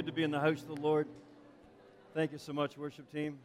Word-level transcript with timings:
good 0.00 0.06
to 0.06 0.12
be 0.12 0.22
in 0.22 0.30
the 0.30 0.40
house 0.40 0.62
of 0.62 0.68
the 0.68 0.80
Lord. 0.80 1.06
Thank 2.14 2.32
you 2.32 2.38
so 2.38 2.54
much, 2.54 2.78
worship 2.78 3.12
team. 3.12 3.38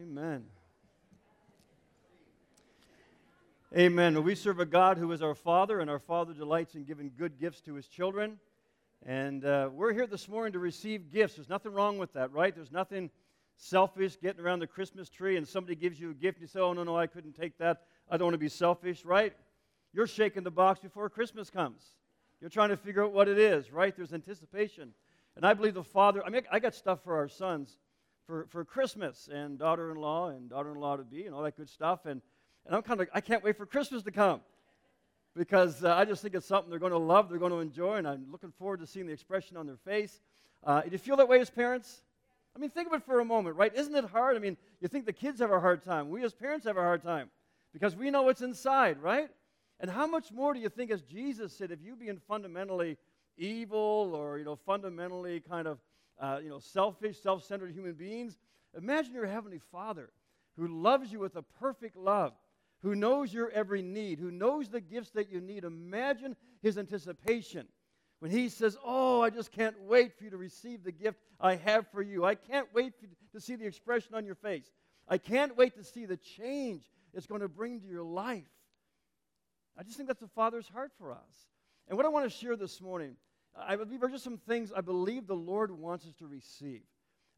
Amen. 0.00 0.44
Amen. 3.74 3.82
Amen. 4.14 4.22
We 4.22 4.36
serve 4.36 4.60
a 4.60 4.64
God 4.64 4.96
who 4.96 5.10
is 5.10 5.22
our 5.22 5.34
Father, 5.34 5.80
and 5.80 5.90
our 5.90 5.98
Father 5.98 6.32
delights 6.32 6.76
in 6.76 6.84
giving 6.84 7.10
good 7.18 7.40
gifts 7.40 7.60
to 7.62 7.74
his 7.74 7.88
children. 7.88 8.38
And 9.04 9.44
uh, 9.44 9.70
we're 9.72 9.92
here 9.92 10.06
this 10.06 10.28
morning 10.28 10.52
to 10.52 10.60
receive 10.60 11.10
gifts. 11.10 11.34
There's 11.34 11.48
nothing 11.48 11.72
wrong 11.72 11.98
with 11.98 12.12
that, 12.12 12.30
right? 12.30 12.54
There's 12.54 12.70
nothing 12.70 13.10
selfish 13.56 14.16
getting 14.20 14.40
around 14.40 14.58
the 14.58 14.66
Christmas 14.66 15.08
tree 15.08 15.36
and 15.36 15.46
somebody 15.46 15.74
gives 15.74 16.00
you 16.00 16.10
a 16.10 16.14
gift 16.14 16.38
and 16.38 16.42
you 16.42 16.48
say, 16.48 16.60
oh, 16.60 16.72
no, 16.72 16.84
no, 16.84 16.96
I 16.96 17.06
couldn't 17.06 17.34
take 17.34 17.58
that. 17.58 17.82
I 18.10 18.16
don't 18.16 18.26
want 18.26 18.34
to 18.34 18.38
be 18.38 18.48
selfish, 18.48 19.04
right? 19.04 19.32
You're 19.92 20.06
shaking 20.06 20.42
the 20.42 20.50
box 20.50 20.80
before 20.80 21.08
Christmas 21.10 21.50
comes. 21.50 21.82
You're 22.40 22.50
trying 22.50 22.70
to 22.70 22.76
figure 22.76 23.04
out 23.04 23.12
what 23.12 23.28
it 23.28 23.38
is, 23.38 23.70
right? 23.70 23.94
There's 23.96 24.12
anticipation. 24.12 24.92
And 25.36 25.46
I 25.46 25.54
believe 25.54 25.74
the 25.74 25.84
Father, 25.84 26.24
I 26.24 26.30
mean, 26.30 26.42
I 26.50 26.58
got 26.58 26.74
stuff 26.74 27.04
for 27.04 27.16
our 27.16 27.28
sons 27.28 27.78
for, 28.26 28.46
for 28.50 28.64
Christmas 28.64 29.28
and 29.32 29.58
daughter 29.58 29.90
in 29.90 29.96
law 29.96 30.28
and 30.28 30.48
daughter 30.48 30.72
in 30.72 30.80
law 30.80 30.96
to 30.96 31.04
be 31.04 31.26
and 31.26 31.34
all 31.34 31.42
that 31.42 31.56
good 31.56 31.68
stuff. 31.68 32.06
And, 32.06 32.20
and 32.66 32.74
I'm 32.74 32.82
kind 32.82 33.00
of, 33.00 33.08
I 33.14 33.20
can't 33.20 33.42
wait 33.42 33.56
for 33.56 33.66
Christmas 33.66 34.02
to 34.04 34.10
come 34.10 34.40
because 35.34 35.84
uh, 35.84 35.94
I 35.94 36.04
just 36.04 36.22
think 36.22 36.34
it's 36.34 36.46
something 36.46 36.70
they're 36.70 36.78
going 36.78 36.92
to 36.92 36.98
love, 36.98 37.28
they're 37.28 37.38
going 37.38 37.52
to 37.52 37.60
enjoy, 37.60 37.96
and 37.96 38.06
I'm 38.06 38.26
looking 38.30 38.52
forward 38.52 38.80
to 38.80 38.86
seeing 38.86 39.06
the 39.06 39.12
expression 39.12 39.56
on 39.56 39.66
their 39.66 39.76
face. 39.76 40.20
Uh, 40.64 40.82
do 40.82 40.90
you 40.90 40.98
feel 40.98 41.16
that 41.16 41.28
way 41.28 41.40
as 41.40 41.50
parents? 41.50 42.02
I 42.54 42.58
mean, 42.58 42.70
think 42.70 42.88
of 42.88 42.94
it 42.94 43.02
for 43.02 43.20
a 43.20 43.24
moment, 43.24 43.56
right? 43.56 43.74
Isn't 43.74 43.94
it 43.94 44.04
hard? 44.04 44.36
I 44.36 44.38
mean, 44.38 44.56
you 44.80 44.88
think 44.88 45.06
the 45.06 45.12
kids 45.12 45.40
have 45.40 45.50
a 45.50 45.60
hard 45.60 45.82
time. 45.84 46.10
We 46.10 46.22
as 46.24 46.34
parents 46.34 46.66
have 46.66 46.76
a 46.76 46.82
hard 46.82 47.02
time 47.02 47.30
because 47.72 47.96
we 47.96 48.10
know 48.10 48.22
what's 48.22 48.42
inside, 48.42 49.00
right? 49.00 49.28
And 49.80 49.90
how 49.90 50.06
much 50.06 50.30
more 50.30 50.52
do 50.52 50.60
you 50.60 50.68
think, 50.68 50.90
as 50.90 51.02
Jesus 51.02 51.56
said, 51.56 51.70
if 51.70 51.82
you 51.82 51.96
being 51.96 52.20
fundamentally 52.28 52.98
evil 53.38 54.12
or, 54.14 54.38
you 54.38 54.44
know, 54.44 54.54
fundamentally 54.54 55.40
kind 55.40 55.66
of, 55.66 55.78
uh, 56.20 56.40
you 56.42 56.50
know, 56.50 56.58
selfish, 56.58 57.20
self-centered 57.20 57.72
human 57.72 57.94
beings, 57.94 58.36
imagine 58.76 59.14
your 59.14 59.26
Heavenly 59.26 59.60
Father 59.72 60.10
who 60.56 60.68
loves 60.68 61.10
you 61.10 61.18
with 61.18 61.36
a 61.36 61.42
perfect 61.42 61.96
love 61.96 62.34
who 62.82 62.94
knows 62.94 63.32
your 63.32 63.48
every 63.50 63.80
need, 63.80 64.18
who 64.18 64.30
knows 64.30 64.68
the 64.68 64.80
gifts 64.80 65.10
that 65.10 65.30
you 65.30 65.40
need. 65.40 65.64
Imagine 65.64 66.36
his 66.62 66.76
anticipation 66.76 67.66
when 68.22 68.30
he 68.30 68.50
says, 68.50 68.76
Oh, 68.84 69.20
I 69.20 69.30
just 69.30 69.50
can't 69.50 69.74
wait 69.82 70.16
for 70.16 70.22
you 70.22 70.30
to 70.30 70.36
receive 70.36 70.84
the 70.84 70.92
gift 70.92 71.18
I 71.40 71.56
have 71.56 71.88
for 71.88 72.00
you. 72.00 72.24
I 72.24 72.36
can't 72.36 72.68
wait 72.72 72.92
to 73.32 73.40
see 73.40 73.56
the 73.56 73.66
expression 73.66 74.14
on 74.14 74.24
your 74.24 74.36
face. 74.36 74.70
I 75.08 75.18
can't 75.18 75.56
wait 75.56 75.74
to 75.74 75.82
see 75.82 76.06
the 76.06 76.16
change 76.16 76.84
it's 77.12 77.26
going 77.26 77.40
to 77.40 77.48
bring 77.48 77.80
to 77.80 77.86
your 77.88 78.04
life. 78.04 78.46
I 79.76 79.82
just 79.82 79.96
think 79.96 80.06
that's 80.06 80.20
the 80.20 80.28
Father's 80.28 80.68
heart 80.68 80.92
for 81.00 81.10
us. 81.10 81.48
And 81.88 81.96
what 81.96 82.06
I 82.06 82.10
want 82.10 82.30
to 82.30 82.30
share 82.30 82.54
this 82.54 82.80
morning, 82.80 83.16
I 83.58 83.74
believe 83.74 84.04
are 84.04 84.08
just 84.08 84.22
some 84.22 84.38
things 84.38 84.70
I 84.70 84.82
believe 84.82 85.26
the 85.26 85.34
Lord 85.34 85.72
wants 85.72 86.06
us 86.06 86.14
to 86.20 86.28
receive. 86.28 86.82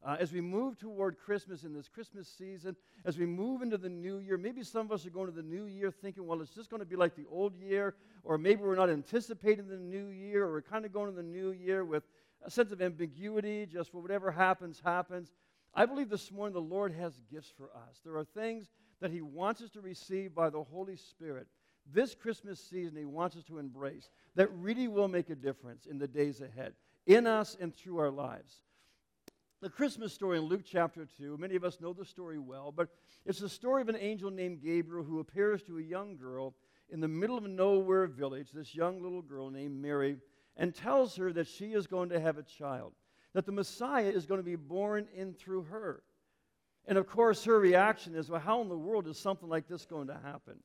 Uh, 0.05 0.15
as 0.19 0.31
we 0.31 0.39
move 0.39 0.77
toward 0.77 1.17
Christmas 1.17 1.63
in 1.63 1.73
this 1.73 1.87
Christmas 1.87 2.27
season, 2.27 2.75
as 3.05 3.17
we 3.17 3.25
move 3.25 3.63
into 3.63 3.77
the 3.77 3.89
new 3.89 4.19
year, 4.19 4.37
maybe 4.37 4.61
some 4.61 4.85
of 4.85 4.91
us 4.91 5.03
are 5.03 5.09
going 5.09 5.25
to 5.25 5.31
the 5.31 5.41
new 5.41 5.65
year 5.65 5.89
thinking, 5.89 6.27
well, 6.27 6.41
it's 6.41 6.53
just 6.53 6.69
going 6.69 6.79
to 6.79 6.85
be 6.85 6.95
like 6.95 7.15
the 7.15 7.25
old 7.31 7.55
year, 7.55 7.95
or 8.23 8.37
maybe 8.37 8.61
we're 8.61 8.75
not 8.75 8.91
anticipating 8.91 9.67
the 9.67 9.77
new 9.77 10.09
year, 10.09 10.45
or 10.45 10.51
we're 10.51 10.61
kind 10.61 10.85
of 10.85 10.93
going 10.93 11.09
to 11.09 11.15
the 11.15 11.23
new 11.23 11.51
year 11.51 11.83
with 11.83 12.03
a 12.43 12.51
sense 12.51 12.71
of 12.71 12.83
ambiguity, 12.83 13.65
just 13.65 13.91
for 13.91 13.99
whatever 13.99 14.29
happens, 14.29 14.79
happens. 14.85 15.31
I 15.73 15.87
believe 15.87 16.09
this 16.09 16.31
morning 16.31 16.53
the 16.53 16.61
Lord 16.61 16.93
has 16.93 17.19
gifts 17.31 17.51
for 17.57 17.71
us. 17.75 17.99
There 18.05 18.15
are 18.15 18.25
things 18.25 18.69
that 19.01 19.09
He 19.09 19.21
wants 19.21 19.63
us 19.63 19.71
to 19.71 19.81
receive 19.81 20.35
by 20.35 20.51
the 20.51 20.63
Holy 20.63 20.97
Spirit. 20.97 21.47
This 21.91 22.13
Christmas 22.13 22.59
season, 22.59 22.95
He 22.95 23.05
wants 23.05 23.37
us 23.37 23.43
to 23.45 23.57
embrace 23.57 24.09
that 24.35 24.53
really 24.53 24.87
will 24.87 25.07
make 25.07 25.31
a 25.31 25.35
difference 25.35 25.87
in 25.87 25.97
the 25.97 26.07
days 26.07 26.41
ahead, 26.41 26.73
in 27.07 27.25
us 27.25 27.57
and 27.59 27.75
through 27.75 27.97
our 27.97 28.11
lives 28.11 28.61
the 29.65 29.71
Christmas 29.71 30.13
story 30.13 30.37
in 30.37 30.43
Luke 30.43 30.61
chapter 30.63 31.07
2. 31.17 31.37
Many 31.39 31.55
of 31.55 31.63
us 31.63 31.81
know 31.81 31.91
the 31.91 32.05
story 32.05 32.37
well, 32.37 32.71
but 32.71 32.87
it's 33.25 33.39
the 33.39 33.49
story 33.49 33.81
of 33.81 33.89
an 33.89 33.97
angel 33.99 34.29
named 34.29 34.61
Gabriel 34.61 35.03
who 35.03 35.19
appears 35.19 35.63
to 35.63 35.79
a 35.79 35.81
young 35.81 36.17
girl 36.17 36.53
in 36.91 36.99
the 36.99 37.07
middle 37.07 37.35
of 37.35 37.45
nowhere 37.45 38.05
village, 38.05 38.51
this 38.51 38.75
young 38.75 39.01
little 39.01 39.23
girl 39.23 39.49
named 39.49 39.81
Mary, 39.81 40.17
and 40.55 40.75
tells 40.75 41.15
her 41.15 41.33
that 41.33 41.47
she 41.47 41.73
is 41.73 41.87
going 41.87 42.09
to 42.09 42.19
have 42.19 42.37
a 42.37 42.43
child, 42.43 42.93
that 43.33 43.47
the 43.47 43.51
Messiah 43.51 44.05
is 44.05 44.27
going 44.27 44.39
to 44.39 44.43
be 44.43 44.55
born 44.55 45.07
in 45.15 45.33
through 45.33 45.63
her. 45.63 46.03
And 46.85 46.99
of 46.99 47.07
course, 47.07 47.43
her 47.45 47.59
reaction 47.59 48.13
is, 48.13 48.29
well, 48.29 48.39
how 48.39 48.61
in 48.61 48.69
the 48.69 48.77
world 48.77 49.07
is 49.07 49.17
something 49.17 49.49
like 49.49 49.67
this 49.67 49.87
going 49.87 50.09
to 50.09 50.19
happen? 50.23 50.59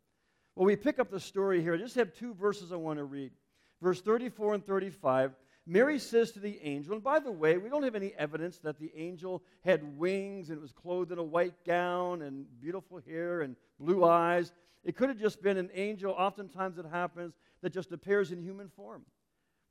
Well, 0.57 0.67
we 0.67 0.77
pick 0.77 0.99
up 0.99 1.11
the 1.11 1.21
story 1.21 1.63
here. 1.63 1.73
I 1.73 1.79
just 1.79 1.95
have 1.95 2.13
two 2.13 2.35
verses 2.35 2.71
I 2.71 2.77
want 2.77 2.99
to 2.99 3.05
read. 3.05 3.33
Verse 3.81 4.03
34 4.03 4.57
and 4.57 4.67
35 4.67 5.33
Mary 5.71 6.01
says 6.01 6.33
to 6.33 6.41
the 6.41 6.59
angel, 6.63 6.95
and 6.95 7.03
by 7.03 7.21
the 7.21 7.31
way, 7.31 7.57
we 7.57 7.69
don't 7.69 7.85
have 7.85 7.95
any 7.95 8.13
evidence 8.19 8.59
that 8.59 8.77
the 8.81 8.91
angel 8.97 9.41
had 9.65 9.97
wings 9.97 10.51
and 10.51 10.61
was 10.61 10.73
clothed 10.73 11.13
in 11.13 11.19
a 11.19 11.23
white 11.23 11.65
gown 11.65 12.23
and 12.23 12.45
beautiful 12.61 13.01
hair 13.07 13.43
and 13.43 13.55
blue 13.79 14.05
eyes. 14.05 14.51
It 14.83 14.97
could 14.97 15.11
have 15.11 15.21
just 15.21 15.41
been 15.41 15.57
an 15.57 15.71
angel, 15.73 16.13
oftentimes 16.13 16.77
it 16.79 16.87
happens, 16.87 17.35
that 17.63 17.73
just 17.73 17.93
appears 17.93 18.33
in 18.33 18.43
human 18.43 18.69
form, 18.69 19.03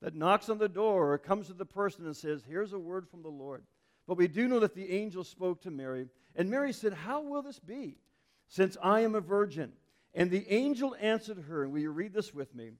that 0.01 0.15
knocks 0.15 0.47
on 0.47 0.57
the 0.57 0.69
door 0.69 1.11
or 1.11 1.17
comes 1.17 1.47
to 1.47 1.53
the 1.53 1.65
person 1.65 2.05
and 2.05 2.15
says, 2.15 2.45
Here's 2.47 2.71
a 2.71 2.79
word 2.79 3.09
from 3.09 3.21
the 3.21 3.27
Lord. 3.27 3.65
But 4.07 4.15
we 4.15 4.29
do 4.29 4.47
know 4.47 4.61
that 4.61 4.75
the 4.75 4.93
angel 4.93 5.25
spoke 5.25 5.61
to 5.63 5.69
Mary, 5.69 6.07
and 6.33 6.49
Mary 6.49 6.71
said, 6.71 6.93
How 6.93 7.19
will 7.19 7.41
this 7.41 7.59
be, 7.59 7.97
since 8.47 8.77
I 8.81 9.01
am 9.01 9.15
a 9.15 9.19
virgin? 9.21 9.73
And 10.13 10.31
the 10.31 10.49
angel 10.49 10.95
answered 11.01 11.43
her, 11.49 11.63
and 11.63 11.73
will 11.73 11.81
you 11.81 11.91
read 11.91 12.13
this 12.13 12.33
with 12.33 12.55
me? 12.55 12.71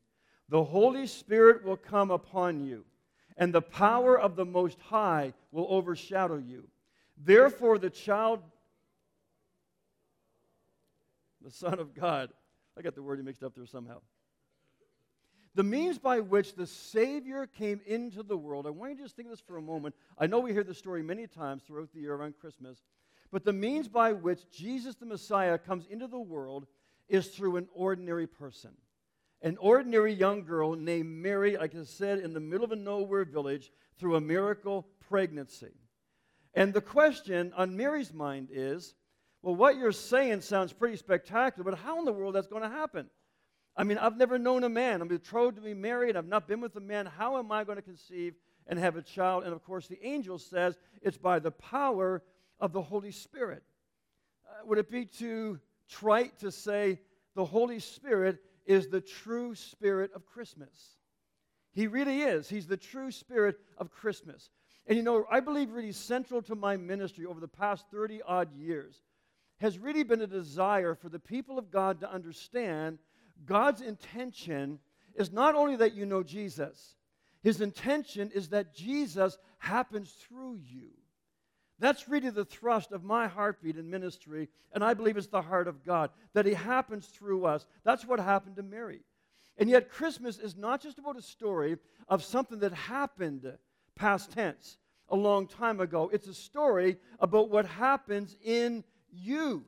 The 0.48 0.64
Holy 0.64 1.06
Spirit 1.06 1.66
will 1.66 1.76
come 1.76 2.12
upon 2.12 2.64
you 2.64 2.86
and 3.40 3.54
the 3.54 3.62
power 3.62 4.20
of 4.20 4.36
the 4.36 4.46
Most 4.46 4.78
High 4.82 5.34
will 5.52 5.66
overshadow 5.70 6.38
you. 6.38 6.68
Therefore, 7.18 7.80
the 7.80 7.90
child, 7.90 8.42
the 11.42 11.50
Son 11.50 11.80
of 11.80 11.96
God, 11.96 12.30
I 12.78 12.82
got 12.82 12.96
the 12.96 13.02
word 13.02 13.24
mixed 13.24 13.42
up 13.42 13.56
there 13.56 13.66
somehow. 13.66 14.02
The 15.56 15.64
means 15.64 15.98
by 15.98 16.20
which 16.20 16.54
the 16.54 16.68
Savior 16.68 17.48
came 17.48 17.80
into 17.88 18.24
the 18.24 18.38
world, 18.38 18.68
I 18.68 18.72
want 18.72 18.92
you 18.92 18.98
to 18.98 19.04
just 19.04 19.16
think 19.16 19.28
of 19.28 19.32
this 19.32 19.40
for 19.40 19.58
a 19.58 19.62
moment. 19.62 19.96
I 20.18 20.28
know 20.28 20.40
we 20.40 20.52
hear 20.52 20.64
the 20.64 20.74
story 20.74 21.02
many 21.02 21.26
times 21.26 21.64
throughout 21.64 21.92
the 21.94 22.02
year 22.02 22.14
around 22.14 22.36
Christmas, 22.40 22.78
but 23.32 23.46
the 23.46 23.54
means 23.54 23.88
by 23.88 24.12
which 24.12 24.52
Jesus 24.52 24.96
the 24.96 25.06
Messiah 25.06 25.58
comes 25.58 25.86
into 25.90 26.08
the 26.08 26.20
world 26.20 26.68
is 27.08 27.28
through 27.28 27.56
an 27.56 27.68
ordinary 27.74 28.28
person 28.28 28.72
an 29.42 29.58
ordinary 29.58 30.14
young 30.14 30.44
girl 30.44 30.74
named 30.74 31.10
Mary, 31.10 31.58
like 31.58 31.76
I 31.76 31.84
said, 31.84 32.20
in 32.20 32.34
the 32.34 32.40
middle 32.40 32.66
of 32.66 32.72
a 32.72 32.76
nowhere 32.76 33.26
village 33.26 33.72
through 33.98 34.16
a 34.16 34.22
miracle 34.22 34.88
pregnancy. 35.08 35.74
And 36.54 36.74
the 36.74 36.82
question 36.82 37.54
on 37.56 37.78
Mary's 37.78 38.14
mind 38.14 38.50
is 38.52 38.96
well, 39.42 39.56
what 39.56 39.78
you're 39.78 39.94
saying 39.94 40.42
sounds 40.42 40.74
pretty 40.74 40.98
spectacular, 40.98 41.64
but 41.64 41.80
how 41.80 42.00
in 42.00 42.06
the 42.06 42.12
world 42.12 42.36
that's 42.36 42.48
going 42.48 42.64
to 42.64 42.70
happen? 42.70 43.10
I 43.78 43.86
mean, 43.86 43.98
I've 43.98 44.18
never 44.18 44.38
known 44.38 44.66
a 44.66 44.70
man. 44.70 45.02
I'm 45.02 45.08
betrothed 45.08 45.56
to 45.56 45.62
be 45.62 45.74
married. 45.74 46.18
I've 46.18 46.28
not 46.28 46.48
been 46.48 46.60
with 46.60 46.76
a 46.76 46.82
man. 46.82 47.06
How 47.06 47.38
am 47.38 47.50
I 47.52 47.64
going 47.64 47.78
to 47.78 47.82
conceive 47.82 48.36
and 48.68 48.78
have 48.78 48.98
a 48.98 49.02
child? 49.02 49.46
And 49.46 49.54
of 49.54 49.64
course, 49.64 49.88
the 49.88 50.06
angel 50.06 50.38
says 50.38 50.78
it's 51.02 51.18
by 51.18 51.40
the 51.40 51.52
power 51.52 52.22
of 52.60 52.74
the 52.74 52.82
Holy 52.82 53.12
Spirit. 53.12 53.64
Uh, 54.46 54.66
would 54.66 54.78
it 54.78 54.92
be 54.92 55.06
too 55.06 55.60
trite 55.88 56.38
to 56.40 56.52
say 56.52 57.00
the 57.36 57.46
Holy 57.46 57.80
Spirit 57.80 58.44
is 58.70 58.88
the 58.88 59.02
true 59.02 59.56
spirit 59.56 60.12
of 60.14 60.28
Christmas. 60.28 60.70
He 61.72 61.88
really 61.88 62.22
is. 62.22 62.48
He's 62.48 62.68
the 62.68 62.78
true 62.78 63.10
spirit 63.10 63.58
of 63.80 63.92
Christmas. 63.92 64.52
And 64.86 64.96
you 64.96 65.04
know, 65.04 65.26
I 65.30 65.40
believe 65.40 65.72
really 65.72 65.92
central 65.92 66.44
to 66.44 66.56
my 66.56 66.78
ministry 66.78 67.26
over 67.26 67.40
the 67.40 67.48
past 67.48 67.86
30 67.92 68.22
odd 68.22 68.54
years 68.54 69.02
has 69.58 69.80
really 69.80 70.04
been 70.04 70.22
a 70.22 70.28
desire 70.28 70.94
for 70.94 71.10
the 71.10 71.20
people 71.20 71.58
of 71.58 71.72
God 71.72 72.00
to 72.02 72.14
understand 72.14 73.00
God's 73.44 73.82
intention 73.82 74.78
is 75.16 75.32
not 75.32 75.56
only 75.56 75.76
that 75.78 75.96
you 75.96 76.06
know 76.06 76.22
Jesus, 76.22 76.96
his 77.42 77.62
intention 77.62 78.30
is 78.36 78.50
that 78.50 78.76
Jesus 78.76 79.40
happens 79.58 80.12
through 80.12 80.60
you. 80.64 80.92
That's 81.80 82.10
really 82.10 82.30
the 82.30 82.46
thrust 82.46 82.92
of 82.92 83.04
my 83.04 83.28
heartbeat 83.28 83.78
in 83.78 83.90
ministry, 83.90 84.50
and 84.74 84.84
I 84.84 84.94
believe 84.94 85.18
it's 85.18 85.28
the 85.28 85.42
heart 85.42 85.68
of 85.68 85.86
God, 85.86 86.10
that 86.34 86.46
He 86.46 86.54
happens 86.54 87.08
through 87.08 87.46
us. 87.46 87.66
That's 87.84 88.06
what 88.06 88.20
happened 88.20 88.58
to 88.58 88.64
Mary. 88.64 89.02
And 89.58 89.70
yet, 89.70 89.90
Christmas 89.90 90.40
is 90.40 90.56
not 90.56 90.82
just 90.82 91.00
about 91.00 91.18
a 91.18 91.22
story 91.22 91.78
of 92.08 92.24
something 92.24 92.60
that 92.60 92.74
happened 92.74 93.52
past 93.96 94.32
tense 94.32 94.78
a 95.10 95.16
long 95.16 95.48
time 95.48 95.80
ago. 95.80 96.10
It's 96.14 96.28
a 96.28 96.34
story 96.34 96.98
about 97.20 97.50
what 97.50 97.66
happens 97.66 98.36
in 98.44 98.84
you 99.12 99.66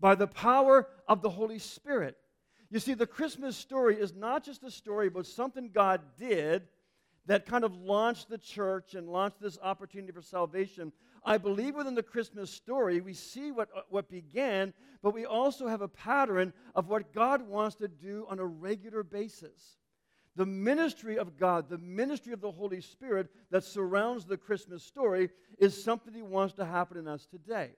by 0.00 0.14
the 0.14 0.26
power 0.26 0.88
of 1.06 1.22
the 1.22 1.30
Holy 1.30 1.58
Spirit. 1.58 2.16
You 2.70 2.80
see, 2.80 2.94
the 2.94 3.06
Christmas 3.06 3.56
story 3.56 3.96
is 3.96 4.14
not 4.14 4.44
just 4.44 4.62
a 4.62 4.70
story 4.70 5.06
about 5.08 5.26
something 5.26 5.70
God 5.72 6.00
did 6.18 6.68
that 7.28 7.44
kind 7.44 7.62
of 7.62 7.74
launched 7.74 8.30
the 8.30 8.38
church 8.38 8.94
and 8.94 9.06
launched 9.06 9.40
this 9.40 9.58
opportunity 9.62 10.12
for 10.12 10.22
salvation. 10.22 10.92
I 11.24 11.36
believe 11.36 11.74
within 11.74 11.94
the 11.94 12.02
Christmas 12.02 12.50
story, 12.50 13.00
we 13.00 13.12
see 13.12 13.52
what, 13.52 13.68
uh, 13.76 13.82
what 13.90 14.10
began, 14.10 14.72
but 15.02 15.12
we 15.14 15.26
also 15.26 15.68
have 15.68 15.82
a 15.82 15.88
pattern 15.88 16.54
of 16.74 16.88
what 16.88 17.12
God 17.12 17.42
wants 17.42 17.76
to 17.76 17.88
do 17.88 18.26
on 18.30 18.38
a 18.38 18.46
regular 18.46 19.02
basis. 19.02 19.76
The 20.36 20.46
ministry 20.46 21.18
of 21.18 21.36
God, 21.36 21.68
the 21.68 21.78
ministry 21.78 22.32
of 22.32 22.40
the 22.40 22.50
Holy 22.50 22.80
Spirit 22.80 23.28
that 23.50 23.62
surrounds 23.64 24.24
the 24.24 24.38
Christmas 24.38 24.82
story 24.82 25.28
is 25.58 25.84
something 25.84 26.14
He 26.14 26.22
wants 26.22 26.54
to 26.54 26.64
happen 26.64 26.96
in 26.96 27.06
us 27.06 27.26
today. 27.26 27.72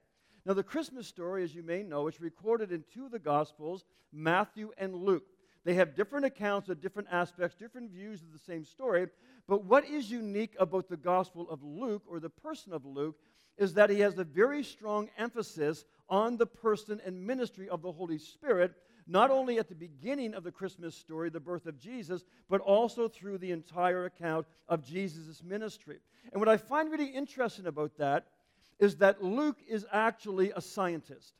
Now, 0.45 0.53
the 0.53 0.63
Christmas 0.63 1.07
story, 1.07 1.43
as 1.43 1.53
you 1.53 1.61
may 1.61 1.83
know, 1.83 2.07
is 2.07 2.21
recorded 2.21 2.71
in 2.71 2.85
two 2.93 3.05
of 3.05 3.11
the 3.11 3.19
Gospels, 3.19 3.83
Matthew 4.13 4.71
and 4.77 4.95
Luke. 4.95 5.25
They 5.63 5.75
have 5.75 5.95
different 5.95 6.25
accounts 6.25 6.69
of 6.69 6.81
different 6.81 7.09
aspects, 7.11 7.55
different 7.55 7.91
views 7.91 8.21
of 8.21 8.31
the 8.31 8.39
same 8.39 8.65
story. 8.65 9.07
But 9.47 9.65
what 9.65 9.85
is 9.85 10.09
unique 10.09 10.55
about 10.59 10.89
the 10.89 10.97
Gospel 10.97 11.49
of 11.49 11.61
Luke, 11.63 12.03
or 12.07 12.19
the 12.19 12.29
person 12.29 12.73
of 12.73 12.85
Luke, 12.85 13.17
is 13.57 13.73
that 13.75 13.89
he 13.89 13.99
has 13.99 14.17
a 14.17 14.23
very 14.23 14.63
strong 14.63 15.09
emphasis 15.17 15.85
on 16.09 16.37
the 16.37 16.45
person 16.45 16.99
and 17.05 17.25
ministry 17.27 17.69
of 17.69 17.81
the 17.81 17.91
Holy 17.91 18.17
Spirit, 18.17 18.73
not 19.07 19.29
only 19.29 19.59
at 19.59 19.69
the 19.69 19.75
beginning 19.75 20.33
of 20.33 20.43
the 20.43 20.51
Christmas 20.51 20.95
story, 20.95 21.29
the 21.29 21.39
birth 21.39 21.65
of 21.65 21.79
Jesus, 21.79 22.23
but 22.49 22.61
also 22.61 23.07
through 23.07 23.37
the 23.37 23.51
entire 23.51 24.05
account 24.05 24.47
of 24.67 24.83
Jesus' 24.83 25.43
ministry. 25.43 25.97
And 26.31 26.39
what 26.39 26.49
I 26.49 26.57
find 26.57 26.91
really 26.91 27.05
interesting 27.05 27.67
about 27.67 27.97
that 27.97 28.25
is 28.79 28.95
that 28.97 29.23
Luke 29.23 29.57
is 29.67 29.85
actually 29.91 30.51
a 30.55 30.61
scientist. 30.61 31.33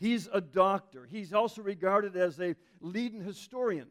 He's 0.00 0.28
a 0.32 0.40
doctor. 0.40 1.06
He's 1.08 1.34
also 1.34 1.60
regarded 1.60 2.16
as 2.16 2.40
a 2.40 2.56
leading 2.80 3.22
historian 3.22 3.86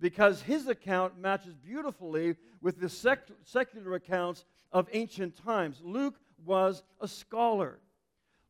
because 0.00 0.40
his 0.40 0.68
account 0.68 1.18
matches 1.18 1.56
beautifully 1.56 2.36
with 2.62 2.80
the 2.80 2.88
sec- 2.88 3.28
secular 3.44 3.94
accounts 3.94 4.44
of 4.70 4.88
ancient 4.92 5.36
times. 5.36 5.80
Luke 5.82 6.14
was 6.46 6.84
a 7.00 7.08
scholar. 7.08 7.80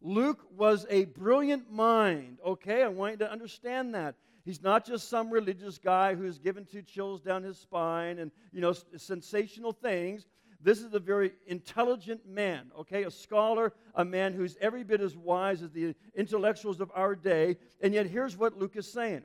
Luke 0.02 0.46
was 0.54 0.84
a 0.90 1.06
brilliant 1.06 1.72
mind. 1.72 2.38
Okay, 2.44 2.82
I 2.82 2.88
want 2.88 3.14
you 3.14 3.18
to 3.18 3.32
understand 3.32 3.94
that. 3.94 4.14
He's 4.44 4.62
not 4.62 4.84
just 4.84 5.08
some 5.08 5.30
religious 5.30 5.78
guy 5.78 6.14
who's 6.14 6.38
given 6.38 6.66
two 6.66 6.82
chills 6.82 7.22
down 7.22 7.42
his 7.42 7.58
spine 7.58 8.18
and, 8.18 8.30
you 8.52 8.60
know, 8.60 8.74
sensational 8.96 9.72
things. 9.72 10.26
This 10.60 10.80
is 10.80 10.92
a 10.92 10.98
very 10.98 11.32
intelligent 11.46 12.26
man, 12.26 12.72
okay? 12.78 13.04
A 13.04 13.10
scholar, 13.10 13.72
a 13.94 14.04
man 14.04 14.32
who's 14.32 14.56
every 14.60 14.82
bit 14.82 15.00
as 15.00 15.16
wise 15.16 15.62
as 15.62 15.70
the 15.70 15.94
intellectuals 16.16 16.80
of 16.80 16.90
our 16.94 17.14
day. 17.14 17.56
And 17.80 17.94
yet, 17.94 18.06
here's 18.06 18.36
what 18.36 18.58
Luke 18.58 18.76
is 18.76 18.90
saying 18.90 19.22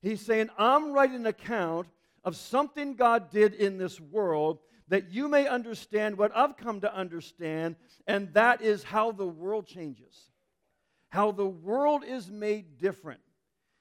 He's 0.00 0.20
saying, 0.20 0.48
I'm 0.56 0.92
writing 0.92 1.16
an 1.16 1.26
account 1.26 1.88
of 2.24 2.36
something 2.36 2.94
God 2.94 3.30
did 3.30 3.54
in 3.54 3.78
this 3.78 4.00
world 4.00 4.58
that 4.88 5.10
you 5.10 5.28
may 5.28 5.46
understand 5.46 6.18
what 6.18 6.36
I've 6.36 6.56
come 6.56 6.80
to 6.80 6.94
understand, 6.94 7.76
and 8.06 8.32
that 8.34 8.60
is 8.60 8.82
how 8.82 9.12
the 9.12 9.26
world 9.26 9.66
changes, 9.66 10.30
how 11.10 11.30
the 11.32 11.46
world 11.46 12.02
is 12.04 12.30
made 12.30 12.78
different. 12.78 13.20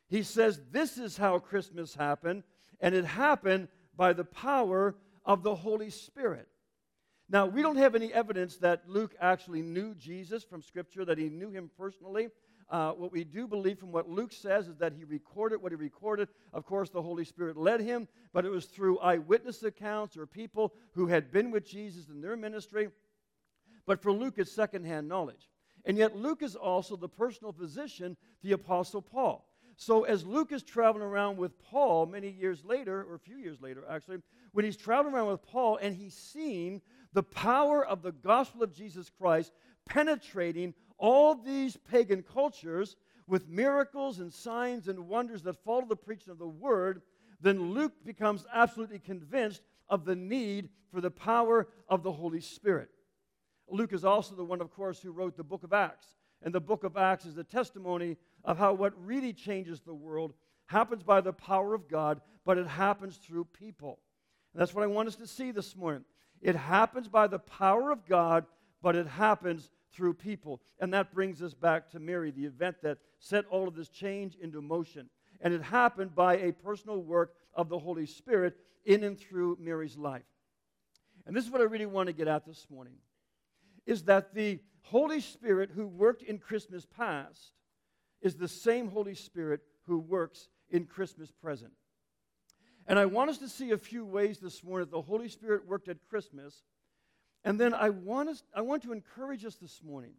He 0.08 0.24
says, 0.24 0.62
This 0.72 0.98
is 0.98 1.18
how 1.18 1.40
Christmas 1.40 1.94
happened, 1.94 2.44
and 2.80 2.96
it 2.96 3.06
happened 3.06 3.68
by 3.96 4.14
the 4.14 4.24
power 4.24 4.96
of 5.26 5.44
the 5.44 5.56
Holy 5.56 5.90
Spirit. 5.90 6.48
Now, 7.32 7.46
we 7.46 7.62
don't 7.62 7.76
have 7.76 7.94
any 7.94 8.12
evidence 8.12 8.58
that 8.58 8.90
Luke 8.90 9.16
actually 9.20 9.62
knew 9.62 9.94
Jesus 9.94 10.44
from 10.44 10.64
Scripture, 10.64 11.06
that 11.06 11.20
he 11.20 11.30
knew 11.30 11.52
him 11.52 11.70
personally. 11.78 12.30
Uh, 12.72 12.92
what 12.92 13.12
we 13.12 13.24
do 13.24 13.48
believe 13.48 13.78
from 13.80 13.92
what 13.92 14.10
Luke 14.10 14.32
says 14.32 14.68
is 14.68 14.78
that 14.78 14.94
he 14.94 15.04
recorded 15.04 15.62
what 15.62 15.72
he 15.72 15.76
recorded. 15.76 16.28
Of 16.54 16.66
course, 16.66 16.90
the 16.90 17.02
Holy 17.02 17.26
Spirit 17.26 17.56
led 17.56 17.82
him, 17.82 18.08
but 18.34 18.46
it 18.46 18.50
was 18.50 18.66
through 18.66 19.00
eyewitness 19.00 19.62
accounts 19.62 20.18
or 20.18 20.26
people 20.26 20.74
who 20.94 21.08
had 21.08 21.32
been 21.32 21.52
with 21.52 21.66
Jesus 21.68 22.10
in 22.10 22.22
their 22.22 22.36
ministry. 22.36 22.90
But 23.86 24.02
for 24.02 24.12
Luke, 24.12 24.36
it's 24.38 24.52
secondhand 24.52 25.08
knowledge. 25.08 25.50
And 25.86 25.98
yet, 25.98 26.16
Luke 26.16 26.42
is 26.42 26.56
also 26.56 26.96
the 26.96 27.10
personal 27.10 27.54
physician, 27.54 28.18
the 28.44 28.52
Apostle 28.52 29.02
Paul. 29.02 29.46
So, 29.78 30.04
as 30.04 30.26
Luke 30.26 30.52
is 30.52 30.62
traveling 30.62 31.06
around 31.06 31.38
with 31.38 31.58
Paul 31.58 32.06
many 32.06 32.30
years 32.30 32.66
later, 32.66 33.06
or 33.10 33.16
a 33.16 33.20
few 33.20 33.38
years 33.38 33.62
later, 33.62 33.86
actually, 33.90 34.18
when 34.52 34.66
he's 34.66 34.76
traveling 34.76 35.16
around 35.16 35.28
with 35.28 35.42
Paul 35.42 35.78
and 35.82 35.96
he's 35.96 36.16
seen 36.16 36.82
the 37.14 37.24
power 37.24 37.86
of 37.86 38.02
the 38.02 38.12
gospel 38.12 38.64
of 38.64 38.74
Jesus 38.74 39.10
Christ 39.10 39.52
penetrating 39.86 40.74
all 40.98 41.36
these 41.36 41.78
pagan 41.78 42.24
cultures 42.24 42.96
with 43.28 43.48
miracles 43.48 44.20
and 44.20 44.34
signs 44.34 44.88
and 44.88 45.08
wonders 45.08 45.44
that 45.44 45.64
follow 45.64 45.86
the 45.86 45.96
preaching 45.96 46.32
of 46.32 46.40
the 46.40 46.48
word, 46.48 47.02
then 47.42 47.74
Luke 47.74 47.94
becomes 48.06 48.46
absolutely 48.54 49.00
convinced 49.00 49.62
of 49.88 50.06
the 50.06 50.16
need 50.16 50.70
for 50.92 51.02
the 51.02 51.12
power 51.12 51.68
of 51.88 52.04
the 52.04 52.12
Holy 52.12 52.42
Spirit. 52.42 52.90
Luke 53.70 53.94
is 53.94 54.04
also 54.04 54.36
the 54.36 54.44
one, 54.44 54.62
of 54.62 54.72
course, 54.72 55.00
who 55.00 55.12
wrote 55.12 55.38
the 55.38 55.44
book 55.44 55.64
of 55.64 55.74
Acts. 55.74 56.08
And 56.42 56.54
the 56.54 56.62
book 56.62 56.84
of 56.84 56.98
Acts 56.98 57.26
is 57.26 57.38
a 57.38 57.44
testimony 57.44 58.18
of 58.44 58.58
how 58.58 58.74
what 58.74 58.94
really 59.06 59.34
changes 59.34 59.82
the 59.82 59.94
world 59.94 60.34
happens 60.68 61.04
by 61.04 61.22
the 61.22 61.34
power 61.34 61.74
of 61.74 61.88
God, 61.88 62.22
but 62.46 62.58
it 62.58 62.68
happens 62.68 63.18
through 63.18 63.46
people. 63.46 64.00
And 64.54 64.62
that's 64.62 64.74
what 64.74 64.84
I 64.84 64.88
want 64.88 65.08
us 65.08 65.16
to 65.18 65.28
see 65.28 65.52
this 65.52 65.76
morning. 65.76 66.04
It 66.42 66.56
happens 66.56 67.08
by 67.08 67.28
the 67.28 67.40
power 67.40 67.92
of 67.92 68.06
God, 68.06 68.46
but 68.82 68.96
it 68.96 69.08
happens 69.08 69.70
through 69.92 70.14
people. 70.14 70.62
And 70.80 70.94
that 70.94 71.14
brings 71.14 71.42
us 71.42 71.54
back 71.54 71.90
to 71.92 72.00
Mary, 72.00 72.32
the 72.32 72.46
event 72.46 72.78
that 72.84 73.00
set 73.20 73.46
all 73.50 73.68
of 73.68 73.76
this 73.76 73.90
change 73.90 74.36
into 74.36 74.62
motion. 74.62 75.10
And 75.42 75.54
it 75.54 75.62
happened 75.62 76.16
by 76.16 76.38
a 76.38 76.52
personal 76.52 77.02
work 77.02 77.34
of 77.54 77.70
the 77.70 77.80
Holy 77.80 78.06
Spirit 78.06 78.58
in 78.86 79.04
and 79.04 79.20
through 79.20 79.58
Mary's 79.60 79.98
life. 79.98 80.24
And 81.26 81.36
this 81.36 81.46
is 81.46 81.52
what 81.52 81.62
I 81.62 81.66
really 81.66 81.86
want 81.86 82.08
to 82.08 82.14
get 82.14 82.28
at 82.28 82.46
this 82.46 82.66
morning 82.70 82.96
is 83.86 84.04
that 84.04 84.34
the 84.34 84.60
Holy 84.84 85.20
Spirit 85.20 85.72
who 85.76 85.88
worked 85.88 86.22
in 86.22 86.38
Christmas 86.38 86.86
past 86.86 87.54
is 88.22 88.36
the 88.36 88.48
same 88.48 88.88
Holy 88.88 89.16
Spirit 89.16 89.62
who 89.86 90.00
works 90.00 90.50
in 90.70 90.86
Christmas 90.86 91.32
present. 91.32 91.74
And 92.90 92.98
I 92.98 93.06
want 93.06 93.30
us 93.30 93.38
to 93.38 93.48
see 93.48 93.70
a 93.70 93.78
few 93.78 94.04
ways 94.04 94.40
this 94.40 94.64
morning 94.64 94.88
that 94.88 94.92
the 94.92 95.02
Holy 95.02 95.30
Spirit 95.30 95.68
worked 95.68 95.88
at 95.90 95.98
Christmas. 96.10 96.64
And 97.44 97.60
then 97.60 97.76
I 97.76 97.92
want, 97.92 98.30
us, 98.30 98.44
I 98.54 98.62
want 98.62 98.82
to 98.84 98.94
encourage 98.94 99.46
us 99.46 99.56
this 99.56 99.84
morning 99.84 100.14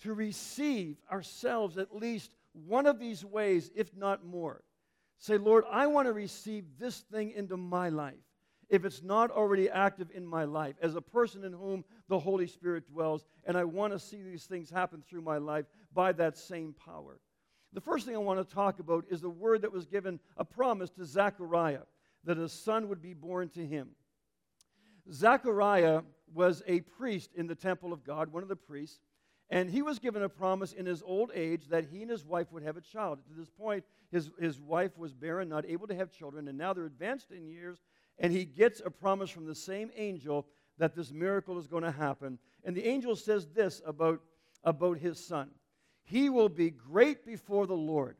to 0.00 0.12
receive 0.12 0.96
ourselves 1.10 1.78
at 1.78 1.94
least 1.94 2.34
one 2.66 2.86
of 2.86 2.98
these 2.98 3.24
ways, 3.24 3.70
if 3.76 3.96
not 3.96 4.26
more. 4.26 4.64
Say, 5.18 5.38
Lord, 5.38 5.62
I 5.70 5.86
want 5.86 6.08
to 6.08 6.12
receive 6.12 6.64
this 6.76 6.98
thing 6.98 7.30
into 7.30 7.56
my 7.56 7.88
life 7.88 8.14
if 8.68 8.84
it's 8.84 9.02
not 9.04 9.30
already 9.30 9.70
active 9.70 10.08
in 10.12 10.26
my 10.26 10.42
life 10.42 10.74
as 10.82 10.96
a 10.96 11.00
person 11.00 11.44
in 11.44 11.52
whom 11.52 11.84
the 12.08 12.18
Holy 12.18 12.48
Spirit 12.48 12.90
dwells, 12.92 13.24
and 13.44 13.56
I 13.56 13.62
want 13.62 13.92
to 13.92 13.98
see 14.00 14.22
these 14.22 14.46
things 14.46 14.70
happen 14.70 15.04
through 15.08 15.22
my 15.22 15.38
life 15.38 15.66
by 15.94 16.10
that 16.12 16.36
same 16.36 16.74
power. 16.84 17.20
The 17.72 17.80
first 17.80 18.04
thing 18.04 18.14
I 18.14 18.18
want 18.18 18.46
to 18.46 18.54
talk 18.54 18.80
about 18.80 19.06
is 19.08 19.20
the 19.20 19.30
word 19.30 19.62
that 19.62 19.72
was 19.72 19.86
given 19.86 20.20
a 20.36 20.44
promise 20.44 20.90
to 20.90 21.04
Zechariah 21.04 21.82
that 22.24 22.38
a 22.38 22.48
son 22.48 22.88
would 22.88 23.00
be 23.00 23.14
born 23.14 23.48
to 23.50 23.66
him. 23.66 23.88
Zechariah 25.10 26.02
was 26.34 26.62
a 26.66 26.80
priest 26.80 27.30
in 27.34 27.46
the 27.46 27.54
temple 27.54 27.92
of 27.92 28.04
God, 28.04 28.32
one 28.32 28.42
of 28.42 28.48
the 28.48 28.56
priests, 28.56 29.00
and 29.50 29.68
he 29.68 29.82
was 29.82 29.98
given 29.98 30.22
a 30.22 30.28
promise 30.28 30.72
in 30.72 30.86
his 30.86 31.02
old 31.02 31.30
age 31.34 31.68
that 31.68 31.86
he 31.90 32.02
and 32.02 32.10
his 32.10 32.24
wife 32.24 32.52
would 32.52 32.62
have 32.62 32.76
a 32.76 32.80
child. 32.80 33.18
To 33.26 33.34
this 33.34 33.50
point, 33.50 33.84
his, 34.10 34.30
his 34.38 34.60
wife 34.60 34.96
was 34.96 35.12
barren, 35.12 35.48
not 35.48 35.66
able 35.66 35.86
to 35.88 35.94
have 35.94 36.10
children, 36.10 36.48
and 36.48 36.56
now 36.56 36.72
they're 36.72 36.86
advanced 36.86 37.32
in 37.32 37.46
years, 37.46 37.82
and 38.18 38.32
he 38.32 38.44
gets 38.44 38.80
a 38.84 38.90
promise 38.90 39.30
from 39.30 39.46
the 39.46 39.54
same 39.54 39.90
angel 39.96 40.46
that 40.78 40.94
this 40.94 41.10
miracle 41.10 41.58
is 41.58 41.66
going 41.66 41.82
to 41.82 41.90
happen. 41.90 42.38
And 42.64 42.76
the 42.76 42.86
angel 42.86 43.16
says 43.16 43.46
this 43.48 43.82
about, 43.84 44.20
about 44.64 44.98
his 44.98 45.24
son 45.24 45.50
He 46.12 46.28
will 46.28 46.50
be 46.50 46.68
great 46.68 47.24
before 47.24 47.66
the 47.66 47.72
Lord, 47.72 48.18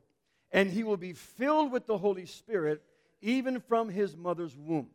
and 0.51 0.67
he 0.67 0.83
will 0.83 0.97
be 0.97 1.13
filled 1.13 1.71
with 1.71 1.85
the 1.85 1.99
Holy 1.99 2.25
Spirit 2.25 2.81
even 3.21 3.59
from 3.59 3.87
his 3.87 4.17
mother's 4.17 4.57
womb. 4.57 4.89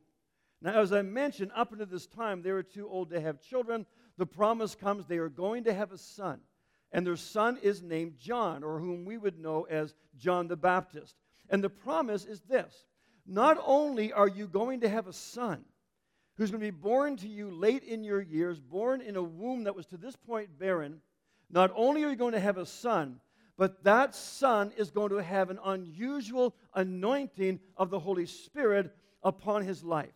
Now, 0.61 0.81
as 0.81 0.93
I 0.93 1.03
mentioned, 1.03 1.53
up 1.55 1.71
until 1.71 1.87
this 1.87 2.09
time, 2.09 2.43
they 2.43 2.51
were 2.51 2.65
too 2.65 2.89
old 2.89 3.11
to 3.11 3.21
have 3.21 3.41
children. 3.41 3.87
The 4.17 4.27
promise 4.27 4.75
comes 4.75 5.07
they 5.07 5.19
are 5.19 5.29
going 5.29 5.63
to 5.65 5.75
have 5.75 5.93
a 5.93 5.97
son, 5.97 6.41
and 6.91 7.07
their 7.07 7.15
son 7.15 7.61
is 7.63 7.85
named 7.85 8.17
John, 8.19 8.65
or 8.65 8.81
whom 8.81 9.05
we 9.05 9.17
would 9.17 9.39
know 9.39 9.63
as 9.71 9.95
John 10.19 10.49
the 10.49 10.57
Baptist. 10.57 11.15
And 11.49 11.63
the 11.63 11.71
promise 11.71 12.25
is 12.25 12.41
this 12.41 12.85
not 13.25 13.63
only 13.65 14.13
are 14.13 14.27
you 14.27 14.49
going 14.49 14.81
to 14.81 14.89
have 14.89 15.07
a 15.07 15.13
son 15.13 15.65
who's 16.35 16.51
going 16.51 16.63
to 16.63 16.67
be 16.67 16.77
born 16.77 17.17
to 17.19 17.29
you 17.29 17.53
late 17.53 17.85
in 17.85 18.03
your 18.03 18.21
years, 18.21 18.59
born 18.59 19.01
in 19.01 19.15
a 19.15 19.23
womb 19.23 19.65
that 19.65 19.77
was 19.77 19.87
to 19.87 19.97
this 19.97 20.17
point 20.17 20.59
barren, 20.59 21.01
not 21.51 21.73
only 21.75 22.05
are 22.05 22.11
you 22.11 22.17
going 22.17 22.35
to 22.35 22.41
have 22.41 22.59
a 22.59 22.67
son, 22.67 23.21
but 23.57 23.83
that 23.85 24.15
son 24.15 24.73
is 24.77 24.91
going 24.91 25.11
to 25.11 25.23
have 25.23 25.51
an 25.51 25.59
unusual 25.65 26.55
anointing 26.75 27.59
of 27.77 27.91
the 27.91 27.99
Holy 27.99 28.27
Spirit 28.27 28.95
upon 29.23 29.65
his 29.65 29.83
life. 29.83 30.13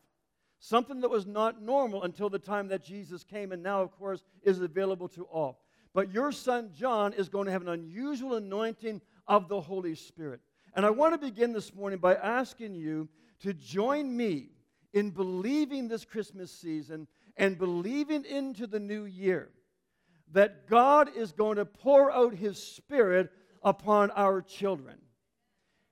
Something 0.61 1.01
that 1.01 1.11
was 1.11 1.27
not 1.27 1.61
normal 1.61 2.05
until 2.05 2.31
the 2.31 2.39
time 2.39 2.69
that 2.69 2.85
Jesus 2.85 3.25
came, 3.25 3.51
and 3.51 3.62
now, 3.62 3.83
of 3.83 3.91
course, 3.99 4.23
is 4.45 4.61
available 4.61 5.09
to 5.09 5.25
all. 5.25 5.61
But 5.93 6.12
your 6.12 6.31
son 6.31 6.71
John 6.73 7.12
is 7.15 7.29
going 7.29 7.47
to 7.47 7.53
have 7.53 7.62
an 7.62 7.69
unusual 7.69 8.37
anointing 8.37 9.01
of 9.27 9.49
the 9.49 9.61
Holy 9.61 9.97
Spirit. 9.97 10.41
And 10.75 10.87
I 10.87 10.91
want 10.91 11.15
to 11.15 11.19
begin 11.19 11.53
this 11.53 11.75
morning 11.75 11.99
by 11.99 12.15
asking 12.15 12.77
you 12.77 13.09
to 13.41 13.53
join 13.53 14.17
me 14.17 14.51
in 14.93 15.11
believing 15.11 15.89
this 15.89 16.05
Christmas 16.05 16.53
season 16.53 17.09
and 17.37 17.59
believing 17.59 18.25
into 18.25 18.67
the 18.67 18.81
new 18.81 19.05
year 19.05 19.51
that 20.33 20.67
God 20.69 21.11
is 21.17 21.33
going 21.33 21.57
to 21.57 21.65
pour 21.65 22.11
out 22.11 22.35
His 22.35 22.62
Spirit 22.62 23.31
upon 23.62 24.11
our 24.12 24.43
children. 24.43 24.99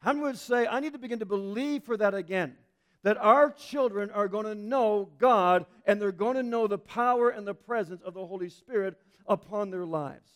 How 0.00 0.12
many 0.12 0.24
would 0.24 0.38
say, 0.38 0.66
I 0.66 0.80
need 0.80 0.94
to 0.94 0.98
begin 0.98 1.18
to 1.18 1.26
believe 1.26 1.84
for 1.84 1.96
that 1.96 2.14
again? 2.14 2.56
That 3.02 3.18
our 3.18 3.50
children 3.50 4.10
are 4.10 4.28
going 4.28 4.46
to 4.46 4.54
know 4.54 5.10
God 5.18 5.66
and 5.86 6.00
they're 6.00 6.12
going 6.12 6.36
to 6.36 6.42
know 6.42 6.66
the 6.66 6.78
power 6.78 7.30
and 7.30 7.46
the 7.46 7.54
presence 7.54 8.02
of 8.02 8.14
the 8.14 8.26
Holy 8.26 8.48
Spirit 8.48 8.96
upon 9.26 9.70
their 9.70 9.86
lives. 9.86 10.28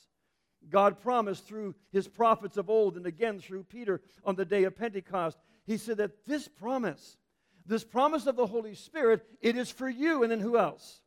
God 0.71 1.01
promised 1.01 1.47
through 1.47 1.75
his 1.93 2.09
prophets 2.09 2.57
of 2.57 2.71
old 2.71 2.97
and 2.97 3.07
again 3.07 3.39
through 3.39 3.65
Peter 3.65 4.01
on 4.25 4.35
the 4.35 4.47
day 4.47 4.65
of 4.65 4.77
Pentecost, 4.77 5.39
he 5.67 5.77
said 5.77 5.99
that 5.99 6.25
this 6.27 6.49
promise, 6.49 7.19
this 7.67 7.85
promise 7.85 8.27
of 8.27 8.37
the 8.37 8.47
Holy 8.47 8.75
Spirit, 8.75 9.27
it 9.41 9.57
is 9.57 9.71
for 9.71 9.89
you 9.89 10.23
and 10.23 10.33
then 10.33 10.41
who 10.41 10.59
else? 10.59 11.01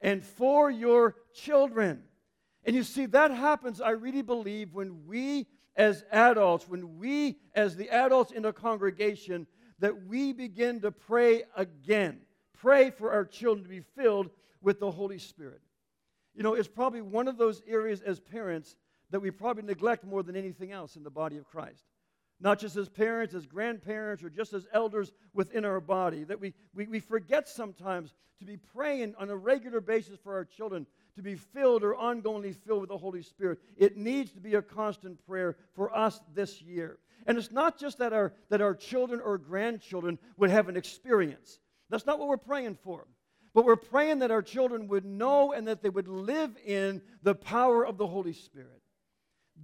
And 0.00 0.22
for 0.22 0.70
your 0.70 1.16
children. 1.32 2.02
And 2.64 2.74
you 2.74 2.82
see, 2.82 3.06
that 3.06 3.30
happens, 3.30 3.80
I 3.80 3.90
really 3.90 4.22
believe, 4.22 4.72
when 4.72 5.06
we 5.06 5.46
as 5.76 6.04
adults, 6.10 6.68
when 6.68 6.98
we 6.98 7.38
as 7.54 7.76
the 7.76 7.90
adults 7.90 8.32
in 8.32 8.44
a 8.44 8.52
congregation, 8.52 9.46
that 9.80 10.06
we 10.06 10.32
begin 10.32 10.80
to 10.80 10.90
pray 10.90 11.42
again. 11.56 12.20
Pray 12.54 12.90
for 12.90 13.12
our 13.12 13.24
children 13.24 13.64
to 13.64 13.68
be 13.68 13.80
filled 13.80 14.30
with 14.62 14.80
the 14.80 14.90
Holy 14.90 15.18
Spirit. 15.18 15.60
You 16.34 16.42
know, 16.42 16.54
it's 16.54 16.68
probably 16.68 17.02
one 17.02 17.28
of 17.28 17.36
those 17.36 17.62
areas 17.66 18.00
as 18.00 18.18
parents 18.18 18.76
that 19.10 19.20
we 19.20 19.30
probably 19.30 19.62
neglect 19.64 20.04
more 20.04 20.22
than 20.22 20.36
anything 20.36 20.72
else 20.72 20.96
in 20.96 21.02
the 21.02 21.10
body 21.10 21.36
of 21.36 21.46
Christ. 21.46 21.84
Not 22.40 22.58
just 22.58 22.76
as 22.76 22.88
parents, 22.88 23.34
as 23.34 23.46
grandparents, 23.46 24.24
or 24.24 24.30
just 24.30 24.52
as 24.52 24.66
elders 24.72 25.12
within 25.34 25.64
our 25.64 25.80
body. 25.80 26.24
That 26.24 26.40
we, 26.40 26.54
we, 26.74 26.86
we 26.86 27.00
forget 27.00 27.48
sometimes 27.48 28.14
to 28.38 28.44
be 28.44 28.56
praying 28.56 29.14
on 29.18 29.30
a 29.30 29.36
regular 29.36 29.80
basis 29.80 30.18
for 30.22 30.34
our 30.34 30.44
children 30.44 30.86
to 31.16 31.22
be 31.22 31.36
filled 31.36 31.82
or 31.82 31.94
ongoingly 31.94 32.54
filled 32.54 32.80
with 32.80 32.90
the 32.90 32.98
Holy 32.98 33.22
Spirit. 33.22 33.58
It 33.76 33.96
needs 33.96 34.32
to 34.32 34.40
be 34.40 34.54
a 34.54 34.62
constant 34.62 35.24
prayer 35.26 35.56
for 35.74 35.94
us 35.96 36.20
this 36.34 36.60
year. 36.60 36.98
And 37.26 37.38
it's 37.38 37.52
not 37.52 37.78
just 37.78 37.98
that 37.98 38.12
our, 38.12 38.32
that 38.50 38.60
our 38.60 38.74
children 38.74 39.20
or 39.20 39.38
grandchildren 39.38 40.18
would 40.36 40.50
have 40.50 40.68
an 40.68 40.76
experience. 40.76 41.58
That's 41.90 42.06
not 42.06 42.18
what 42.18 42.28
we're 42.28 42.36
praying 42.36 42.78
for. 42.82 43.06
But 43.54 43.64
we're 43.64 43.76
praying 43.76 44.18
that 44.18 44.32
our 44.32 44.42
children 44.42 44.88
would 44.88 45.04
know 45.04 45.52
and 45.52 45.68
that 45.68 45.82
they 45.82 45.88
would 45.88 46.08
live 46.08 46.56
in 46.66 47.00
the 47.22 47.34
power 47.34 47.86
of 47.86 47.96
the 47.96 48.06
Holy 48.06 48.32
Spirit. 48.32 48.82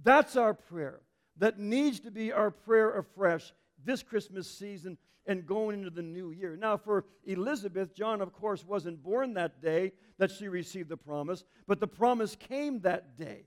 That's 0.03 0.37
our 0.37 0.53
prayer. 0.53 1.01
That 1.37 1.59
needs 1.59 1.99
to 2.01 2.11
be 2.11 2.31
our 2.31 2.51
prayer 2.51 2.97
afresh 2.97 3.53
this 3.83 4.01
Christmas 4.01 4.49
season 4.49 4.97
and 5.25 5.45
going 5.45 5.79
into 5.79 5.89
the 5.89 6.01
new 6.01 6.31
year. 6.31 6.55
Now, 6.55 6.77
for 6.77 7.05
Elizabeth, 7.25 7.95
John, 7.95 8.21
of 8.21 8.33
course, 8.33 8.65
wasn't 8.65 9.03
born 9.03 9.35
that 9.35 9.61
day 9.61 9.91
that 10.17 10.31
she 10.31 10.47
received 10.47 10.89
the 10.89 10.97
promise, 10.97 11.43
but 11.67 11.79
the 11.79 11.87
promise 11.87 12.35
came 12.35 12.81
that 12.81 13.17
day. 13.17 13.45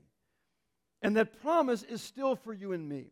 And 1.01 1.15
that 1.17 1.41
promise 1.41 1.83
is 1.83 2.01
still 2.01 2.35
for 2.35 2.53
you 2.53 2.71
and 2.71 2.87
me. 2.87 3.11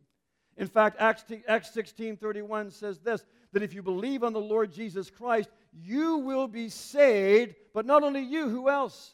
In 0.57 0.67
fact, 0.67 0.97
Acts, 0.99 1.25
Acts 1.47 1.73
16 1.73 2.17
31 2.17 2.71
says 2.71 2.99
this 2.99 3.25
that 3.51 3.63
if 3.63 3.73
you 3.73 3.83
believe 3.83 4.23
on 4.23 4.33
the 4.33 4.41
Lord 4.41 4.71
Jesus 4.71 5.09
Christ, 5.09 5.49
you 5.71 6.17
will 6.17 6.47
be 6.47 6.69
saved, 6.69 7.55
but 7.73 7.85
not 7.85 8.03
only 8.03 8.21
you, 8.21 8.49
who 8.49 8.69
else? 8.69 9.13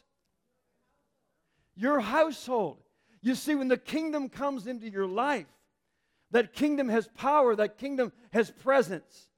Your 1.74 2.00
household. 2.00 2.78
You 3.22 3.34
see, 3.34 3.54
when 3.54 3.68
the 3.68 3.76
kingdom 3.76 4.28
comes 4.28 4.66
into 4.66 4.88
your 4.88 5.06
life, 5.06 5.46
that 6.30 6.54
kingdom 6.54 6.88
has 6.88 7.08
power, 7.08 7.54
that 7.56 7.78
kingdom 7.78 8.12
has 8.32 8.50
presence. 8.50 9.29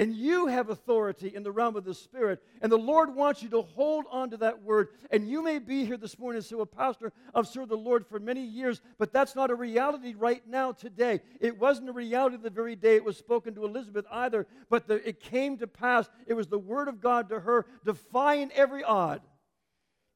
And 0.00 0.14
you 0.14 0.46
have 0.46 0.70
authority 0.70 1.30
in 1.34 1.42
the 1.42 1.52
realm 1.52 1.76
of 1.76 1.84
the 1.84 1.92
Spirit. 1.92 2.42
And 2.62 2.72
the 2.72 2.78
Lord 2.78 3.14
wants 3.14 3.42
you 3.42 3.50
to 3.50 3.60
hold 3.60 4.06
on 4.10 4.30
to 4.30 4.38
that 4.38 4.62
word. 4.62 4.88
And 5.10 5.28
you 5.28 5.42
may 5.42 5.58
be 5.58 5.84
here 5.84 5.98
this 5.98 6.18
morning 6.18 6.38
and 6.38 6.44
say, 6.44 6.56
Well, 6.56 6.64
Pastor, 6.64 7.12
I've 7.34 7.46
served 7.46 7.68
the 7.68 7.76
Lord 7.76 8.06
for 8.06 8.18
many 8.18 8.42
years, 8.42 8.80
but 8.96 9.12
that's 9.12 9.36
not 9.36 9.50
a 9.50 9.54
reality 9.54 10.14
right 10.16 10.40
now 10.48 10.72
today. 10.72 11.20
It 11.38 11.60
wasn't 11.60 11.90
a 11.90 11.92
reality 11.92 12.38
the 12.38 12.48
very 12.48 12.76
day 12.76 12.96
it 12.96 13.04
was 13.04 13.18
spoken 13.18 13.54
to 13.56 13.66
Elizabeth 13.66 14.06
either, 14.10 14.46
but 14.70 14.88
the, 14.88 15.06
it 15.06 15.20
came 15.20 15.58
to 15.58 15.66
pass. 15.66 16.08
It 16.26 16.32
was 16.32 16.46
the 16.46 16.58
word 16.58 16.88
of 16.88 17.02
God 17.02 17.28
to 17.28 17.38
her, 17.38 17.66
defying 17.84 18.50
every 18.52 18.82
odd. 18.82 19.20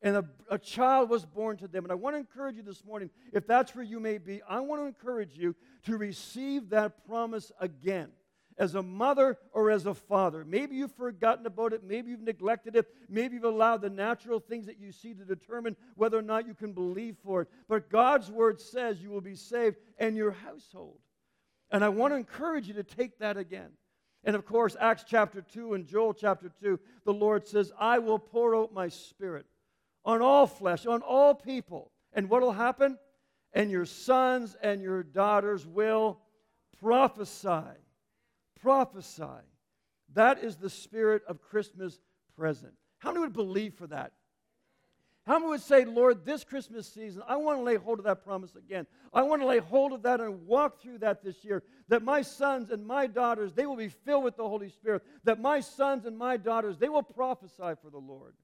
And 0.00 0.17
a, 0.17 0.25
a 0.49 0.59
child 0.59 1.11
was 1.11 1.26
born 1.26 1.59
to 1.59 1.69
them. 1.69 1.85
And 1.85 1.93
I 1.93 1.97
want 1.97 2.14
to 2.14 2.21
encourage 2.21 2.57
you 2.57 2.62
this 2.62 2.83
morning, 2.87 3.11
if 3.35 3.47
that's 3.47 3.75
where 3.75 3.85
you 3.85 4.00
may 4.00 4.17
be, 4.17 4.41
I 4.49 4.61
want 4.61 4.81
to 4.81 4.87
encourage 4.87 5.37
you 5.37 5.55
to 5.83 5.99
receive 5.99 6.71
that 6.71 7.07
promise 7.07 7.53
again 7.61 8.09
as 8.57 8.75
a 8.75 8.83
mother 8.83 9.39
or 9.53 9.71
as 9.71 9.87
a 9.87 9.95
father. 9.95 10.45
Maybe 10.45 10.77
you've 10.77 10.95
forgotten 10.95 11.47
about 11.47 11.73
it. 11.73 11.83
Maybe 11.83 12.11
you've 12.11 12.23
neglected 12.23 12.77
it. 12.77 12.87
Maybe 13.09 13.35
you've 13.35 13.45
allowed 13.45 13.83
the 13.83 13.91
natural 13.91 14.41
things 14.41 14.67
that 14.67 14.79
you 14.79 14.93
see 14.93 15.15
to 15.15 15.25
determine 15.25 15.77
whether 15.97 16.19
or 16.19 16.23
not 16.23 16.47
you 16.47 16.55
can 16.55 16.73
believe 16.73 17.17
for 17.25 17.43
it. 17.43 17.49
But 17.69 17.91
God's 17.91 18.31
word 18.31 18.61
says 18.61 19.03
you 19.03 19.11
will 19.11 19.21
be 19.21 19.35
saved 19.35 19.77
and 19.99 20.17
your 20.17 20.31
household. 20.31 20.99
And 21.71 21.85
I 21.85 21.89
want 21.89 22.13
to 22.13 22.17
encourage 22.17 22.69
you 22.69 22.75
to 22.75 22.85
take 22.85 23.19
that 23.19 23.37
again. 23.37 23.71
And 24.23 24.37
of 24.37 24.47
course, 24.47 24.77
Acts 24.81 25.05
chapter 25.07 25.43
2 25.43 25.75
and 25.75 25.87
Joel 25.87 26.15
chapter 26.15 26.51
2, 26.63 26.79
the 27.05 27.13
Lord 27.13 27.47
says, 27.47 27.73
I 27.79 27.99
will 27.99 28.19
pour 28.19 28.57
out 28.57 28.73
my 28.73 28.89
spirit 28.89 29.47
on 30.05 30.23
all 30.23 30.47
flesh, 30.47 30.87
on 30.87 31.03
all 31.03 31.35
people. 31.35 31.91
And 32.13 32.31
what 32.31 32.43
will 32.43 32.53
happen? 32.53 32.99
And 33.53 33.71
your 33.71 33.85
sons 33.85 34.57
and 34.63 34.81
your 34.81 35.03
daughters 35.03 35.67
will 35.67 36.21
prophesy 36.81 37.79
prophesy. 38.64 39.44
That 40.14 40.42
is 40.42 40.56
the 40.56 40.71
spirit 40.71 41.23
of 41.28 41.42
Christmas 41.42 42.00
present. 42.35 42.73
How 42.99 43.11
many 43.11 43.21
would 43.21 43.35
believe 43.35 43.75
for 43.75 43.87
that? 43.88 44.12
How 45.26 45.35
many 45.35 45.50
would 45.50 45.61
say, 45.61 45.85
Lord, 45.85 46.25
this 46.25 46.44
Christmas 46.44 46.88
season, 46.88 47.23
I 47.28 47.37
want 47.37 47.59
to 47.59 47.62
lay 47.62 47.76
hold 47.76 47.99
of 47.99 48.06
that 48.06 48.25
promise 48.25 48.56
again. 48.56 48.87
I 49.12 49.23
want 49.23 49.42
to 49.42 49.47
lay 49.47 49.59
hold 49.59 49.92
of 49.92 50.02
that 50.02 50.21
and 50.21 50.47
walk 50.47 50.80
through 50.80 50.99
that 50.99 51.23
this 51.23 51.44
year. 51.44 51.62
That 51.88 52.02
my 52.02 52.23
sons 52.23 52.71
and 52.71 52.87
my 52.87 53.06
daughters, 53.06 53.52
they 53.52 53.66
will 53.66 53.76
be 53.76 53.88
filled 53.88 54.25
with 54.25 54.37
the 54.37 54.49
Holy 54.49 54.71
Spirit. 54.71 55.02
That 55.25 55.40
my 55.40 55.61
sons 55.61 56.06
and 56.06 56.16
my 56.16 56.38
daughters, 56.38 56.78
they 56.78 56.88
will 56.88 57.02
prophesy 57.02 57.75
for 57.83 57.90
the 57.90 57.99
Lord. 57.99 58.35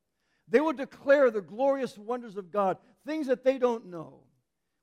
They 0.49 0.61
will 0.61 0.73
declare 0.75 1.31
the 1.31 1.41
glorious 1.41 1.97
wonders 1.97 2.37
of 2.37 2.51
God, 2.51 2.77
things 3.07 3.27
that 3.29 3.45
they 3.45 3.57
don't 3.57 3.87
know. 3.87 4.21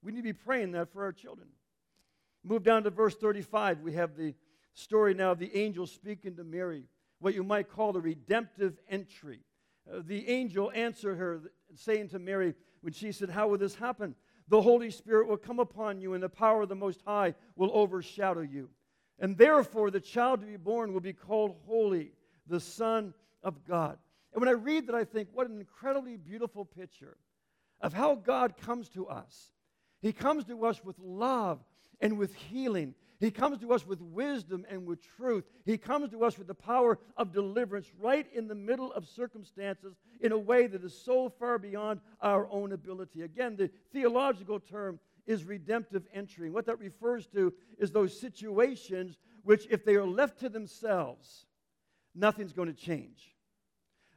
We 0.02 0.12
need 0.12 0.20
to 0.20 0.24
be 0.24 0.34
praying 0.34 0.72
that 0.72 0.92
for 0.94 1.04
our 1.04 1.12
children. 1.12 1.48
Move 2.44 2.64
down 2.64 2.84
to 2.84 2.90
verse 2.90 3.16
35. 3.16 3.82
We 3.82 3.94
have 3.94 4.16
the 4.16 4.34
story 4.78 5.14
now 5.14 5.32
of 5.32 5.40
the 5.40 5.56
angel 5.58 5.88
speaking 5.88 6.36
to 6.36 6.44
Mary, 6.44 6.84
what 7.20 7.34
you 7.34 7.44
might 7.44 7.70
call 7.70 7.94
the 7.94 8.02
redemptive 8.02 8.78
entry. 8.90 9.40
Uh, 9.92 10.02
the 10.06 10.30
angel 10.30 10.72
answered 10.74 11.18
her, 11.18 11.42
saying 11.76 12.10
to 12.10 12.20
Mary, 12.20 12.54
when 12.82 12.94
she 12.94 13.12
said, 13.12 13.30
How 13.30 13.48
will 13.48 13.58
this 13.58 13.76
happen? 13.76 14.16
The 14.50 14.62
Holy 14.62 14.92
Spirit 14.92 15.28
will 15.28 15.38
come 15.38 15.60
upon 15.60 16.00
you, 16.00 16.14
and 16.14 16.24
the 16.24 16.30
power 16.30 16.62
of 16.62 16.70
the 16.70 16.76
Most 16.76 17.02
High 17.06 17.34
will 17.56 17.72
overshadow 17.74 18.42
you. 18.42 18.70
And 19.20 19.38
therefore, 19.38 19.90
the 19.90 20.00
child 20.00 20.42
to 20.42 20.46
be 20.46 20.58
born 20.58 20.94
will 20.94 21.02
be 21.02 21.14
called 21.14 21.56
Holy, 21.66 22.12
the 22.48 22.60
Son 22.60 23.14
of 23.44 23.66
God. 23.66 23.98
And 24.34 24.40
when 24.40 24.50
I 24.50 24.54
read 24.54 24.88
that, 24.88 24.96
I 24.96 25.04
think, 25.04 25.30
what 25.34 25.50
an 25.50 25.60
incredibly 25.60 26.18
beautiful 26.18 26.66
picture 26.66 27.18
of 27.82 27.94
how 27.94 28.16
God 28.16 28.56
comes 28.58 28.90
to 28.90 29.08
us. 29.08 29.52
He 30.02 30.14
comes 30.14 30.46
to 30.46 30.66
us 30.66 30.84
with 30.84 30.98
love 31.00 31.60
and 32.00 32.18
with 32.18 32.36
healing 32.36 32.94
he 33.20 33.32
comes 33.32 33.60
to 33.60 33.74
us 33.74 33.86
with 33.86 34.00
wisdom 34.02 34.66
and 34.70 34.86
with 34.86 35.02
truth. 35.18 35.46
He 35.66 35.78
comes 35.78 36.12
to 36.12 36.24
us 36.24 36.38
with 36.38 36.48
the 36.48 36.54
power 36.54 37.00
of 37.16 37.34
deliverance 37.34 37.92
right 38.00 38.28
in 38.34 38.48
the 38.48 38.56
middle 38.56 38.94
of 38.94 39.08
circumstances 39.08 39.96
in 40.22 40.32
a 40.32 40.38
way 40.38 40.68
that 40.68 40.84
is 40.84 41.00
so 41.04 41.30
far 41.30 41.58
beyond 41.58 42.00
our 42.22 42.48
own 42.52 42.74
ability. 42.74 43.24
Again, 43.24 43.56
the 43.56 43.72
theological 43.92 44.60
term 44.60 45.00
is 45.26 45.44
redemptive 45.44 46.06
entry. 46.14 46.52
What 46.52 46.68
that 46.68 46.80
refers 46.80 47.26
to 47.28 47.54
is 47.80 47.92
those 47.92 48.20
situations 48.20 49.18
which, 49.44 49.68
if 49.72 49.84
they 49.84 49.96
are 49.96 50.06
left 50.06 50.40
to 50.42 50.50
themselves, 50.50 51.46
nothing's 52.14 52.54
going 52.54 52.74
to 52.74 52.80
change. 52.80 53.36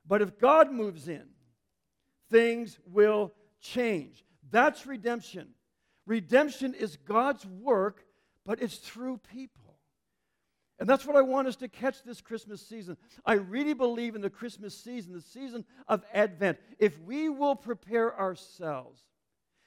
But 0.06 0.20
if 0.20 0.38
God 0.38 0.72
moves 0.72 1.08
in, 1.08 1.24
things 2.30 2.78
will 2.86 3.32
change. 3.60 4.24
That's 4.50 4.86
redemption. 4.86 5.48
Redemption 6.06 6.74
is 6.74 6.96
God's 6.96 7.46
work 7.46 8.04
but 8.44 8.62
it's 8.62 8.76
through 8.76 9.18
people. 9.32 9.78
And 10.78 10.88
that's 10.88 11.04
what 11.04 11.16
I 11.16 11.20
want 11.20 11.46
us 11.46 11.56
to 11.56 11.68
catch 11.68 12.02
this 12.02 12.22
Christmas 12.22 12.66
season. 12.66 12.96
I 13.26 13.34
really 13.34 13.74
believe 13.74 14.14
in 14.14 14.22
the 14.22 14.30
Christmas 14.30 14.74
season, 14.74 15.12
the 15.12 15.20
season 15.20 15.66
of 15.86 16.02
Advent. 16.14 16.58
If 16.78 16.98
we 17.00 17.28
will 17.28 17.54
prepare 17.54 18.18
ourselves 18.18 19.02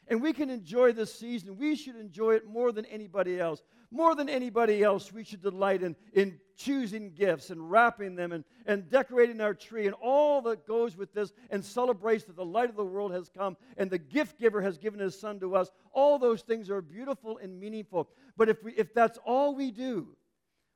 and 0.07 0.21
we 0.21 0.33
can 0.33 0.49
enjoy 0.49 0.91
this 0.91 1.13
season, 1.13 1.57
we 1.57 1.75
should 1.75 1.97
enjoy 1.97 2.33
it 2.33 2.47
more 2.47 2.71
than 2.71 2.85
anybody 2.85 3.39
else. 3.39 3.61
More 3.93 4.15
than 4.15 4.27
anybody 4.27 4.81
else, 4.81 5.13
we 5.13 5.23
should 5.23 5.43
delight 5.43 5.83
in, 5.83 5.95
in 6.13 6.39
choosing 6.57 7.11
gifts 7.11 7.51
and 7.51 7.69
wrapping 7.69 8.15
them 8.15 8.31
and, 8.31 8.43
and 8.65 8.89
decorating 8.89 9.39
our 9.39 9.53
tree 9.53 9.85
and 9.85 9.95
all 10.01 10.41
that 10.41 10.65
goes 10.65 10.97
with 10.97 11.13
this 11.13 11.31
and 11.51 11.63
celebrates 11.63 12.23
that 12.23 12.35
the 12.35 12.43
light 12.43 12.71
of 12.71 12.75
the 12.75 12.83
world 12.83 13.11
has 13.11 13.29
come 13.29 13.55
and 13.77 13.91
the 13.91 13.99
gift 13.99 14.39
giver 14.39 14.63
has 14.63 14.79
given 14.79 14.99
his 14.99 15.17
son 15.19 15.39
to 15.41 15.55
us. 15.55 15.69
All 15.91 16.17
those 16.17 16.41
things 16.41 16.71
are 16.71 16.81
beautiful 16.81 17.37
and 17.37 17.59
meaningful. 17.59 18.09
But 18.35 18.49
if, 18.49 18.63
we, 18.63 18.71
if 18.73 18.95
that's 18.95 19.19
all 19.27 19.53
we 19.53 19.69
do, 19.69 20.07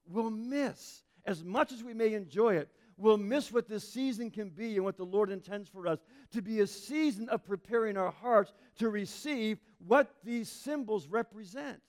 we'll 0.08 0.30
miss, 0.30 1.02
as 1.26 1.44
much 1.44 1.72
as 1.72 1.84
we 1.84 1.96
may 1.96 2.14
enjoy 2.14 2.58
it, 2.58 2.70
we'll 2.98 3.18
miss 3.18 3.52
what 3.52 3.68
this 3.68 3.92
season 3.92 4.30
can 4.30 4.50
be 4.50 4.76
and 4.76 4.86
what 4.86 4.96
the 4.96 5.04
Lord 5.04 5.32
intends 5.32 5.68
for 5.68 5.88
us 5.88 5.98
to 6.34 6.44
be 6.44 6.60
a 6.60 6.68
season 6.68 7.30
of 7.30 7.44
preparing 7.44 7.98
our 7.98 8.12
hearts 8.12 8.54
to 8.78 8.90
receive 8.90 9.58
what 9.80 10.14
these 10.24 10.50
symbols 10.50 11.08
represent. 11.08 11.82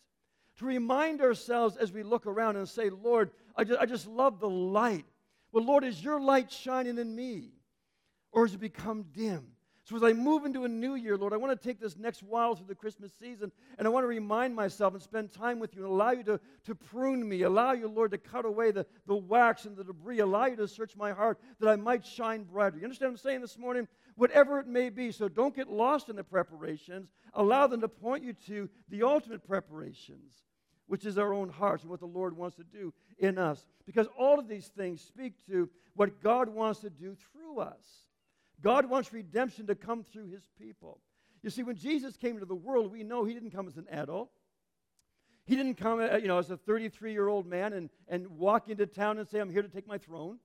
To 0.58 0.66
remind 0.66 1.20
ourselves 1.20 1.76
as 1.76 1.92
we 1.92 2.02
look 2.02 2.26
around 2.26 2.56
and 2.56 2.68
say, 2.68 2.90
Lord, 2.90 3.30
I 3.56 3.64
just, 3.64 3.80
I 3.80 3.86
just 3.86 4.06
love 4.06 4.40
the 4.40 4.48
light. 4.48 5.06
Well, 5.52 5.64
Lord, 5.64 5.84
is 5.84 6.02
your 6.02 6.20
light 6.20 6.50
shining 6.50 6.98
in 6.98 7.14
me? 7.14 7.52
Or 8.32 8.44
has 8.44 8.54
it 8.54 8.60
become 8.60 9.04
dim? 9.12 9.46
So, 9.88 9.96
as 9.96 10.02
I 10.02 10.12
move 10.12 10.44
into 10.44 10.64
a 10.64 10.68
new 10.68 10.96
year, 10.96 11.16
Lord, 11.16 11.32
I 11.32 11.38
want 11.38 11.58
to 11.58 11.66
take 11.66 11.80
this 11.80 11.96
next 11.96 12.22
while 12.22 12.54
through 12.54 12.66
the 12.66 12.74
Christmas 12.74 13.10
season 13.18 13.50
and 13.78 13.88
I 13.88 13.90
want 13.90 14.04
to 14.04 14.08
remind 14.08 14.54
myself 14.54 14.92
and 14.92 15.02
spend 15.02 15.32
time 15.32 15.58
with 15.58 15.74
you 15.74 15.82
and 15.82 15.90
allow 15.90 16.10
you 16.10 16.22
to, 16.24 16.38
to 16.64 16.74
prune 16.74 17.26
me, 17.26 17.40
allow 17.40 17.72
you, 17.72 17.88
Lord, 17.88 18.10
to 18.10 18.18
cut 18.18 18.44
away 18.44 18.70
the, 18.70 18.84
the 19.06 19.16
wax 19.16 19.64
and 19.64 19.78
the 19.78 19.84
debris, 19.84 20.18
allow 20.18 20.44
you 20.44 20.56
to 20.56 20.68
search 20.68 20.94
my 20.94 21.12
heart 21.12 21.40
that 21.58 21.70
I 21.70 21.76
might 21.76 22.04
shine 22.04 22.42
brighter. 22.42 22.76
You 22.76 22.84
understand 22.84 23.12
what 23.12 23.20
I'm 23.20 23.30
saying 23.30 23.40
this 23.40 23.56
morning? 23.56 23.88
Whatever 24.16 24.60
it 24.60 24.66
may 24.66 24.90
be. 24.90 25.10
So, 25.10 25.26
don't 25.26 25.56
get 25.56 25.70
lost 25.70 26.10
in 26.10 26.16
the 26.16 26.24
preparations. 26.24 27.08
Allow 27.32 27.68
them 27.68 27.80
to 27.80 27.88
point 27.88 28.24
you 28.24 28.34
to 28.46 28.68
the 28.90 29.04
ultimate 29.04 29.46
preparations, 29.48 30.34
which 30.88 31.06
is 31.06 31.18
our 31.18 31.32
own 31.32 31.48
hearts 31.48 31.82
and 31.82 31.90
what 31.90 32.00
the 32.00 32.06
Lord 32.06 32.36
wants 32.36 32.56
to 32.56 32.64
do 32.64 32.92
in 33.18 33.38
us. 33.38 33.66
Because 33.86 34.08
all 34.18 34.38
of 34.38 34.48
these 34.48 34.66
things 34.66 35.00
speak 35.00 35.34
to 35.46 35.70
what 35.94 36.20
God 36.22 36.48
wants 36.48 36.80
to 36.80 36.90
do 36.90 37.14
through 37.14 37.60
us. 37.60 37.84
God 38.60 38.86
wants 38.86 39.12
redemption 39.12 39.66
to 39.68 39.74
come 39.74 40.02
through 40.02 40.28
his 40.28 40.48
people. 40.58 41.00
You 41.42 41.50
see, 41.50 41.62
when 41.62 41.76
Jesus 41.76 42.16
came 42.16 42.34
into 42.34 42.46
the 42.46 42.54
world, 42.54 42.90
we 42.90 43.04
know 43.04 43.24
he 43.24 43.34
didn't 43.34 43.52
come 43.52 43.68
as 43.68 43.76
an 43.76 43.86
adult. 43.90 44.30
He 45.44 45.56
didn't 45.56 45.76
come, 45.76 46.00
uh, 46.00 46.16
you 46.16 46.26
know, 46.26 46.38
as 46.38 46.50
a 46.50 46.56
33 46.56 47.12
year 47.12 47.28
old 47.28 47.46
man 47.46 47.72
and, 47.72 47.90
and 48.08 48.26
walk 48.38 48.68
into 48.68 48.86
town 48.86 49.18
and 49.18 49.28
say, 49.28 49.38
I'm 49.38 49.50
here 49.50 49.62
to 49.62 49.68
take 49.68 49.86
my 49.86 49.98
throne. 49.98 50.38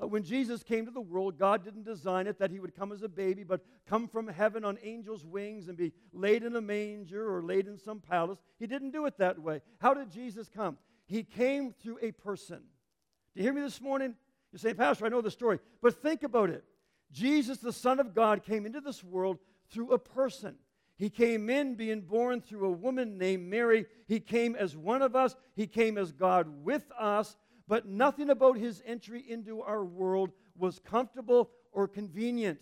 Uh, 0.00 0.08
when 0.08 0.24
Jesus 0.24 0.62
came 0.62 0.84
to 0.86 0.90
the 0.90 1.00
world, 1.00 1.38
God 1.38 1.64
didn't 1.64 1.84
design 1.84 2.26
it 2.26 2.38
that 2.38 2.50
he 2.50 2.58
would 2.58 2.74
come 2.74 2.90
as 2.90 3.02
a 3.02 3.08
baby, 3.08 3.44
but 3.44 3.64
come 3.88 4.08
from 4.08 4.26
heaven 4.26 4.64
on 4.64 4.78
angels' 4.82 5.24
wings 5.24 5.68
and 5.68 5.76
be 5.76 5.92
laid 6.12 6.42
in 6.42 6.56
a 6.56 6.60
manger 6.60 7.32
or 7.32 7.42
laid 7.42 7.68
in 7.68 7.78
some 7.78 8.00
palace. 8.00 8.38
He 8.58 8.66
didn't 8.66 8.90
do 8.90 9.06
it 9.06 9.18
that 9.18 9.38
way. 9.38 9.60
How 9.80 9.94
did 9.94 10.10
Jesus 10.10 10.48
come? 10.48 10.78
He 11.06 11.22
came 11.22 11.72
through 11.72 11.98
a 12.02 12.10
person. 12.10 12.60
Do 13.34 13.40
you 13.40 13.42
hear 13.44 13.52
me 13.52 13.60
this 13.60 13.80
morning? 13.80 14.14
You 14.52 14.58
say, 14.58 14.74
Pastor, 14.74 15.06
I 15.06 15.10
know 15.10 15.20
the 15.20 15.30
story, 15.30 15.60
but 15.80 16.02
think 16.02 16.22
about 16.22 16.50
it. 16.50 16.64
Jesus, 17.12 17.58
the 17.58 17.72
Son 17.72 18.00
of 18.00 18.14
God, 18.14 18.42
came 18.42 18.66
into 18.66 18.80
this 18.80 19.04
world 19.04 19.38
through 19.70 19.92
a 19.92 19.98
person. 19.98 20.56
He 20.96 21.10
came 21.10 21.50
in 21.50 21.74
being 21.74 22.02
born 22.02 22.40
through 22.40 22.66
a 22.66 22.70
woman 22.70 23.18
named 23.18 23.48
Mary. 23.48 23.86
He 24.06 24.20
came 24.20 24.54
as 24.54 24.76
one 24.76 25.02
of 25.02 25.16
us. 25.16 25.34
He 25.56 25.66
came 25.66 25.98
as 25.98 26.12
God 26.12 26.64
with 26.64 26.84
us. 26.98 27.36
But 27.66 27.86
nothing 27.86 28.30
about 28.30 28.58
his 28.58 28.82
entry 28.86 29.24
into 29.26 29.62
our 29.62 29.84
world 29.84 30.30
was 30.56 30.78
comfortable 30.78 31.50
or 31.72 31.88
convenient, 31.88 32.60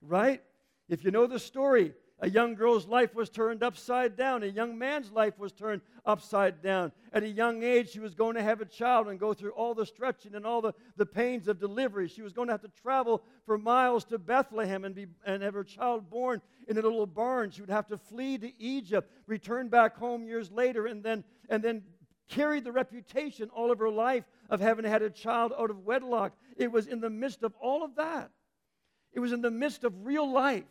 right? 0.00 0.42
If 0.88 1.04
you 1.04 1.10
know 1.10 1.26
the 1.26 1.38
story, 1.38 1.94
a 2.20 2.30
young 2.30 2.54
girl's 2.54 2.86
life 2.86 3.14
was 3.14 3.28
turned 3.28 3.62
upside 3.62 4.16
down. 4.16 4.42
A 4.42 4.46
young 4.46 4.78
man's 4.78 5.10
life 5.10 5.38
was 5.38 5.52
turned 5.52 5.82
upside 6.06 6.62
down. 6.62 6.92
At 7.12 7.22
a 7.22 7.28
young 7.28 7.62
age, 7.62 7.90
she 7.90 8.00
was 8.00 8.14
going 8.14 8.36
to 8.36 8.42
have 8.42 8.60
a 8.60 8.64
child 8.64 9.08
and 9.08 9.18
go 9.18 9.34
through 9.34 9.50
all 9.50 9.74
the 9.74 9.84
stretching 9.84 10.34
and 10.34 10.46
all 10.46 10.62
the, 10.62 10.72
the 10.96 11.06
pains 11.06 11.48
of 11.48 11.58
delivery. 11.58 12.06
She 12.06 12.22
was 12.22 12.32
going 12.32 12.48
to 12.48 12.54
have 12.54 12.62
to 12.62 12.70
travel 12.82 13.22
for 13.46 13.58
miles 13.58 14.04
to 14.06 14.18
Bethlehem 14.18 14.84
and, 14.84 14.94
be, 14.94 15.06
and 15.26 15.42
have 15.42 15.54
her 15.54 15.64
child 15.64 16.08
born 16.08 16.40
in 16.68 16.78
a 16.78 16.82
little 16.82 17.06
barn. 17.06 17.50
She 17.50 17.62
would 17.62 17.70
have 17.70 17.88
to 17.88 17.98
flee 17.98 18.38
to 18.38 18.62
Egypt, 18.62 19.10
return 19.26 19.68
back 19.68 19.96
home 19.96 20.24
years 20.24 20.52
later, 20.52 20.86
and 20.86 21.02
then, 21.02 21.24
and 21.48 21.64
then 21.64 21.82
carry 22.28 22.60
the 22.60 22.72
reputation 22.72 23.50
all 23.50 23.70
of 23.70 23.78
her 23.78 23.90
life 23.90 24.24
of 24.50 24.60
having 24.60 24.84
had 24.84 25.02
a 25.02 25.10
child 25.10 25.52
out 25.58 25.70
of 25.70 25.84
wedlock. 25.84 26.32
It 26.56 26.70
was 26.70 26.86
in 26.86 27.00
the 27.00 27.10
midst 27.10 27.42
of 27.42 27.54
all 27.60 27.84
of 27.84 27.96
that. 27.96 28.30
It 29.12 29.20
was 29.20 29.32
in 29.32 29.42
the 29.42 29.50
midst 29.50 29.84
of 29.84 30.04
real 30.04 30.30
life 30.30 30.64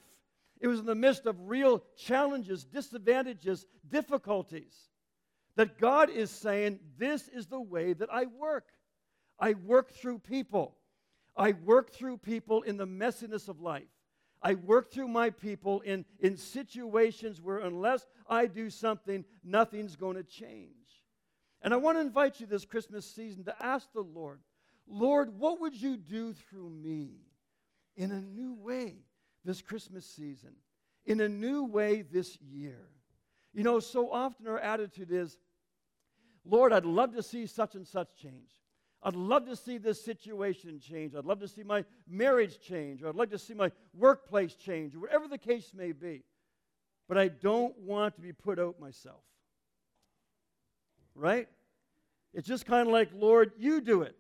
it 0.63 0.67
was 0.67 0.79
in 0.79 0.85
the 0.85 0.95
midst 0.95 1.25
of 1.25 1.35
real 1.49 1.83
challenges, 1.97 2.63
disadvantages, 2.63 3.65
difficulties 3.89 4.73
that 5.57 5.77
God 5.77 6.09
is 6.09 6.31
saying, 6.31 6.79
This 6.97 7.27
is 7.27 7.47
the 7.47 7.59
way 7.59 7.91
that 7.91 8.07
I 8.09 8.27
work. 8.27 8.69
I 9.37 9.55
work 9.55 9.91
through 9.91 10.19
people. 10.19 10.77
I 11.35 11.51
work 11.51 11.91
through 11.91 12.19
people 12.19 12.61
in 12.61 12.77
the 12.77 12.87
messiness 12.87 13.49
of 13.49 13.59
life. 13.59 13.89
I 14.41 14.53
work 14.53 14.89
through 14.89 15.09
my 15.09 15.31
people 15.31 15.81
in, 15.81 16.05
in 16.21 16.37
situations 16.37 17.41
where, 17.41 17.57
unless 17.57 18.07
I 18.29 18.45
do 18.45 18.69
something, 18.69 19.25
nothing's 19.43 19.97
going 19.97 20.15
to 20.15 20.23
change. 20.23 20.82
And 21.63 21.73
I 21.73 21.77
want 21.77 21.97
to 21.97 22.01
invite 22.01 22.39
you 22.39 22.45
this 22.45 22.65
Christmas 22.65 23.09
season 23.09 23.45
to 23.45 23.55
ask 23.63 23.91
the 23.93 24.01
Lord, 24.01 24.39
Lord, 24.87 25.39
what 25.39 25.61
would 25.61 25.73
you 25.73 25.97
do 25.97 26.33
through 26.33 26.69
me 26.69 27.11
in 27.95 28.11
a 28.11 28.21
new 28.21 28.53
way? 28.53 28.97
this 29.45 29.61
Christmas 29.61 30.05
season 30.05 30.53
in 31.05 31.19
a 31.21 31.29
new 31.29 31.65
way 31.65 32.01
this 32.01 32.37
year. 32.41 32.87
You 33.53 33.63
know, 33.63 33.79
so 33.79 34.11
often 34.11 34.47
our 34.47 34.59
attitude 34.59 35.11
is, 35.11 35.37
Lord, 36.45 36.73
I'd 36.73 36.85
love 36.85 37.13
to 37.15 37.23
see 37.23 37.45
such 37.45 37.75
and 37.75 37.87
such 37.87 38.15
change. 38.15 38.51
I'd 39.03 39.15
love 39.15 39.45
to 39.47 39.55
see 39.55 39.77
this 39.77 40.03
situation 40.03 40.79
change. 40.79 41.13
I'd 41.13 41.25
love 41.25 41.41
to 41.41 41.47
see 41.47 41.63
my 41.63 41.83
marriage 42.07 42.59
change. 42.61 43.03
Or 43.03 43.09
I'd 43.09 43.15
like 43.15 43.31
to 43.31 43.37
see 43.37 43.53
my 43.53 43.71
workplace 43.93 44.55
change, 44.55 44.95
or 44.95 44.99
whatever 44.99 45.27
the 45.27 45.37
case 45.37 45.71
may 45.73 45.91
be. 45.91 46.23
But 47.09 47.17
I 47.17 47.27
don't 47.27 47.77
want 47.79 48.15
to 48.15 48.21
be 48.21 48.31
put 48.31 48.59
out 48.59 48.79
myself. 48.79 49.23
Right? 51.15 51.47
It's 52.33 52.47
just 52.47 52.65
kind 52.65 52.87
of 52.87 52.93
like, 52.93 53.09
Lord, 53.13 53.51
you 53.57 53.81
do 53.81 54.01
it. 54.01 54.15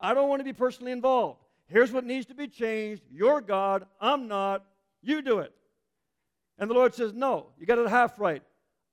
I 0.00 0.14
don't 0.14 0.28
want 0.28 0.40
to 0.40 0.44
be 0.44 0.52
personally 0.52 0.92
involved. 0.92 1.40
Here's 1.66 1.92
what 1.92 2.04
needs 2.04 2.26
to 2.26 2.34
be 2.34 2.48
changed. 2.48 3.02
You're 3.10 3.40
God. 3.40 3.86
I'm 4.00 4.26
not. 4.28 4.64
You 5.02 5.22
do 5.22 5.40
it. 5.40 5.52
And 6.58 6.68
the 6.68 6.74
Lord 6.74 6.94
says, 6.94 7.12
No, 7.12 7.48
you 7.58 7.66
got 7.66 7.78
it 7.78 7.88
half 7.88 8.18
right. 8.18 8.42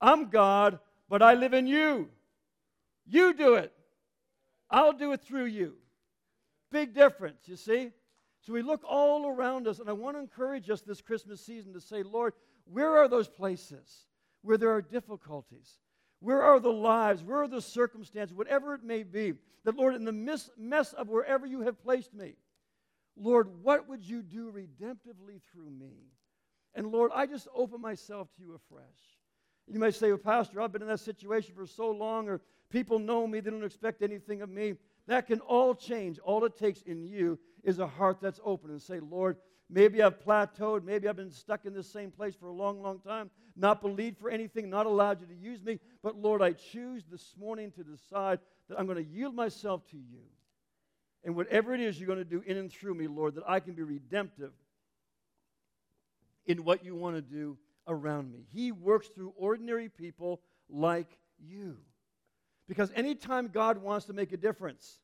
I'm 0.02 0.30
God, 0.30 0.80
but 1.10 1.22
I 1.22 1.34
live 1.34 1.54
in 1.54 1.68
you. 1.68 2.10
You 3.08 3.34
do 3.34 3.56
it. 3.56 3.72
I'll 4.70 4.94
do 4.94 5.14
it 5.14 5.22
through 5.22 5.46
you. 5.46 5.74
Big 6.72 6.94
difference, 6.94 7.48
you 7.48 7.56
see? 7.56 7.92
So 8.42 8.54
we 8.54 8.62
look 8.62 8.82
all 8.84 9.28
around 9.28 9.68
us, 9.68 9.80
and 9.80 9.90
I 9.90 9.94
want 9.94 10.18
to 10.18 10.22
encourage 10.22 10.70
us 10.70 10.82
this 10.82 11.02
Christmas 11.02 11.44
season 11.44 11.74
to 11.74 11.82
say, 11.82 12.04
Lord, 12.04 12.34
where 12.66 12.98
are 12.98 13.08
those 13.08 13.28
places 13.28 14.06
where 14.42 14.58
there 14.58 14.72
are 14.72 14.82
difficulties? 14.82 15.80
Where 16.26 16.42
are 16.42 16.60
the 16.60 16.72
lives? 16.72 17.24
Where 17.24 17.44
are 17.44 17.48
the 17.48 17.62
circumstances? 17.62 18.36
Whatever 18.36 18.74
it 18.74 18.84
may 18.84 19.04
be, 19.04 19.34
that, 19.64 19.76
Lord, 19.76 19.94
in 19.94 20.06
the 20.06 20.48
mess 20.58 20.94
of 20.94 21.08
wherever 21.08 21.46
you 21.46 21.62
have 21.62 21.80
placed 21.84 22.16
me, 22.16 22.34
Lord, 23.16 23.48
what 23.62 23.88
would 23.88 24.04
you 24.04 24.24
do 24.24 24.52
redemptively 24.52 25.40
through 25.52 25.70
me? 25.70 25.94
And 26.74 26.88
Lord, 26.88 27.12
I 27.14 27.28
just 27.28 27.48
open 27.56 27.80
myself 27.80 28.28
to 28.36 28.42
you 28.42 28.56
afresh. 28.56 28.82
You 29.68 29.80
may 29.80 29.92
say, 29.92 30.08
well, 30.08 30.18
Pastor, 30.18 30.62
I've 30.62 30.72
been 30.72 30.82
in 30.82 30.88
that 30.88 31.00
situation 31.00 31.54
for 31.56 31.68
so 31.68 31.92
long, 31.92 32.28
or 32.28 32.42
people 32.72 32.98
know 32.98 33.28
me, 33.28 33.40
they 33.40 33.52
don't 33.52 33.64
expect 33.64 34.02
anything 34.02 34.42
of 34.42 34.50
me. 34.50 34.78
That 35.06 35.28
can 35.28 35.42
all 35.42 35.76
change. 35.76 36.18
All 36.18 36.44
it 36.46 36.58
takes 36.58 36.82
in 36.82 37.04
you 37.04 37.38
is 37.64 37.78
a 37.78 37.86
heart 37.86 38.18
that's 38.20 38.40
open 38.44 38.72
and 38.72 38.82
say, 38.82 39.00
Lord, 39.00 39.38
maybe 39.70 40.02
I've 40.02 40.24
plateaued. 40.24 40.84
Maybe 40.84 41.08
I've 41.08 41.16
been 41.16 41.32
stuck 41.32 41.66
in 41.66 41.74
this 41.74 41.92
same 41.92 42.12
place 42.12 42.36
for 42.36 42.48
a 42.48 42.54
long, 42.54 42.82
long 42.82 43.00
time, 43.00 43.30
not 43.56 43.82
believed 43.82 44.18
for 44.18 44.30
anything, 44.30 44.70
not 44.70 44.86
allowed 44.86 45.22
you 45.22 45.28
to 45.28 45.36
use 45.36 45.64
me. 45.64 45.80
But 46.04 46.18
Lord, 46.18 46.42
I 46.42 46.54
choose 46.54 47.04
this 47.10 47.34
morning 47.40 47.72
to 47.72 47.84
decide 47.84 48.40
that 48.70 48.80
I'm 48.80 48.86
going 48.86 49.04
to 49.04 49.12
yield 49.12 49.36
myself 49.36 49.86
to 49.92 49.98
you. 49.98 50.22
And 51.24 51.36
whatever 51.36 51.74
it 51.74 51.82
is 51.82 52.00
you're 52.00 52.08
going 52.08 52.20
to 52.20 52.26
do 52.26 52.44
in 52.46 52.58
and 52.58 52.72
through 52.72 52.94
me, 52.94 53.08
Lord, 53.08 53.36
that 53.36 53.44
I 53.48 53.60
can 53.60 53.74
be 53.74 53.82
redemptive 53.82 54.52
in 56.46 56.64
what 56.64 56.86
you 56.86 56.96
want 56.96 57.16
to 57.16 57.22
do 57.22 57.58
around 57.88 58.32
me. 58.32 58.46
He 58.54 58.72
works 58.72 59.08
through 59.08 59.34
ordinary 59.36 59.90
people 59.90 60.42
like 60.70 61.18
you. 61.40 61.78
Because 62.68 62.92
anytime 62.96 63.48
God 63.48 63.78
wants 63.80 64.06
to 64.08 64.14
make 64.14 64.32
a 64.32 64.38
difference, 64.38 65.00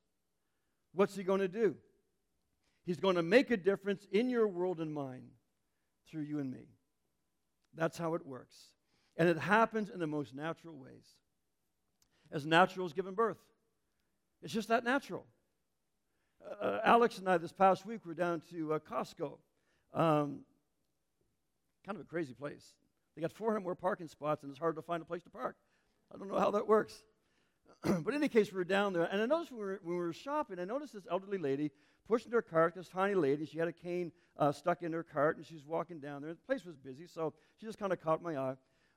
what's 0.93 1.15
He 1.15 1.23
going 1.23 1.41
to 1.41 1.47
do? 1.47 1.75
He's 2.83 2.97
going 2.97 3.15
to 3.15 3.23
make 3.23 3.51
a 3.51 3.57
difference 3.57 4.05
in 4.11 4.29
your 4.29 4.47
world 4.47 4.79
and 4.79 4.93
mine 4.93 5.29
through 6.09 6.23
you 6.23 6.39
and 6.39 6.51
me. 6.51 6.67
That's 7.75 7.97
how 7.97 8.15
it 8.15 8.25
works. 8.25 8.55
And 9.17 9.29
it 9.29 9.37
happens 9.37 9.89
in 9.89 9.99
the 9.99 10.07
most 10.07 10.33
natural 10.33 10.75
ways. 10.75 11.05
As 12.31 12.45
natural 12.45 12.85
as 12.85 12.93
giving 12.93 13.13
birth. 13.13 13.37
It's 14.41 14.53
just 14.53 14.69
that 14.69 14.83
natural 14.83 15.25
uh, 16.61 16.79
Alex 16.83 17.17
and 17.17 17.27
I 17.29 17.37
this 17.37 17.51
past 17.51 17.85
week 17.85 18.05
were 18.05 18.13
down 18.13 18.41
to 18.51 18.73
uh, 18.73 18.79
Costco. 18.79 19.37
Um, 19.93 20.41
kind 21.85 21.97
of 21.97 22.01
a 22.01 22.05
crazy 22.05 22.33
place. 22.33 22.73
They 23.15 23.21
got 23.21 23.31
400 23.31 23.61
more 23.61 23.75
parking 23.75 24.07
spots, 24.07 24.43
and 24.43 24.51
it's 24.51 24.59
hard 24.59 24.75
to 24.75 24.81
find 24.81 25.01
a 25.01 25.05
place 25.05 25.23
to 25.23 25.29
park. 25.29 25.55
I 26.13 26.17
don't 26.17 26.29
know 26.29 26.39
how 26.39 26.51
that 26.51 26.67
works. 26.67 27.03
but 27.83 28.07
in 28.07 28.15
any 28.15 28.29
case, 28.29 28.51
we 28.51 28.57
were 28.57 28.63
down 28.63 28.93
there, 28.93 29.03
and 29.03 29.21
I 29.21 29.25
noticed 29.25 29.51
when 29.51 29.59
we 29.59 29.65
were, 29.65 29.79
when 29.83 29.95
we 29.95 30.01
were 30.01 30.13
shopping, 30.13 30.59
I 30.59 30.65
noticed 30.65 30.93
this 30.93 31.07
elderly 31.09 31.37
lady 31.37 31.71
pushing 32.11 32.33
her 32.33 32.41
cart, 32.41 32.75
this 32.75 32.89
tiny 32.89 33.15
lady. 33.15 33.45
She 33.45 33.57
had 33.57 33.69
a 33.69 33.71
cane 33.71 34.11
uh, 34.37 34.51
stuck 34.51 34.83
in 34.83 34.91
her 34.91 35.01
cart, 35.01 35.37
and 35.37 35.45
she 35.45 35.53
was 35.53 35.65
walking 35.65 35.99
down 35.99 36.21
there. 36.21 36.31
The 36.31 36.41
place 36.45 36.65
was 36.65 36.75
busy, 36.75 37.07
so 37.07 37.33
she 37.57 37.65
just 37.65 37.79
kind 37.79 37.93
of 37.93 38.01
caught 38.01 38.21
my 38.21 38.37
eye. 38.37 38.55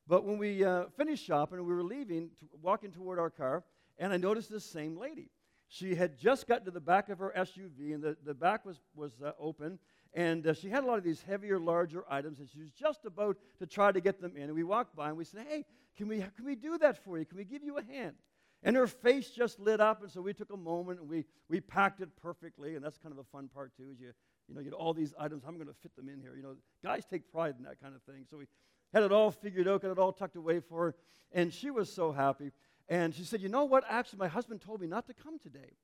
But 0.09 0.25
when 0.25 0.37
we 0.37 0.65
uh, 0.65 0.87
finished 0.97 1.25
shopping 1.25 1.59
and 1.59 1.67
we 1.67 1.73
were 1.73 1.85
leaving, 1.85 2.31
walking 2.61 2.91
toward 2.91 3.21
our 3.21 3.31
car, 3.31 3.63
and 3.99 4.13
I 4.13 4.17
noticed 4.17 4.51
this 4.51 4.65
same 4.65 4.99
lady. 4.99 5.31
She 5.69 5.95
had 5.95 6.19
just 6.19 6.49
gotten 6.49 6.65
to 6.65 6.73
the 6.73 6.81
back 6.81 7.09
of 7.09 7.21
her 7.21 7.33
SUV, 7.37 7.95
and 7.95 8.03
the, 8.03 8.17
the 8.25 8.35
back 8.35 8.67
was, 8.67 8.81
was 8.97 9.13
uh, 9.25 9.31
open, 9.39 9.79
and 10.13 10.45
uh, 10.49 10.53
she 10.53 10.69
had 10.69 10.83
a 10.83 10.87
lot 10.89 10.99
of 10.99 11.05
these 11.05 11.23
heavier, 11.23 11.61
larger 11.61 12.05
items, 12.11 12.41
and 12.41 12.49
she 12.51 12.59
was 12.59 12.71
just 12.73 13.05
about 13.05 13.37
to 13.61 13.67
try 13.67 13.93
to 13.93 14.01
get 14.01 14.21
them 14.21 14.33
in. 14.37 14.43
And 14.43 14.55
we 14.55 14.65
walked 14.65 14.97
by 14.97 15.09
and 15.09 15.17
we 15.17 15.25
said, 15.25 15.47
Hey, 15.49 15.65
can 15.97 16.09
we, 16.09 16.19
can 16.19 16.45
we 16.45 16.57
do 16.57 16.79
that 16.79 17.05
for 17.05 17.17
you? 17.17 17.25
Can 17.25 17.39
we 17.39 17.45
give 17.45 17.63
you 17.63 17.79
a 17.79 17.85
hand? 17.85 18.17
And 18.65 18.75
her 18.77 18.87
face 18.87 19.29
just 19.29 19.61
lit 19.61 19.79
up, 19.79 20.03
and 20.03 20.11
so 20.11 20.23
we 20.23 20.33
took 20.33 20.51
a 20.51 20.57
moment 20.57 20.99
and 20.99 21.09
we, 21.09 21.27
we 21.51 21.61
packed 21.61 22.01
it 22.01 22.09
perfectly. 22.21 22.77
And 22.77 22.85
that's 22.85 22.97
kind 22.97 23.13
of 23.13 23.19
the 23.19 23.31
fun 23.31 23.49
part, 23.53 23.77
too, 23.77 23.91
is 23.93 24.01
you, 24.01 24.13
you 24.49 24.55
know, 24.55 24.61
you 24.61 24.71
get 24.71 24.73
all 24.73 24.95
these 24.95 25.13
items. 25.19 25.43
I'm 25.47 25.57
going 25.57 25.69
to 25.69 25.75
fit 25.83 25.95
them 25.95 26.09
in 26.09 26.19
here. 26.19 26.35
You 26.35 26.43
know, 26.43 26.57
guys 26.83 27.05
take 27.05 27.31
pride 27.31 27.57
in 27.59 27.65
that 27.65 27.79
kind 27.79 27.95
of 27.95 28.03
thing. 28.03 28.25
So 28.31 28.39
we 28.39 28.47
had 28.95 29.03
it 29.03 29.13
all 29.13 29.31
figured 29.31 29.69
out, 29.69 29.83
got 29.83 29.91
it 29.91 29.99
all 29.99 30.13
tucked 30.13 30.37
away 30.37 30.61
for 30.61 30.87
her. 30.87 30.95
And 31.33 31.53
she 31.53 31.71
was 31.71 31.93
so 31.93 32.11
happy. 32.11 32.53
And 32.89 33.15
she 33.15 33.25
said, 33.25 33.43
You 33.43 33.51
know 33.51 33.65
what? 33.65 33.85
Actually, 33.89 34.21
my 34.21 34.29
husband 34.29 34.63
told 34.63 34.81
me 34.81 34.87
not 34.87 35.07
to 35.09 35.15
come 35.15 35.39
today 35.39 35.77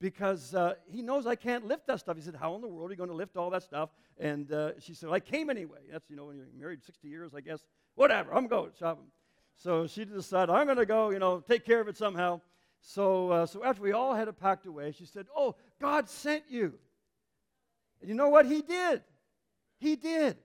because 0.00 0.54
uh, 0.54 0.74
he 0.90 1.02
knows 1.02 1.26
I 1.26 1.34
can't 1.34 1.66
lift 1.66 1.86
that 1.86 2.00
stuff. 2.00 2.16
He 2.16 2.22
said, 2.22 2.36
How 2.36 2.54
in 2.54 2.60
the 2.60 2.68
world 2.68 2.90
are 2.90 2.92
you 2.92 2.98
going 2.98 3.10
to 3.10 3.16
lift 3.16 3.36
all 3.36 3.50
that 3.50 3.62
stuff? 3.62 3.90
And 4.18 4.50
uh, 4.52 4.78
she 4.80 4.94
said, 4.94 5.10
I 5.10 5.20
came 5.20 5.50
anyway. 5.50 5.80
That's, 5.90 6.08
you 6.08 6.16
know, 6.16 6.26
when 6.26 6.36
you're 6.36 6.46
married 6.58 6.82
60 6.84 7.08
years, 7.08 7.32
I 7.34 7.40
guess. 7.40 7.60
Whatever, 7.94 8.34
I'm 8.34 8.46
going 8.46 8.70
shopping. 8.78 9.06
So 9.56 9.86
she 9.86 10.04
decided, 10.04 10.52
I'm 10.52 10.66
going 10.66 10.76
to 10.78 10.86
go, 10.86 11.10
you 11.10 11.18
know, 11.18 11.40
take 11.40 11.64
care 11.64 11.80
of 11.80 11.88
it 11.88 11.96
somehow. 11.96 12.40
So, 12.80 13.30
uh, 13.30 13.46
so 13.46 13.64
after 13.64 13.82
we 13.82 13.92
all 13.92 14.14
had 14.14 14.28
it 14.28 14.38
packed 14.38 14.66
away, 14.66 14.92
she 14.92 15.06
said, 15.06 15.26
Oh, 15.34 15.56
God 15.80 16.08
sent 16.08 16.44
you. 16.48 16.74
And 18.00 18.08
you 18.08 18.14
know 18.14 18.28
what? 18.28 18.46
He 18.46 18.62
did. 18.62 19.02
He 19.78 19.96
did. 19.96 20.36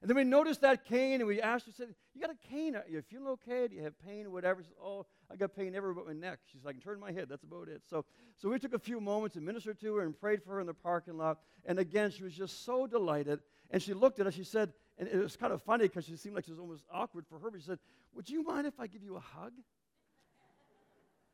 And 0.00 0.08
then 0.08 0.16
we 0.16 0.24
noticed 0.24 0.62
that 0.62 0.86
cane, 0.86 1.20
and 1.20 1.26
we 1.26 1.42
asked 1.42 1.66
her, 1.66 1.72
said, 1.72 1.94
You 2.14 2.22
got 2.22 2.30
a 2.30 2.48
cane? 2.48 2.74
Are 2.74 2.84
you 2.88 3.02
feeling 3.02 3.26
okay? 3.28 3.68
Do 3.68 3.76
you 3.76 3.82
have 3.82 3.98
pain 4.00 4.24
or 4.24 4.30
whatever? 4.30 4.62
She 4.62 4.68
said, 4.68 4.78
Oh, 4.82 5.04
I 5.30 5.36
got 5.36 5.54
pain 5.54 5.74
everywhere 5.74 6.04
but 6.04 6.06
my 6.06 6.18
neck. 6.18 6.38
She's 6.50 6.64
like, 6.64 6.82
Turn 6.82 6.98
my 6.98 7.12
head. 7.12 7.26
That's 7.28 7.44
about 7.44 7.68
it. 7.68 7.82
So, 7.90 8.04
so 8.36 8.48
we 8.48 8.58
took 8.58 8.72
a 8.72 8.78
few 8.78 9.00
moments 9.00 9.36
and 9.36 9.44
ministered 9.44 9.78
to 9.80 9.96
her 9.96 10.02
and 10.02 10.18
prayed 10.18 10.42
for 10.42 10.54
her 10.54 10.60
in 10.60 10.66
the 10.66 10.74
parking 10.74 11.18
lot. 11.18 11.40
And 11.66 11.78
again, 11.78 12.10
she 12.10 12.22
was 12.22 12.34
just 12.34 12.64
so 12.64 12.86
delighted. 12.86 13.40
And 13.70 13.82
she 13.82 13.92
looked 13.92 14.20
at 14.20 14.26
us. 14.26 14.34
She 14.34 14.44
said, 14.44 14.72
and 15.00 15.08
it 15.08 15.16
was 15.16 15.34
kind 15.34 15.50
of 15.50 15.62
funny 15.62 15.84
because 15.84 16.04
she 16.04 16.14
seemed 16.14 16.34
like 16.34 16.44
she 16.44 16.50
was 16.50 16.60
almost 16.60 16.84
awkward 16.92 17.24
for 17.26 17.38
her, 17.38 17.50
but 17.50 17.58
she 17.58 17.66
said, 17.66 17.78
Would 18.14 18.28
you 18.28 18.44
mind 18.44 18.66
if 18.66 18.78
I 18.78 18.86
give 18.86 19.02
you 19.02 19.16
a 19.16 19.20
hug? 19.20 19.52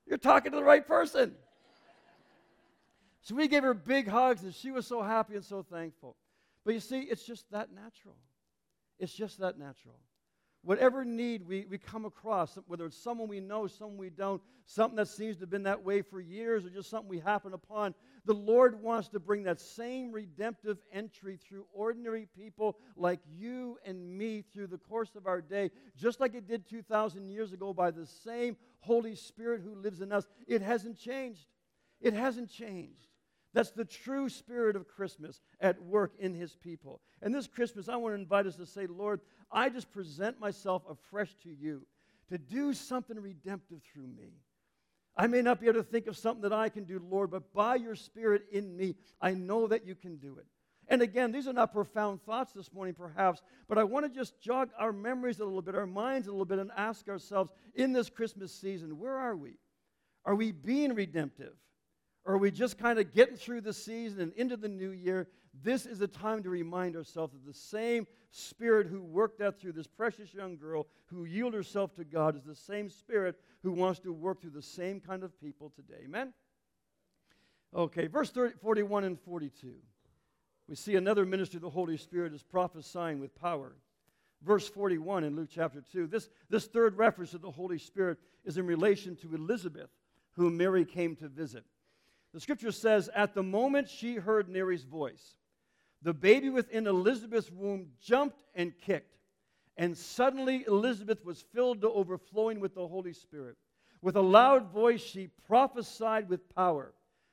You're 0.07 0.19
talking 0.19 0.53
to 0.53 0.57
the 0.57 0.65
right 0.65 0.87
person. 0.87 1.35
So 3.23 3.35
we 3.35 3.49
gave 3.49 3.65
her 3.65 3.75
big 3.75 4.07
hugs, 4.07 4.45
and 4.45 4.55
she 4.55 4.71
was 4.71 4.87
so 4.87 5.03
happy 5.03 5.35
and 5.35 5.45
so 5.45 5.65
thankful. 5.65 6.15
But 6.65 6.75
you 6.75 6.81
see, 6.81 7.01
it's 7.01 7.27
just 7.27 7.51
that 7.51 7.73
natural. 7.75 8.15
It's 9.01 9.13
just 9.13 9.41
that 9.41 9.59
natural. 9.59 9.97
Whatever 10.67 11.05
need 11.05 11.47
we, 11.47 11.65
we 11.71 11.79
come 11.79 12.05
across, 12.05 12.59
whether 12.67 12.87
it's 12.87 12.97
someone 13.01 13.29
we 13.29 13.39
know, 13.39 13.69
someone 13.69 13.99
we 13.99 14.11
don't, 14.11 14.43
something 14.65 14.97
that 14.97 15.07
seems 15.07 15.37
to 15.37 15.43
have 15.43 15.51
been 15.51 15.63
that 15.63 15.85
way 15.85 16.03
for 16.03 16.19
years, 16.19 16.67
or 16.67 16.71
just 16.71 16.91
something 16.91 17.09
we 17.09 17.21
happen 17.21 17.53
upon, 17.53 17.95
the 18.25 18.35
Lord 18.35 18.83
wants 18.83 19.07
to 19.11 19.21
bring 19.21 19.45
that 19.45 19.61
same 19.61 20.11
redemptive 20.11 20.79
entry 20.93 21.37
through 21.37 21.67
ordinary 21.73 22.27
people 22.37 22.79
like 22.97 23.21
you 23.33 23.79
and 23.87 24.19
me 24.19 24.43
through 24.53 24.67
the 24.67 24.79
course 24.79 25.15
of 25.15 25.29
our 25.29 25.41
day, 25.41 25.71
just 25.97 26.19
like 26.19 26.35
it 26.35 26.49
did 26.49 26.69
2,000 26.69 27.29
years 27.29 27.53
ago 27.53 27.73
by 27.73 27.93
the 27.93 28.05
same 28.05 28.57
Holy 28.81 29.15
Spirit 29.15 29.61
who 29.63 29.77
lives 29.77 30.01
in 30.01 30.11
us. 30.11 30.27
It 30.49 30.63
hasn't 30.63 30.99
changed. 30.99 31.47
It 32.01 32.13
hasn't 32.13 32.51
changed. 32.51 33.07
That's 33.57 33.71
the 33.71 33.87
true 33.87 34.29
spirit 34.29 34.77
of 34.77 34.87
Christmas 34.87 35.41
at 35.63 35.83
work 35.83 36.13
in 36.19 36.35
his 36.35 36.55
people. 36.55 37.01
And 37.23 37.35
this 37.35 37.47
Christmas, 37.47 37.89
I 37.89 37.97
want 37.97 38.15
to 38.15 38.21
invite 38.21 38.45
us 38.45 38.57
to 38.57 38.67
say, 38.67 38.87
Lord, 38.87 39.23
I 39.51 39.71
just 39.71 39.91
present 39.91 40.39
myself 40.39 40.83
afresh 40.87 41.35
to 41.45 41.49
you 41.49 41.87
to 42.29 42.37
do 42.37 42.75
something 42.75 43.19
redemptive 43.19 43.81
through 43.91 44.09
me. 44.09 44.35
I 45.17 45.27
may 45.27 45.41
not 45.41 45.59
be 45.59 45.69
able 45.69 45.83
to 45.83 45.89
think 45.89 46.07
of 46.07 46.19
something 46.19 46.43
that 46.43 46.53
I 46.53 46.69
can 46.69 46.85
do, 46.85 47.01
Lord, 47.03 47.31
but 47.31 47.55
by 47.55 47.77
your 47.77 47.95
Spirit 47.95 48.43
in 48.53 48.77
me, 48.77 48.95
I 49.23 49.33
know 49.33 49.67
that 49.69 49.87
you 49.87 49.95
can 49.95 50.17
do 50.17 50.37
it. 50.37 50.45
And 50.89 51.01
again, 51.01 51.33
these 51.33 51.49
are 51.49 51.55
not 51.55 51.73
profound 51.73 52.23
thoughts 52.25 52.53
this 52.53 52.71
morning, 52.75 52.93
perhaps, 52.93 53.41
but 53.71 53.79
I 53.79 53.85
want 53.85 54.05
to 54.05 54.15
just 54.15 54.39
jog 54.39 54.69
our 54.79 54.93
memories 54.93 55.41
a 55.41 55.47
little 55.47 55.63
bit, 55.63 55.75
our 55.75 55.87
minds 55.87 56.29
a 56.29 56.31
little 56.31 56.45
bit, 56.45 56.59
and 56.59 56.71
ask 56.77 57.09
ourselves 57.09 57.51
in 57.75 57.95
this 57.95 58.11
Christmas 58.11 58.53
season, 58.53 58.99
where 58.99 59.17
are 59.17 59.35
we? 59.35 59.55
Are 60.27 60.35
we 60.35 60.53
being 60.53 60.95
redemptive? 60.95 61.55
Or 62.27 62.35
are 62.35 62.39
we 62.39 62.51
just 62.51 62.77
kind 62.77 62.99
of 62.99 63.15
getting 63.15 63.37
through 63.37 63.61
the 63.61 63.73
season 63.73 64.21
and 64.21 64.33
into 64.33 64.57
the 64.57 64.69
new 64.69 64.91
year? 64.91 65.29
This 65.63 65.87
is 65.87 66.01
a 66.01 66.09
time 66.09 66.43
to 66.43 66.51
remind 66.51 66.97
ourselves 66.97 67.33
that 67.33 67.47
the 67.47 67.55
same 67.55 68.05
Spirit 68.31 68.89
who 68.89 69.01
worked 69.01 69.39
that 69.39 69.61
through 69.61 69.73
this 69.73 69.87
precious 69.87 70.35
young 70.35 70.57
girl 70.57 70.89
who 71.07 71.25
yielded 71.25 71.57
herself 71.57 71.95
to 71.95 72.05
God 72.05 72.37
is 72.37 72.43
the 72.43 72.55
same 72.55 72.91
Spirit 72.91 73.37
who 73.63 73.71
wants 73.71 74.01
to 74.01 74.13
work 74.13 74.41
through 74.41 74.51
the 74.51 74.61
same 74.61 75.01
kind 75.01 75.23
of 75.23 75.41
people 75.41 75.71
today. 75.71 76.03
Amen? 76.05 76.35
Okay, 77.73 78.09
verse 78.09 78.31
30, 78.31 78.55
41 78.61 79.05
and 79.05 79.21
42. 79.21 79.75
We 80.69 80.75
see 80.75 80.97
another 80.97 81.25
ministry 81.25 81.59
of 81.59 81.63
the 81.63 81.71
Holy 81.71 81.97
Spirit 81.97 82.35
is 82.35 82.43
prophesying 82.43 83.21
with 83.21 83.41
power. 83.41 83.77
Verse 84.43 84.69
41 84.69 85.23
in 85.23 85.37
Luke 85.37 85.49
chapter 85.51 85.81
2. 85.93 86.09
This, 86.09 86.29
this 86.51 86.67
third 86.67 86.99
reference 86.99 87.31
to 87.31 87.39
the 87.39 87.53
Holy 87.53 87.79
Spirit 87.79 88.19
is 88.45 88.59
in 88.59 88.67
relation 88.67 89.15
to 89.17 89.35
Elizabeth, 89.35 89.91
whom 90.33 90.57
Mary 90.57 90.85
came 90.85 91.15
to 91.17 91.29
visit. 91.29 91.65
The 92.37 92.43
scripture 92.43 92.71
says, 92.71 93.09
At 93.15 93.33
the 93.33 93.43
moment 93.43 93.89
she 93.89 94.17
heard 94.17 94.51
Mary's 94.51 94.85
voice, 94.85 95.37
the 96.03 96.13
baby 96.13 96.51
within 96.51 96.87
Elizabeth's 96.87 97.51
womb 97.51 97.87
jumped 97.99 98.43
and 98.55 98.75
kicked. 98.79 99.17
And 99.79 99.97
suddenly 99.97 100.63
Elizabeth 100.69 101.25
was 101.25 101.47
filled 101.55 101.81
to 101.81 101.91
overflowing 101.91 102.61
with 102.61 102.75
the 102.75 102.87
Holy 102.87 103.15
Spirit. 103.15 103.57
With 104.03 104.17
a 104.17 104.21
loud 104.21 104.71
voice, 104.71 105.01
she 105.01 105.31
prophesied 105.47 106.29
with 106.29 106.55
power 106.55 106.93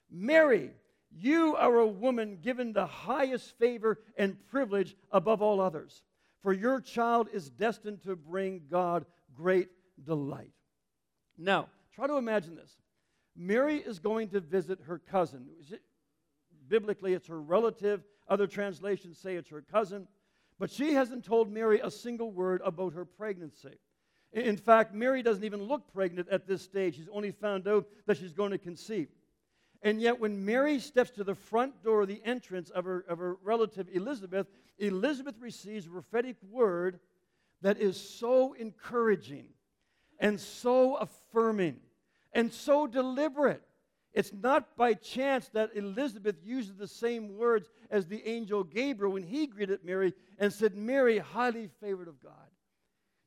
Mary, 0.09 0.71
you 1.11 1.57
are 1.57 1.79
a 1.79 1.85
woman 1.85 2.37
given 2.41 2.71
the 2.71 2.87
highest 2.87 3.57
favor 3.57 3.99
and 4.15 4.37
privilege 4.47 4.95
above 5.11 5.41
all 5.41 5.59
others, 5.59 6.01
for 6.41 6.53
your 6.53 6.79
child 6.79 7.27
is 7.33 7.49
destined 7.49 8.03
to 8.03 8.15
bring 8.15 8.61
God 8.71 9.05
great 9.35 9.67
delight. 10.01 10.53
Now, 11.37 11.67
try 11.93 12.07
to 12.07 12.15
imagine 12.15 12.55
this. 12.55 12.77
Mary 13.35 13.77
is 13.77 13.99
going 13.99 14.29
to 14.29 14.39
visit 14.39 14.79
her 14.85 14.99
cousin. 14.99 15.47
Biblically, 16.67 17.13
it's 17.13 17.27
her 17.27 17.41
relative. 17.41 18.03
Other 18.27 18.47
translations 18.47 19.17
say 19.17 19.35
it's 19.35 19.49
her 19.49 19.61
cousin. 19.61 20.07
But 20.59 20.71
she 20.71 20.93
hasn't 20.93 21.25
told 21.25 21.51
Mary 21.51 21.79
a 21.83 21.91
single 21.91 22.31
word 22.31 22.61
about 22.63 22.93
her 22.93 23.05
pregnancy. 23.05 23.77
In 24.31 24.57
fact, 24.57 24.93
Mary 24.93 25.21
doesn't 25.21 25.43
even 25.43 25.63
look 25.63 25.91
pregnant 25.93 26.27
at 26.29 26.47
this 26.47 26.61
stage. 26.61 26.95
She's 26.95 27.09
only 27.11 27.31
found 27.31 27.67
out 27.67 27.87
that 28.05 28.17
she's 28.17 28.33
going 28.33 28.51
to 28.51 28.57
conceive. 28.57 29.07
And 29.81 30.01
yet, 30.01 30.19
when 30.19 30.45
Mary 30.45 30.79
steps 30.79 31.11
to 31.11 31.23
the 31.23 31.35
front 31.35 31.83
door, 31.83 32.05
the 32.05 32.21
entrance 32.23 32.69
of 32.69 32.85
her, 32.85 33.03
of 33.07 33.19
her 33.19 33.35
relative 33.43 33.89
Elizabeth, 33.91 34.47
Elizabeth 34.77 35.35
receives 35.39 35.85
a 35.85 35.89
prophetic 35.89 36.37
word 36.49 36.99
that 37.61 37.79
is 37.79 37.97
so 37.97 38.53
encouraging 38.53 39.45
and 40.19 40.39
so 40.39 40.95
affirming 40.95 41.77
and 42.33 42.51
so 42.51 42.87
deliberate. 42.87 43.63
It's 44.13 44.31
not 44.31 44.77
by 44.77 44.93
chance 44.93 45.47
that 45.49 45.71
Elizabeth 45.75 46.35
uses 46.43 46.75
the 46.75 46.87
same 46.87 47.35
words 47.35 47.69
as 47.89 48.05
the 48.05 48.27
angel 48.27 48.63
Gabriel 48.63 49.13
when 49.13 49.23
he 49.23 49.47
greeted 49.47 49.83
Mary 49.83 50.13
and 50.37 50.53
said, 50.53 50.75
Mary, 50.75 51.17
highly 51.17 51.69
favored 51.79 52.07
of 52.07 52.21
God. 52.21 52.33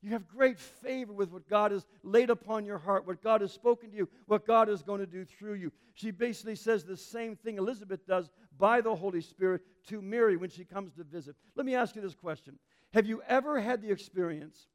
You 0.03 0.13
have 0.13 0.29
great 0.29 0.61
favor 0.61 1.13
with 1.13 1.33
what 1.33 1.49
God 1.49 1.73
has 1.73 1.85
laid 2.05 2.31
upon 2.31 2.65
your 2.65 2.79
heart, 2.79 3.09
what 3.09 3.23
God 3.23 3.41
has 3.41 3.51
spoken 3.51 3.91
to 3.91 3.97
you, 3.97 4.09
what 4.27 4.47
God 4.47 4.69
is 4.69 4.83
going 4.83 5.01
to 5.01 5.07
do 5.07 5.25
through 5.25 5.55
you. 5.55 5.73
She 5.95 6.13
basically 6.13 6.55
says 6.55 6.85
the 6.85 6.97
same 6.97 7.35
thing 7.35 7.59
Elizabeth 7.59 8.07
does 8.07 8.31
by 8.57 8.81
the 8.81 8.95
Holy 8.95 9.21
Spirit 9.21 9.63
to 9.89 10.01
Mary 10.01 10.37
when 10.37 10.51
she 10.51 10.65
comes 10.65 10.93
to 10.95 11.03
visit. 11.03 11.35
Let 11.57 11.67
me 11.67 11.75
ask 11.75 11.97
you 11.97 12.03
this 12.03 12.15
question 12.15 12.57
Have 12.93 13.07
you 13.07 13.21
ever 13.27 13.61
had 13.61 13.83
the 13.83 13.91
experience 13.91 14.69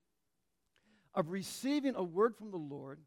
of 1.13 1.29
receiving 1.29 1.95
a 1.95 2.03
word 2.03 2.35
from 2.35 2.51
the 2.51 2.57
Lord? 2.57 2.99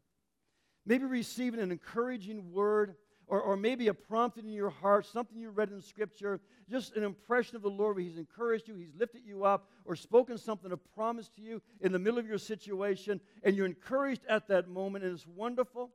Maybe 0.85 1.05
receiving 1.05 1.59
an 1.59 1.71
encouraging 1.71 2.51
word, 2.51 2.95
or, 3.27 3.41
or 3.41 3.57
maybe 3.57 3.87
a 3.87 3.93
prompting 3.93 4.45
in 4.45 4.53
your 4.53 4.69
heart, 4.69 5.05
something 5.05 5.39
you 5.39 5.49
read 5.49 5.71
in 5.71 5.81
Scripture, 5.81 6.39
just 6.69 6.95
an 6.95 7.03
impression 7.03 7.55
of 7.55 7.63
the 7.63 7.69
Lord 7.69 7.95
where 7.95 8.03
He's 8.03 8.17
encouraged 8.17 8.67
you, 8.67 8.75
He's 8.75 8.93
lifted 8.95 9.23
you 9.25 9.45
up, 9.45 9.67
or 9.85 9.95
spoken 9.95 10.37
something, 10.37 10.71
a 10.71 10.77
promise 10.77 11.29
to 11.29 11.41
you 11.41 11.61
in 11.81 11.91
the 11.91 11.99
middle 11.99 12.19
of 12.19 12.27
your 12.27 12.37
situation, 12.37 13.19
and 13.43 13.55
you're 13.55 13.65
encouraged 13.65 14.21
at 14.29 14.47
that 14.49 14.67
moment, 14.67 15.03
and 15.03 15.13
it's 15.13 15.27
wonderful. 15.27 15.91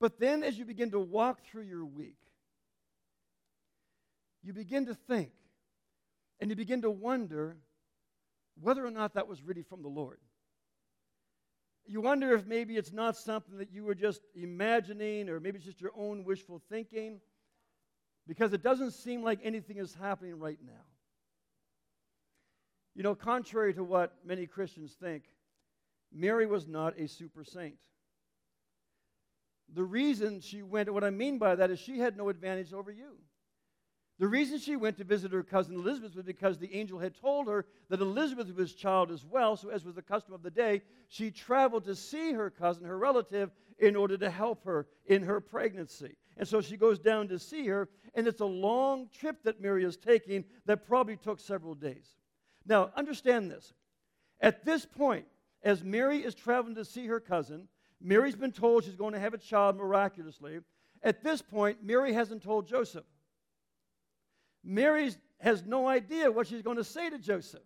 But 0.00 0.18
then 0.18 0.42
as 0.42 0.58
you 0.58 0.64
begin 0.64 0.90
to 0.92 1.00
walk 1.00 1.42
through 1.44 1.62
your 1.62 1.84
week, 1.84 2.18
you 4.42 4.52
begin 4.52 4.86
to 4.86 4.94
think, 4.94 5.30
and 6.40 6.50
you 6.50 6.56
begin 6.56 6.82
to 6.82 6.90
wonder 6.90 7.56
whether 8.60 8.84
or 8.84 8.90
not 8.90 9.14
that 9.14 9.28
was 9.28 9.42
really 9.42 9.62
from 9.62 9.82
the 9.82 9.88
Lord 9.88 10.18
you 11.86 12.00
wonder 12.00 12.32
if 12.34 12.46
maybe 12.46 12.76
it's 12.76 12.92
not 12.92 13.16
something 13.16 13.58
that 13.58 13.72
you 13.72 13.84
were 13.84 13.94
just 13.94 14.22
imagining 14.34 15.28
or 15.28 15.40
maybe 15.40 15.56
it's 15.56 15.66
just 15.66 15.80
your 15.80 15.92
own 15.96 16.24
wishful 16.24 16.60
thinking 16.68 17.20
because 18.26 18.52
it 18.52 18.62
doesn't 18.62 18.92
seem 18.92 19.22
like 19.22 19.40
anything 19.42 19.78
is 19.78 19.94
happening 19.94 20.38
right 20.38 20.58
now. 20.64 20.84
You 22.94 23.02
know, 23.02 23.14
contrary 23.14 23.74
to 23.74 23.82
what 23.82 24.14
many 24.24 24.46
Christians 24.46 24.92
think, 24.92 25.24
Mary 26.12 26.46
was 26.46 26.68
not 26.68 26.98
a 26.98 27.08
super 27.08 27.42
saint. 27.42 27.74
the 29.74 29.82
reason 29.82 30.40
she 30.40 30.62
went, 30.62 30.92
what 30.92 31.02
I 31.02 31.10
mean 31.10 31.38
by 31.38 31.54
that 31.54 31.70
is 31.70 31.78
she 31.78 31.98
had 31.98 32.16
no 32.16 32.28
advantage 32.28 32.72
over 32.72 32.90
you. 32.90 33.16
The 34.22 34.28
reason 34.28 34.60
she 34.60 34.76
went 34.76 34.98
to 34.98 35.04
visit 35.04 35.32
her 35.32 35.42
cousin 35.42 35.74
Elizabeth 35.74 36.14
was 36.14 36.24
because 36.24 36.56
the 36.56 36.72
angel 36.72 37.00
had 37.00 37.20
told 37.20 37.48
her 37.48 37.66
that 37.88 38.00
Elizabeth 38.00 38.54
was 38.54 38.72
child 38.72 39.10
as 39.10 39.24
well. 39.24 39.56
So, 39.56 39.70
as 39.70 39.84
was 39.84 39.96
the 39.96 40.00
custom 40.00 40.32
of 40.32 40.44
the 40.44 40.50
day, 40.50 40.82
she 41.08 41.32
traveled 41.32 41.82
to 41.86 41.96
see 41.96 42.32
her 42.32 42.48
cousin, 42.48 42.84
her 42.84 42.96
relative, 42.96 43.50
in 43.80 43.96
order 43.96 44.16
to 44.16 44.30
help 44.30 44.64
her 44.64 44.86
in 45.06 45.24
her 45.24 45.40
pregnancy. 45.40 46.14
And 46.36 46.46
so 46.46 46.60
she 46.60 46.76
goes 46.76 47.00
down 47.00 47.26
to 47.30 47.38
see 47.40 47.66
her, 47.66 47.88
and 48.14 48.28
it's 48.28 48.40
a 48.40 48.46
long 48.46 49.08
trip 49.12 49.42
that 49.42 49.60
Mary 49.60 49.82
is 49.82 49.96
taking 49.96 50.44
that 50.66 50.86
probably 50.86 51.16
took 51.16 51.40
several 51.40 51.74
days. 51.74 52.06
Now, 52.64 52.92
understand 52.94 53.50
this. 53.50 53.72
At 54.40 54.64
this 54.64 54.86
point, 54.86 55.26
as 55.64 55.82
Mary 55.82 56.18
is 56.18 56.36
traveling 56.36 56.76
to 56.76 56.84
see 56.84 57.08
her 57.08 57.18
cousin, 57.18 57.66
Mary's 58.00 58.36
been 58.36 58.52
told 58.52 58.84
she's 58.84 58.94
going 58.94 59.14
to 59.14 59.18
have 59.18 59.34
a 59.34 59.38
child 59.38 59.78
miraculously. 59.78 60.60
At 61.02 61.24
this 61.24 61.42
point, 61.42 61.78
Mary 61.82 62.12
hasn't 62.12 62.44
told 62.44 62.68
Joseph. 62.68 63.02
Mary 64.64 65.10
has 65.40 65.64
no 65.64 65.88
idea 65.88 66.30
what 66.30 66.46
she's 66.46 66.62
going 66.62 66.76
to 66.76 66.84
say 66.84 67.10
to 67.10 67.18
Joseph. 67.18 67.62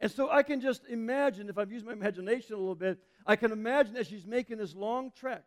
And 0.00 0.10
so 0.10 0.30
I 0.30 0.42
can 0.42 0.60
just 0.60 0.86
imagine, 0.88 1.48
if 1.48 1.58
I've 1.58 1.70
used 1.70 1.86
my 1.86 1.92
imagination 1.92 2.54
a 2.54 2.58
little 2.58 2.74
bit, 2.74 2.98
I 3.24 3.36
can 3.36 3.52
imagine 3.52 3.96
as 3.96 4.08
she's 4.08 4.26
making 4.26 4.58
this 4.58 4.74
long 4.74 5.12
trek, 5.14 5.44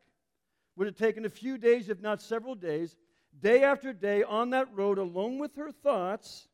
would 0.77 0.87
have 0.87 0.95
taken 0.95 1.25
a 1.25 1.29
few 1.29 1.57
days, 1.57 1.89
if 1.89 2.01
not 2.01 2.21
several 2.21 2.55
days, 2.55 2.95
day 3.41 3.63
after 3.63 3.91
day 3.91 4.23
on 4.23 4.51
that 4.51 4.73
road 4.73 4.97
alone 4.97 5.39
with 5.39 5.55
her 5.55 5.71
thoughts. 5.71 6.47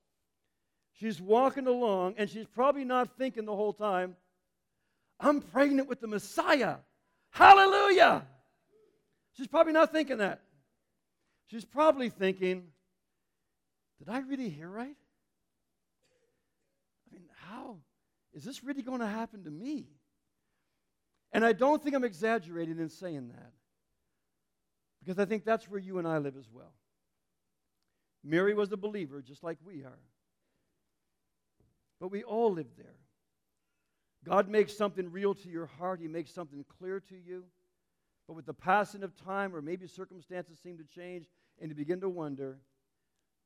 She's 0.94 1.22
walking 1.22 1.68
along, 1.68 2.16
and 2.18 2.30
she's 2.30 2.48
probably 2.48 2.86
not 2.86 3.18
thinking 3.18 3.46
the 3.46 3.56
whole 3.56 3.74
time, 3.74 4.16
I'm 5.20 5.42
pregnant 5.42 5.88
with 5.88 6.02
the 6.02 6.08
Messiah. 6.08 6.78
Hallelujah! 7.30 8.26
She's 9.34 9.48
probably 9.48 9.74
not 9.74 9.92
thinking 9.92 10.18
that. 10.18 10.42
She's 11.48 11.66
probably 11.66 12.10
thinking, 12.10 12.71
did 14.04 14.10
I 14.10 14.20
really 14.20 14.50
hear 14.50 14.68
right? 14.68 14.98
I 17.08 17.14
mean, 17.14 17.26
how 17.48 17.78
is 18.34 18.44
this 18.44 18.64
really 18.64 18.82
going 18.82 19.00
to 19.00 19.08
happen 19.08 19.44
to 19.44 19.52
me? 19.52 19.90
And 21.32 21.46
I 21.46 21.54
don't 21.54 21.84
think 21.84 21.96
I'm 21.96 22.04
exaggerating 22.04 22.80
in 22.80 22.90
saying 22.90 23.28
that 23.28 23.52
because 25.00 25.20
I 25.20 25.26
think 25.26 25.46
that's 25.46 25.70
where 25.70 25.80
you 25.80 26.00
and 26.00 26.08
I 26.08 26.18
live 26.18 26.36
as 26.36 26.50
well. 26.52 26.74
Mary 28.24 28.56
was 28.56 28.72
a 28.72 28.78
believer 28.78 29.22
just 29.22 29.44
like 29.44 29.60
we 29.64 29.84
are. 29.84 30.00
But 32.00 32.12
we 32.12 32.24
all 32.24 32.52
live 32.52 32.76
there. 32.78 32.96
God 34.26 34.50
makes 34.50 34.76
something 34.76 35.12
real 35.12 35.36
to 35.36 35.50
your 35.50 35.68
heart, 35.68 36.00
He 36.00 36.08
makes 36.08 36.34
something 36.34 36.66
clear 36.80 37.00
to 37.02 37.16
you. 37.16 37.44
But 38.28 38.34
with 38.34 38.48
the 38.48 38.54
passing 38.54 39.04
of 39.04 39.16
time, 39.16 39.56
or 39.56 39.62
maybe 39.62 39.86
circumstances 39.86 40.58
seem 40.58 40.80
to 40.80 40.84
change, 40.84 41.28
and 41.60 41.70
you 41.70 41.76
begin 41.76 42.02
to 42.02 42.10
wonder 42.10 42.58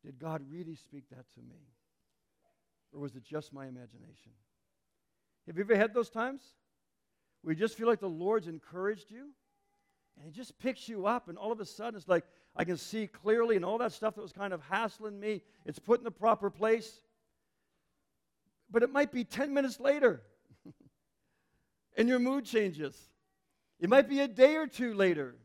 did 0.05 0.19
God 0.19 0.41
really 0.49 0.75
speak 0.75 1.09
that 1.09 1.25
to 1.33 1.41
me? 1.41 1.67
Or 2.93 3.01
was 3.01 3.15
it 3.15 3.23
just 3.23 3.51
my 3.51 3.65
imagination? 3.65 4.31
Have 5.47 5.57
you 5.57 5.63
ever 5.63 5.75
had 5.75 5.93
those 5.93 6.09
times 6.09 6.41
where 7.41 7.53
you 7.53 7.59
just 7.59 7.75
feel 7.75 7.87
like 7.87 7.99
the 7.99 8.07
Lord's 8.07 8.47
encouraged 8.47 9.09
you? 9.09 9.29
And 10.17 10.25
He 10.25 10.31
just 10.31 10.57
picks 10.59 10.87
you 10.87 11.07
up, 11.07 11.27
and 11.27 11.37
all 11.37 11.51
of 11.51 11.59
a 11.59 11.65
sudden 11.65 11.97
it's 11.97 12.07
like 12.07 12.23
I 12.55 12.63
can 12.63 12.77
see 12.77 13.07
clearly, 13.07 13.55
and 13.55 13.65
all 13.65 13.79
that 13.79 13.91
stuff 13.91 14.15
that 14.15 14.21
was 14.21 14.31
kind 14.31 14.53
of 14.53 14.61
hassling 14.61 15.19
me, 15.19 15.41
it's 15.65 15.79
put 15.79 15.99
in 15.99 16.03
the 16.03 16.11
proper 16.11 16.49
place. 16.49 17.01
But 18.71 18.83
it 18.83 18.91
might 18.91 19.11
be 19.11 19.23
10 19.23 19.53
minutes 19.53 19.79
later, 19.79 20.21
and 21.97 22.07
your 22.07 22.19
mood 22.19 22.45
changes. 22.45 22.97
It 23.79 23.89
might 23.89 24.07
be 24.07 24.21
a 24.21 24.27
day 24.27 24.55
or 24.55 24.67
two 24.67 24.93
later. 24.93 25.35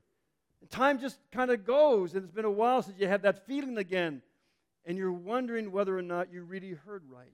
Time 0.69 1.01
just 1.01 1.19
kind 1.33 1.51
of 1.51 1.65
goes, 1.65 2.15
and 2.15 2.23
it's 2.23 2.33
been 2.33 2.45
a 2.45 2.51
while 2.51 2.83
since 2.83 2.99
you 2.99 3.09
had 3.09 3.23
that 3.23 3.47
feeling 3.47 3.77
again 3.77 4.23
and 4.85 4.97
you're 4.97 5.13
wondering 5.13 5.73
whether 5.73 5.97
or 5.97 6.03
not 6.03 6.33
you 6.33 6.43
really 6.43 6.73
heard 6.73 7.03
right. 7.09 7.33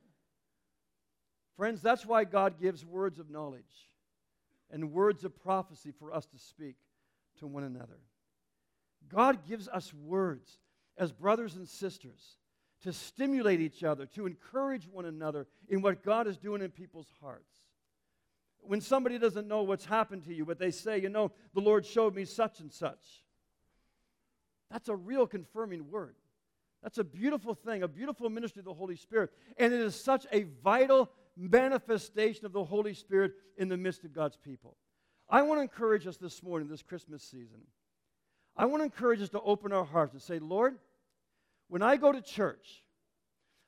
Friends, 1.57 1.81
that's 1.81 2.05
why 2.05 2.25
God 2.25 2.61
gives 2.61 2.85
words 2.85 3.19
of 3.19 3.31
knowledge 3.31 3.91
and 4.71 4.93
words 4.93 5.25
of 5.25 5.41
prophecy 5.43 5.93
for 5.99 6.13
us 6.13 6.27
to 6.27 6.39
speak 6.39 6.77
to 7.39 7.47
one 7.47 7.65
another. 7.65 7.99
God 9.09 9.47
gives 9.47 9.69
us 9.69 9.93
words 9.95 10.59
as 10.99 11.13
brothers 11.13 11.57
and 11.57 11.69
sisters 11.69 12.39
to 12.83 12.93
stimulate 12.93 13.61
each 13.61 13.85
other, 13.85 14.07
to 14.07 14.27
encourage 14.27 14.87
one 14.87 15.07
another 15.07 15.47
in 15.69 15.81
what 15.81 16.03
God 16.03 16.27
is 16.27 16.37
doing 16.37 16.63
in 16.63 16.71
people's 16.71 17.11
hearts. 17.23 17.55
When 18.61 18.81
somebody 18.81 19.19
doesn't 19.19 19.47
know 19.47 19.63
what's 19.63 19.87
happened 19.87 20.25
to 20.25 20.35
you, 20.35 20.45
but 20.45 20.59
they 20.59 20.71
say, 20.71 21.01
you 21.01 21.09
know, 21.09 21.31
the 21.55 21.61
Lord 21.61 21.87
showed 21.87 22.15
me 22.15 22.25
such 22.25 22.61
and 22.61 22.73
such, 22.73 23.23
that's 24.71 24.89
a 24.89 24.97
real 24.97 25.27
confirming 25.27 25.91
word. 25.91 26.17
That's 26.87 26.99
a 26.99 27.05
beautiful 27.05 27.53
thing, 27.53 27.83
a 27.83 27.89
beautiful 27.89 28.31
ministry 28.31 28.61
of 28.61 28.65
the 28.65 28.73
Holy 28.73 28.95
Spirit. 28.95 29.31
And 29.59 29.75
it 29.75 29.81
is 29.81 30.01
such 30.01 30.25
a 30.31 30.45
vital 30.63 31.11
manifestation 31.37 32.47
of 32.47 32.53
the 32.53 32.63
Holy 32.63 32.95
Spirit 32.95 33.33
in 33.57 33.69
the 33.69 33.77
midst 33.77 34.05
of 34.05 34.13
God's 34.13 34.37
people. 34.37 34.77
I 35.29 35.43
want 35.43 35.59
to 35.59 35.63
encourage 35.63 36.07
us 36.07 36.17
this 36.17 36.45
morning, 36.45 36.69
this 36.69 36.83
Christmas 36.83 37.25
season. 37.25 37.63
I 38.57 38.67
want 38.67 38.83
to 38.83 38.85
encourage 38.85 39.21
us 39.21 39.31
to 39.31 39.41
open 39.41 39.73
our 39.73 39.85
hearts 39.85 40.13
and 40.13 40.23
say, 40.23 40.39
Lord, 40.39 40.79
when 41.67 41.83
I 41.83 41.97
go 41.97 42.13
to 42.13 42.23
church, 42.23 42.85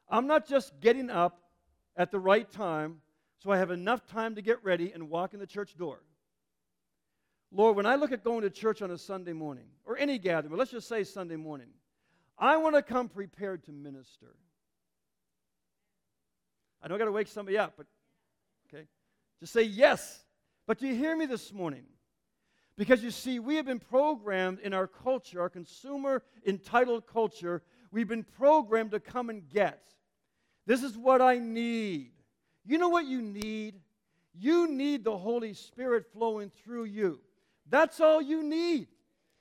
I'm 0.08 0.28
not 0.28 0.46
just 0.46 0.78
getting 0.78 1.10
up 1.10 1.40
at 1.96 2.12
the 2.12 2.20
right 2.20 2.48
time 2.48 2.98
so 3.42 3.50
I 3.50 3.58
have 3.58 3.72
enough 3.72 4.06
time 4.06 4.36
to 4.36 4.42
get 4.42 4.62
ready 4.62 4.92
and 4.92 5.10
walk 5.10 5.34
in 5.34 5.40
the 5.40 5.46
church 5.46 5.76
door. 5.76 6.04
Lord, 7.50 7.74
when 7.74 7.84
I 7.84 7.96
look 7.96 8.12
at 8.12 8.22
going 8.22 8.42
to 8.42 8.50
church 8.50 8.80
on 8.80 8.92
a 8.92 8.98
Sunday 8.98 9.32
morning, 9.32 9.64
or 9.84 9.98
any 9.98 10.18
gathering, 10.18 10.56
let's 10.56 10.70
just 10.70 10.86
say 10.86 11.02
Sunday 11.02 11.34
morning, 11.34 11.66
I 12.38 12.56
want 12.56 12.76
to 12.76 12.82
come 12.82 13.08
prepared 13.08 13.64
to 13.64 13.72
minister. 13.72 14.34
I 16.82 16.88
know 16.88 16.94
I 16.94 16.98
got 16.98 17.06
to 17.06 17.12
wake 17.12 17.26
somebody 17.26 17.58
up, 17.58 17.74
but 17.76 17.86
okay. 18.68 18.84
Just 19.40 19.52
say 19.52 19.62
yes. 19.62 20.24
But 20.66 20.78
do 20.78 20.86
you 20.86 20.94
hear 20.94 21.16
me 21.16 21.26
this 21.26 21.52
morning? 21.52 21.84
Because 22.76 23.02
you 23.02 23.10
see, 23.10 23.40
we 23.40 23.56
have 23.56 23.66
been 23.66 23.80
programmed 23.80 24.60
in 24.60 24.72
our 24.72 24.86
culture, 24.86 25.40
our 25.40 25.48
consumer 25.48 26.22
entitled 26.46 27.06
culture, 27.08 27.62
we've 27.90 28.06
been 28.06 28.22
programmed 28.22 28.92
to 28.92 29.00
come 29.00 29.30
and 29.30 29.48
get. 29.48 29.82
This 30.64 30.84
is 30.84 30.96
what 30.96 31.20
I 31.20 31.38
need. 31.38 32.12
You 32.64 32.78
know 32.78 32.88
what 32.88 33.06
you 33.06 33.20
need? 33.20 33.74
You 34.38 34.68
need 34.68 35.02
the 35.02 35.16
Holy 35.16 35.54
Spirit 35.54 36.06
flowing 36.12 36.52
through 36.62 36.84
you. 36.84 37.20
That's 37.68 37.98
all 38.00 38.22
you 38.22 38.44
need. 38.44 38.86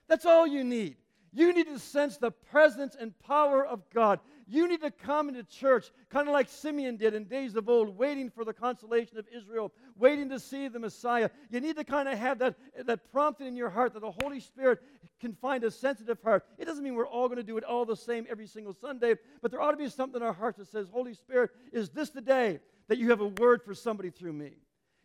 That's 0.08 0.26
all 0.26 0.48
you 0.48 0.64
need. 0.64 0.96
You 1.38 1.54
need 1.54 1.68
to 1.68 1.78
sense 1.78 2.18
the 2.18 2.32
presence 2.32 2.98
and 3.00 3.14
power 3.20 3.64
of 3.64 3.88
God. 3.94 4.20
You 4.48 4.68
need 4.68 4.82
to 4.82 4.90
come 4.90 5.30
into 5.30 5.44
church, 5.44 5.92
kind 6.10 6.28
of 6.28 6.34
like 6.34 6.50
Simeon 6.50 6.98
did 6.98 7.14
in 7.14 7.26
days 7.26 7.56
of 7.56 7.70
old, 7.70 7.96
waiting 7.96 8.32
for 8.32 8.44
the 8.44 8.54
consolation 8.54 9.20
of 9.20 9.28
Israel, 9.32 9.72
waiting 10.00 10.30
to 10.30 10.40
see 10.40 10.68
the 10.68 10.80
Messiah. 10.80 11.30
You 11.52 11.60
need 11.60 11.76
to 11.76 11.84
kind 11.84 12.10
of 12.10 12.18
have 12.18 12.40
that, 12.40 12.56
that 12.88 13.12
prompting 13.12 13.46
in 13.46 13.56
your 13.56 13.70
heart 13.70 13.94
that 13.94 14.00
the 14.00 14.16
Holy 14.24 14.40
Spirit 14.40 14.80
can 15.20 15.34
find 15.36 15.64
a 15.64 15.70
sensitive 15.70 16.18
heart. 16.24 16.44
It 16.58 16.66
doesn't 16.66 16.84
mean 16.84 16.96
we're 16.96 17.06
all 17.06 17.28
going 17.28 17.38
to 17.38 17.44
do 17.44 17.58
it 17.60 17.64
all 17.64 17.86
the 17.86 17.96
same 17.96 18.26
every 18.28 18.48
single 18.48 18.74
Sunday, 18.74 19.14
but 19.44 19.52
there 19.52 19.62
ought 19.62 19.72
to 19.72 19.78
be 19.78 19.90
something 19.90 20.20
in 20.20 20.26
our 20.26 20.34
heart 20.34 20.58
that 20.58 20.70
says, 20.70 20.88
Holy 20.92 21.14
Spirit, 21.14 21.52
is 21.72 21.90
this 21.90 22.10
the 22.10 22.22
day 22.22 22.62
that 22.88 22.98
you 22.98 23.12
have 23.12 23.22
a 23.22 23.28
word 23.28 23.62
for 23.62 23.76
somebody 23.76 24.10
through 24.10 24.34
me? 24.34 24.54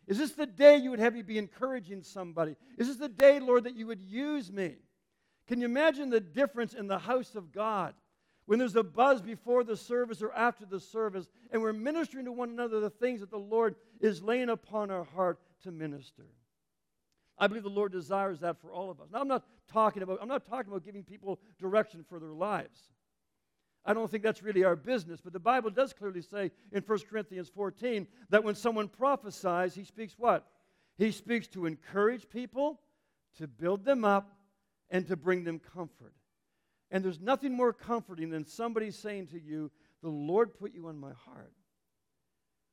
Is 0.07 0.17
this 0.17 0.31
the 0.31 0.47
day 0.47 0.77
you 0.77 0.89
would 0.89 0.99
have 0.99 1.13
me 1.13 1.21
be 1.21 1.37
encouraging 1.37 2.01
somebody? 2.01 2.55
Is 2.79 2.87
this 2.87 2.97
the 2.97 3.07
day, 3.07 3.39
Lord, 3.39 3.65
that 3.65 3.75
you 3.75 3.85
would 3.85 4.01
use 4.01 4.51
me? 4.51 4.77
Can 5.47 5.59
you 5.59 5.65
imagine 5.65 6.09
the 6.09 6.19
difference 6.19 6.73
in 6.73 6.87
the 6.87 6.99
house 6.99 7.35
of 7.35 7.51
God 7.51 7.93
when 8.45 8.59
there's 8.59 8.75
a 8.75 8.83
buzz 8.83 9.21
before 9.21 9.63
the 9.63 9.77
service 9.77 10.21
or 10.21 10.31
after 10.33 10.65
the 10.65 10.79
service 10.79 11.27
and 11.51 11.61
we're 11.61 11.73
ministering 11.73 12.25
to 12.25 12.31
one 12.31 12.49
another 12.49 12.79
the 12.79 12.89
things 12.89 13.19
that 13.19 13.31
the 13.31 13.37
Lord 13.37 13.75
is 13.99 14.21
laying 14.21 14.49
upon 14.49 14.89
our 14.89 15.03
heart 15.03 15.39
to 15.63 15.71
minister? 15.71 16.25
I 17.37 17.47
believe 17.47 17.63
the 17.63 17.69
Lord 17.69 17.91
desires 17.91 18.39
that 18.39 18.61
for 18.61 18.71
all 18.71 18.89
of 18.89 19.01
us. 19.01 19.07
Now 19.11 19.21
I'm 19.21 19.27
not 19.27 19.43
talking 19.71 20.03
about 20.03 20.19
I'm 20.21 20.27
not 20.27 20.45
talking 20.45 20.71
about 20.71 20.85
giving 20.85 21.03
people 21.03 21.39
direction 21.59 22.05
for 22.07 22.19
their 22.19 22.33
lives. 22.33 22.89
I 23.85 23.93
don't 23.93 24.09
think 24.09 24.23
that's 24.23 24.41
really 24.41 24.63
our 24.63 24.77
business, 24.77 25.19
but 25.19 25.33
the 25.33 25.39
Bible 25.39 25.69
does 25.69 25.91
clearly 25.91 26.21
say 26.21 26.51
in 26.71 26.83
1 26.83 26.99
Corinthians 27.09 27.49
14 27.49 28.07
that 28.29 28.43
when 28.43 28.55
someone 28.55 28.87
prophesies, 28.87 29.75
he 29.75 29.83
speaks 29.83 30.13
what? 30.17 30.47
He 30.97 31.11
speaks 31.11 31.47
to 31.47 31.65
encourage 31.65 32.29
people, 32.29 32.79
to 33.37 33.47
build 33.47 33.83
them 33.83 34.05
up, 34.05 34.31
and 34.89 35.07
to 35.07 35.15
bring 35.15 35.43
them 35.43 35.59
comfort. 35.59 36.13
And 36.91 37.03
there's 37.03 37.19
nothing 37.19 37.57
more 37.57 37.73
comforting 37.73 38.29
than 38.29 38.45
somebody 38.45 38.91
saying 38.91 39.27
to 39.27 39.39
you, 39.39 39.71
The 40.03 40.09
Lord 40.09 40.53
put 40.59 40.73
you 40.73 40.87
on 40.87 40.99
my 40.99 41.11
heart. 41.25 41.53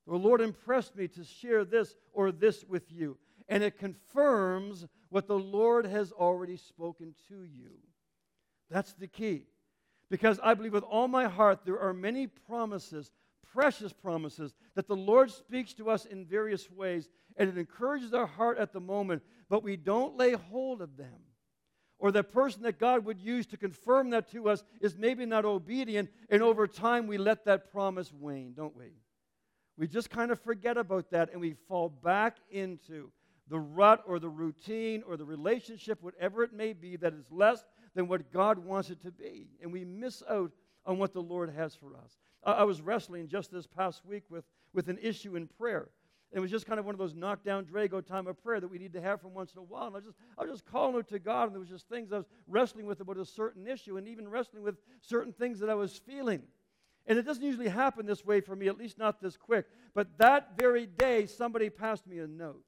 The 0.06 0.16
Lord 0.16 0.40
impressed 0.40 0.94
me 0.94 1.08
to 1.08 1.24
share 1.24 1.64
this 1.64 1.96
or 2.12 2.30
this 2.30 2.64
with 2.64 2.92
you. 2.92 3.16
And 3.48 3.62
it 3.62 3.78
confirms 3.78 4.86
what 5.08 5.26
the 5.26 5.38
Lord 5.38 5.86
has 5.86 6.12
already 6.12 6.56
spoken 6.56 7.14
to 7.28 7.44
you. 7.44 7.70
That's 8.70 8.92
the 8.92 9.08
key. 9.08 9.46
Because 10.10 10.38
I 10.42 10.54
believe 10.54 10.72
with 10.72 10.84
all 10.84 11.08
my 11.08 11.26
heart 11.26 11.60
there 11.64 11.80
are 11.80 11.94
many 11.94 12.26
promises, 12.26 13.12
precious 13.52 13.92
promises, 13.92 14.54
that 14.74 14.86
the 14.86 14.96
Lord 14.96 15.30
speaks 15.30 15.72
to 15.74 15.88
us 15.88 16.04
in 16.04 16.26
various 16.26 16.70
ways, 16.70 17.08
and 17.36 17.48
it 17.48 17.56
encourages 17.56 18.12
our 18.12 18.26
heart 18.26 18.58
at 18.58 18.72
the 18.72 18.80
moment, 18.80 19.22
but 19.48 19.62
we 19.62 19.76
don't 19.76 20.16
lay 20.16 20.32
hold 20.32 20.82
of 20.82 20.96
them 20.96 21.20
or 22.00 22.10
the 22.10 22.24
person 22.24 22.62
that 22.62 22.80
God 22.80 23.04
would 23.04 23.20
use 23.20 23.46
to 23.46 23.56
confirm 23.56 24.10
that 24.10 24.30
to 24.32 24.48
us 24.48 24.64
is 24.80 24.96
maybe 24.96 25.26
not 25.26 25.44
obedient, 25.44 26.10
and 26.30 26.42
over 26.42 26.66
time 26.66 27.06
we 27.06 27.18
let 27.18 27.44
that 27.44 27.70
promise 27.70 28.12
wane, 28.12 28.54
don't 28.56 28.76
we? 28.76 28.92
We 29.76 29.86
just 29.86 30.10
kind 30.10 30.30
of 30.30 30.40
forget 30.40 30.76
about 30.76 31.10
that 31.10 31.30
and 31.32 31.40
we 31.40 31.54
fall 31.68 31.88
back 31.88 32.36
into 32.50 33.10
the 33.48 33.58
rut 33.58 34.02
or 34.06 34.18
the 34.18 34.28
routine 34.28 35.02
or 35.06 35.16
the 35.16 35.24
relationship, 35.24 36.02
whatever 36.02 36.42
it 36.42 36.52
may 36.52 36.72
be, 36.72 36.96
that 36.96 37.12
is 37.12 37.30
less 37.30 37.64
than 37.94 38.08
what 38.08 38.32
God 38.32 38.58
wants 38.58 38.90
it 38.90 39.02
to 39.02 39.10
be. 39.10 39.48
And 39.62 39.72
we 39.72 39.84
miss 39.84 40.22
out 40.28 40.52
on 40.86 40.98
what 40.98 41.12
the 41.12 41.22
Lord 41.22 41.50
has 41.50 41.74
for 41.74 41.96
us. 41.96 42.18
I, 42.44 42.52
I 42.52 42.64
was 42.64 42.80
wrestling 42.80 43.28
just 43.28 43.50
this 43.50 43.66
past 43.66 44.04
week 44.06 44.24
with, 44.30 44.44
with 44.72 44.88
an 44.88 44.98
issue 45.02 45.36
in 45.36 45.46
prayer. 45.46 45.88
It 46.32 46.38
was 46.38 46.50
just 46.50 46.64
kind 46.66 46.78
of 46.78 46.86
one 46.86 46.94
of 46.94 46.98
those 46.98 47.14
knockdown 47.14 47.64
Drago 47.64 48.06
time 48.06 48.28
of 48.28 48.40
prayer 48.40 48.60
that 48.60 48.68
we 48.68 48.78
need 48.78 48.92
to 48.92 49.00
have 49.00 49.20
from 49.20 49.34
once 49.34 49.52
in 49.52 49.58
a 49.58 49.62
while. 49.62 49.88
And 49.88 49.96
I 49.96 49.98
was 49.98 50.04
just, 50.04 50.16
I 50.38 50.42
was 50.42 50.50
just 50.52 50.64
calling 50.64 50.94
out 50.94 51.08
to 51.08 51.18
God, 51.18 51.44
and 51.44 51.52
there 51.52 51.60
was 51.60 51.68
just 51.68 51.88
things 51.88 52.12
I 52.12 52.18
was 52.18 52.26
wrestling 52.46 52.86
with 52.86 53.00
about 53.00 53.16
a 53.16 53.24
certain 53.24 53.66
issue, 53.66 53.96
and 53.96 54.06
even 54.06 54.28
wrestling 54.28 54.62
with 54.62 54.76
certain 55.00 55.32
things 55.32 55.58
that 55.58 55.68
I 55.68 55.74
was 55.74 55.98
feeling. 56.06 56.42
And 57.06 57.18
it 57.18 57.22
doesn't 57.22 57.42
usually 57.42 57.68
happen 57.68 58.06
this 58.06 58.24
way 58.24 58.40
for 58.40 58.54
me, 58.54 58.68
at 58.68 58.78
least 58.78 58.96
not 58.96 59.20
this 59.20 59.36
quick. 59.36 59.66
But 59.94 60.18
that 60.18 60.52
very 60.56 60.86
day, 60.86 61.26
somebody 61.26 61.68
passed 61.68 62.06
me 62.06 62.20
a 62.20 62.26
note. 62.28 62.64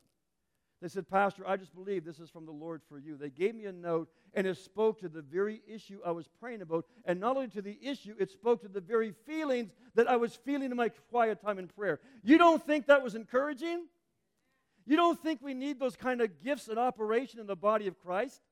They 0.82 0.88
said, 0.88 1.08
Pastor, 1.08 1.44
I 1.46 1.56
just 1.56 1.72
believe 1.72 2.04
this 2.04 2.18
is 2.18 2.28
from 2.28 2.44
the 2.44 2.50
Lord 2.50 2.82
for 2.88 2.98
you. 2.98 3.16
They 3.16 3.30
gave 3.30 3.54
me 3.54 3.66
a 3.66 3.72
note, 3.72 4.08
and 4.34 4.48
it 4.48 4.56
spoke 4.56 4.98
to 4.98 5.08
the 5.08 5.22
very 5.22 5.62
issue 5.64 6.00
I 6.04 6.10
was 6.10 6.26
praying 6.40 6.60
about. 6.60 6.86
And 7.04 7.20
not 7.20 7.36
only 7.36 7.48
to 7.50 7.62
the 7.62 7.78
issue, 7.80 8.16
it 8.18 8.32
spoke 8.32 8.62
to 8.62 8.68
the 8.68 8.80
very 8.80 9.12
feelings 9.24 9.70
that 9.94 10.10
I 10.10 10.16
was 10.16 10.34
feeling 10.34 10.72
in 10.72 10.76
my 10.76 10.88
quiet 10.88 11.40
time 11.40 11.60
in 11.60 11.68
prayer. 11.68 12.00
You 12.24 12.36
don't 12.36 12.60
think 12.66 12.86
that 12.86 13.00
was 13.00 13.14
encouraging? 13.14 13.86
You 14.84 14.96
don't 14.96 15.22
think 15.22 15.40
we 15.40 15.54
need 15.54 15.78
those 15.78 15.94
kind 15.94 16.20
of 16.20 16.42
gifts 16.42 16.66
and 16.66 16.80
operation 16.80 17.38
in 17.38 17.46
the 17.46 17.54
body 17.54 17.86
of 17.86 17.96
Christ? 18.00 18.42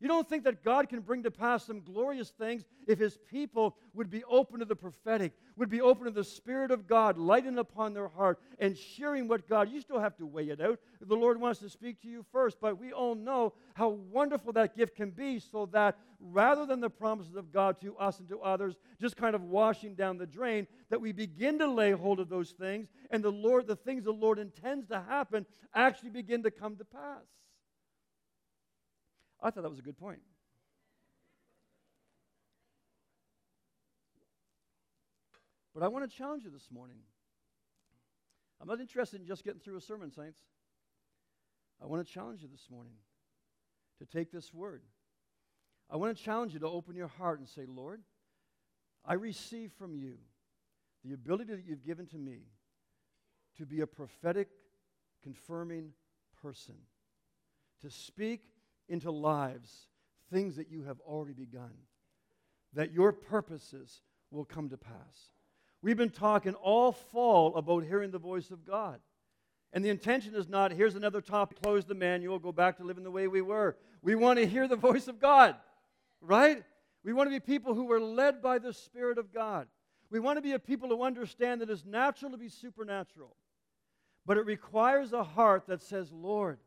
You 0.00 0.08
don't 0.08 0.26
think 0.26 0.44
that 0.44 0.64
God 0.64 0.88
can 0.88 1.00
bring 1.00 1.22
to 1.24 1.30
pass 1.30 1.66
some 1.66 1.82
glorious 1.82 2.30
things 2.30 2.64
if 2.88 2.98
his 2.98 3.18
people 3.30 3.76
would 3.92 4.08
be 4.08 4.24
open 4.24 4.60
to 4.60 4.64
the 4.64 4.74
prophetic, 4.74 5.32
would 5.56 5.68
be 5.68 5.82
open 5.82 6.06
to 6.06 6.10
the 6.10 6.24
Spirit 6.24 6.70
of 6.70 6.86
God 6.86 7.18
lighting 7.18 7.58
upon 7.58 7.92
their 7.92 8.08
heart 8.08 8.40
and 8.58 8.76
sharing 8.76 9.28
what 9.28 9.46
God, 9.46 9.68
you 9.68 9.78
still 9.82 10.00
have 10.00 10.16
to 10.16 10.24
weigh 10.24 10.48
it 10.48 10.60
out. 10.60 10.78
The 11.02 11.14
Lord 11.14 11.38
wants 11.38 11.60
to 11.60 11.68
speak 11.68 12.00
to 12.00 12.08
you 12.08 12.24
first, 12.32 12.56
but 12.62 12.80
we 12.80 12.92
all 12.92 13.14
know 13.14 13.52
how 13.74 13.90
wonderful 13.90 14.54
that 14.54 14.74
gift 14.74 14.96
can 14.96 15.10
be 15.10 15.38
so 15.38 15.66
that 15.66 15.98
rather 16.18 16.64
than 16.64 16.80
the 16.80 16.88
promises 16.88 17.36
of 17.36 17.52
God 17.52 17.78
to 17.82 17.94
us 17.98 18.20
and 18.20 18.28
to 18.30 18.40
others 18.40 18.76
just 18.98 19.18
kind 19.18 19.34
of 19.34 19.42
washing 19.42 19.94
down 19.94 20.16
the 20.16 20.26
drain, 20.26 20.66
that 20.88 21.00
we 21.00 21.12
begin 21.12 21.58
to 21.58 21.66
lay 21.66 21.90
hold 21.90 22.20
of 22.20 22.30
those 22.30 22.52
things 22.52 22.88
and 23.10 23.22
the 23.22 23.30
Lord, 23.30 23.66
the 23.66 23.76
things 23.76 24.04
the 24.04 24.12
Lord 24.12 24.38
intends 24.38 24.86
to 24.88 25.02
happen 25.02 25.44
actually 25.74 26.10
begin 26.10 26.42
to 26.44 26.50
come 26.50 26.76
to 26.76 26.84
pass. 26.86 27.24
I 29.42 29.50
thought 29.50 29.62
that 29.62 29.70
was 29.70 29.78
a 29.78 29.82
good 29.82 29.96
point. 29.96 30.20
But 35.74 35.82
I 35.82 35.88
want 35.88 36.10
to 36.10 36.16
challenge 36.16 36.44
you 36.44 36.50
this 36.50 36.68
morning. 36.70 36.98
I'm 38.60 38.68
not 38.68 38.80
interested 38.80 39.20
in 39.20 39.26
just 39.26 39.44
getting 39.44 39.60
through 39.60 39.76
a 39.76 39.80
sermon, 39.80 40.10
saints. 40.10 40.40
I 41.82 41.86
want 41.86 42.06
to 42.06 42.12
challenge 42.12 42.42
you 42.42 42.48
this 42.48 42.66
morning 42.70 42.92
to 43.98 44.04
take 44.04 44.30
this 44.30 44.52
word. 44.52 44.82
I 45.88 45.96
want 45.96 46.16
to 46.16 46.22
challenge 46.22 46.52
you 46.52 46.60
to 46.60 46.68
open 46.68 46.94
your 46.94 47.08
heart 47.08 47.38
and 47.38 47.48
say, 47.48 47.62
Lord, 47.66 48.02
I 49.04 49.14
receive 49.14 49.72
from 49.78 49.94
you 49.94 50.16
the 51.04 51.14
ability 51.14 51.54
that 51.54 51.64
you've 51.66 51.84
given 51.84 52.06
to 52.08 52.18
me 52.18 52.40
to 53.56 53.64
be 53.64 53.80
a 53.80 53.86
prophetic, 53.86 54.48
confirming 55.22 55.92
person, 56.42 56.74
to 57.80 57.90
speak 57.90 58.42
into 58.90 59.10
lives 59.10 59.86
things 60.30 60.56
that 60.56 60.70
you 60.70 60.84
have 60.84 61.00
already 61.00 61.32
begun, 61.32 61.72
that 62.74 62.92
your 62.92 63.12
purposes 63.12 64.02
will 64.30 64.44
come 64.44 64.68
to 64.68 64.76
pass. 64.76 65.32
We've 65.82 65.96
been 65.96 66.10
talking 66.10 66.54
all 66.54 66.92
fall 66.92 67.56
about 67.56 67.84
hearing 67.84 68.10
the 68.10 68.18
voice 68.18 68.50
of 68.50 68.66
God. 68.66 69.00
And 69.72 69.84
the 69.84 69.88
intention 69.88 70.34
is 70.34 70.48
not, 70.48 70.72
here's 70.72 70.94
another 70.94 71.20
topic, 71.20 71.62
close 71.62 71.84
the 71.84 71.94
manual, 71.94 72.38
go 72.38 72.52
back 72.52 72.76
to 72.76 72.84
living 72.84 73.04
the 73.04 73.10
way 73.10 73.28
we 73.28 73.40
were. 73.40 73.76
We 74.02 74.14
want 74.14 74.38
to 74.38 74.46
hear 74.46 74.68
the 74.68 74.76
voice 74.76 75.08
of 75.08 75.20
God, 75.20 75.56
right? 76.20 76.62
We 77.04 77.12
want 77.12 77.28
to 77.28 77.30
be 77.30 77.40
people 77.40 77.74
who 77.74 77.90
are 77.92 78.00
led 78.00 78.42
by 78.42 78.58
the 78.58 78.72
Spirit 78.72 79.16
of 79.18 79.32
God. 79.32 79.68
We 80.10 80.20
want 80.20 80.38
to 80.38 80.42
be 80.42 80.52
a 80.52 80.58
people 80.58 80.88
who 80.88 81.02
understand 81.02 81.60
that 81.60 81.70
it's 81.70 81.84
natural 81.84 82.32
to 82.32 82.36
be 82.36 82.48
supernatural. 82.48 83.36
But 84.26 84.36
it 84.36 84.44
requires 84.44 85.12
a 85.12 85.22
heart 85.24 85.66
that 85.68 85.82
says, 85.82 86.12
Lord, 86.12 86.58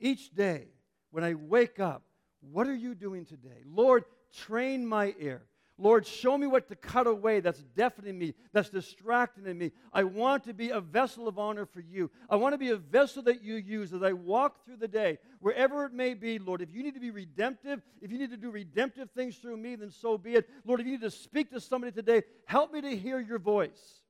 each 0.00 0.34
day 0.34 0.68
when 1.10 1.24
I 1.24 1.34
wake 1.34 1.80
up, 1.80 2.02
what 2.40 2.66
are 2.66 2.74
you 2.74 2.94
doing 2.94 3.24
today? 3.24 3.62
Lord, 3.66 4.04
train 4.32 4.86
my 4.86 5.14
ear. 5.18 5.42
Lord, 5.80 6.04
show 6.04 6.36
me 6.36 6.48
what 6.48 6.68
to 6.68 6.76
cut 6.76 7.06
away 7.06 7.38
that's 7.38 7.62
deafening 7.76 8.18
me, 8.18 8.34
that's 8.52 8.68
distracting 8.68 9.56
me. 9.56 9.70
I 9.92 10.02
want 10.02 10.42
to 10.44 10.52
be 10.52 10.70
a 10.70 10.80
vessel 10.80 11.28
of 11.28 11.38
honor 11.38 11.66
for 11.66 11.78
you. 11.78 12.10
I 12.28 12.34
want 12.34 12.52
to 12.52 12.58
be 12.58 12.70
a 12.70 12.76
vessel 12.76 13.22
that 13.22 13.44
you 13.44 13.54
use 13.54 13.92
as 13.92 14.02
I 14.02 14.12
walk 14.12 14.64
through 14.64 14.78
the 14.78 14.88
day, 14.88 15.18
wherever 15.38 15.84
it 15.84 15.92
may 15.92 16.14
be, 16.14 16.40
Lord. 16.40 16.62
If 16.62 16.72
you 16.72 16.82
need 16.82 16.94
to 16.94 17.00
be 17.00 17.12
redemptive, 17.12 17.80
if 18.02 18.10
you 18.10 18.18
need 18.18 18.30
to 18.30 18.36
do 18.36 18.50
redemptive 18.50 19.10
things 19.12 19.36
through 19.36 19.56
me, 19.56 19.76
then 19.76 19.92
so 19.92 20.18
be 20.18 20.34
it. 20.34 20.48
Lord, 20.64 20.80
if 20.80 20.86
you 20.86 20.92
need 20.92 21.02
to 21.02 21.12
speak 21.12 21.50
to 21.50 21.60
somebody 21.60 21.92
today, 21.92 22.24
help 22.46 22.72
me 22.72 22.80
to 22.80 22.96
hear 22.96 23.20
your 23.20 23.38
voice 23.38 24.02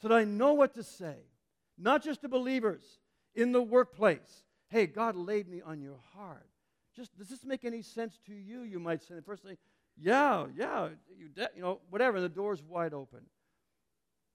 so 0.00 0.06
that 0.06 0.14
I 0.14 0.22
know 0.22 0.52
what 0.52 0.74
to 0.74 0.84
say, 0.84 1.16
not 1.76 2.04
just 2.04 2.20
to 2.20 2.28
believers 2.28 2.84
in 3.34 3.50
the 3.50 3.62
workplace, 3.62 4.44
Hey, 4.68 4.86
God 4.86 5.16
laid 5.16 5.48
me 5.48 5.62
on 5.62 5.80
your 5.80 5.98
heart. 6.14 6.48
Just 6.94 7.16
does 7.18 7.28
this 7.28 7.44
make 7.44 7.64
any 7.64 7.82
sense 7.82 8.18
to 8.26 8.34
you? 8.34 8.62
You 8.62 8.80
might 8.80 9.02
say. 9.02 9.14
The 9.14 9.22
person 9.22 9.50
say, 9.50 9.58
Yeah, 9.96 10.46
yeah, 10.56 10.88
you, 11.16 11.28
de- 11.28 11.50
you 11.54 11.62
know, 11.62 11.80
whatever. 11.90 12.20
The 12.20 12.28
door's 12.28 12.62
wide 12.62 12.94
open. 12.94 13.20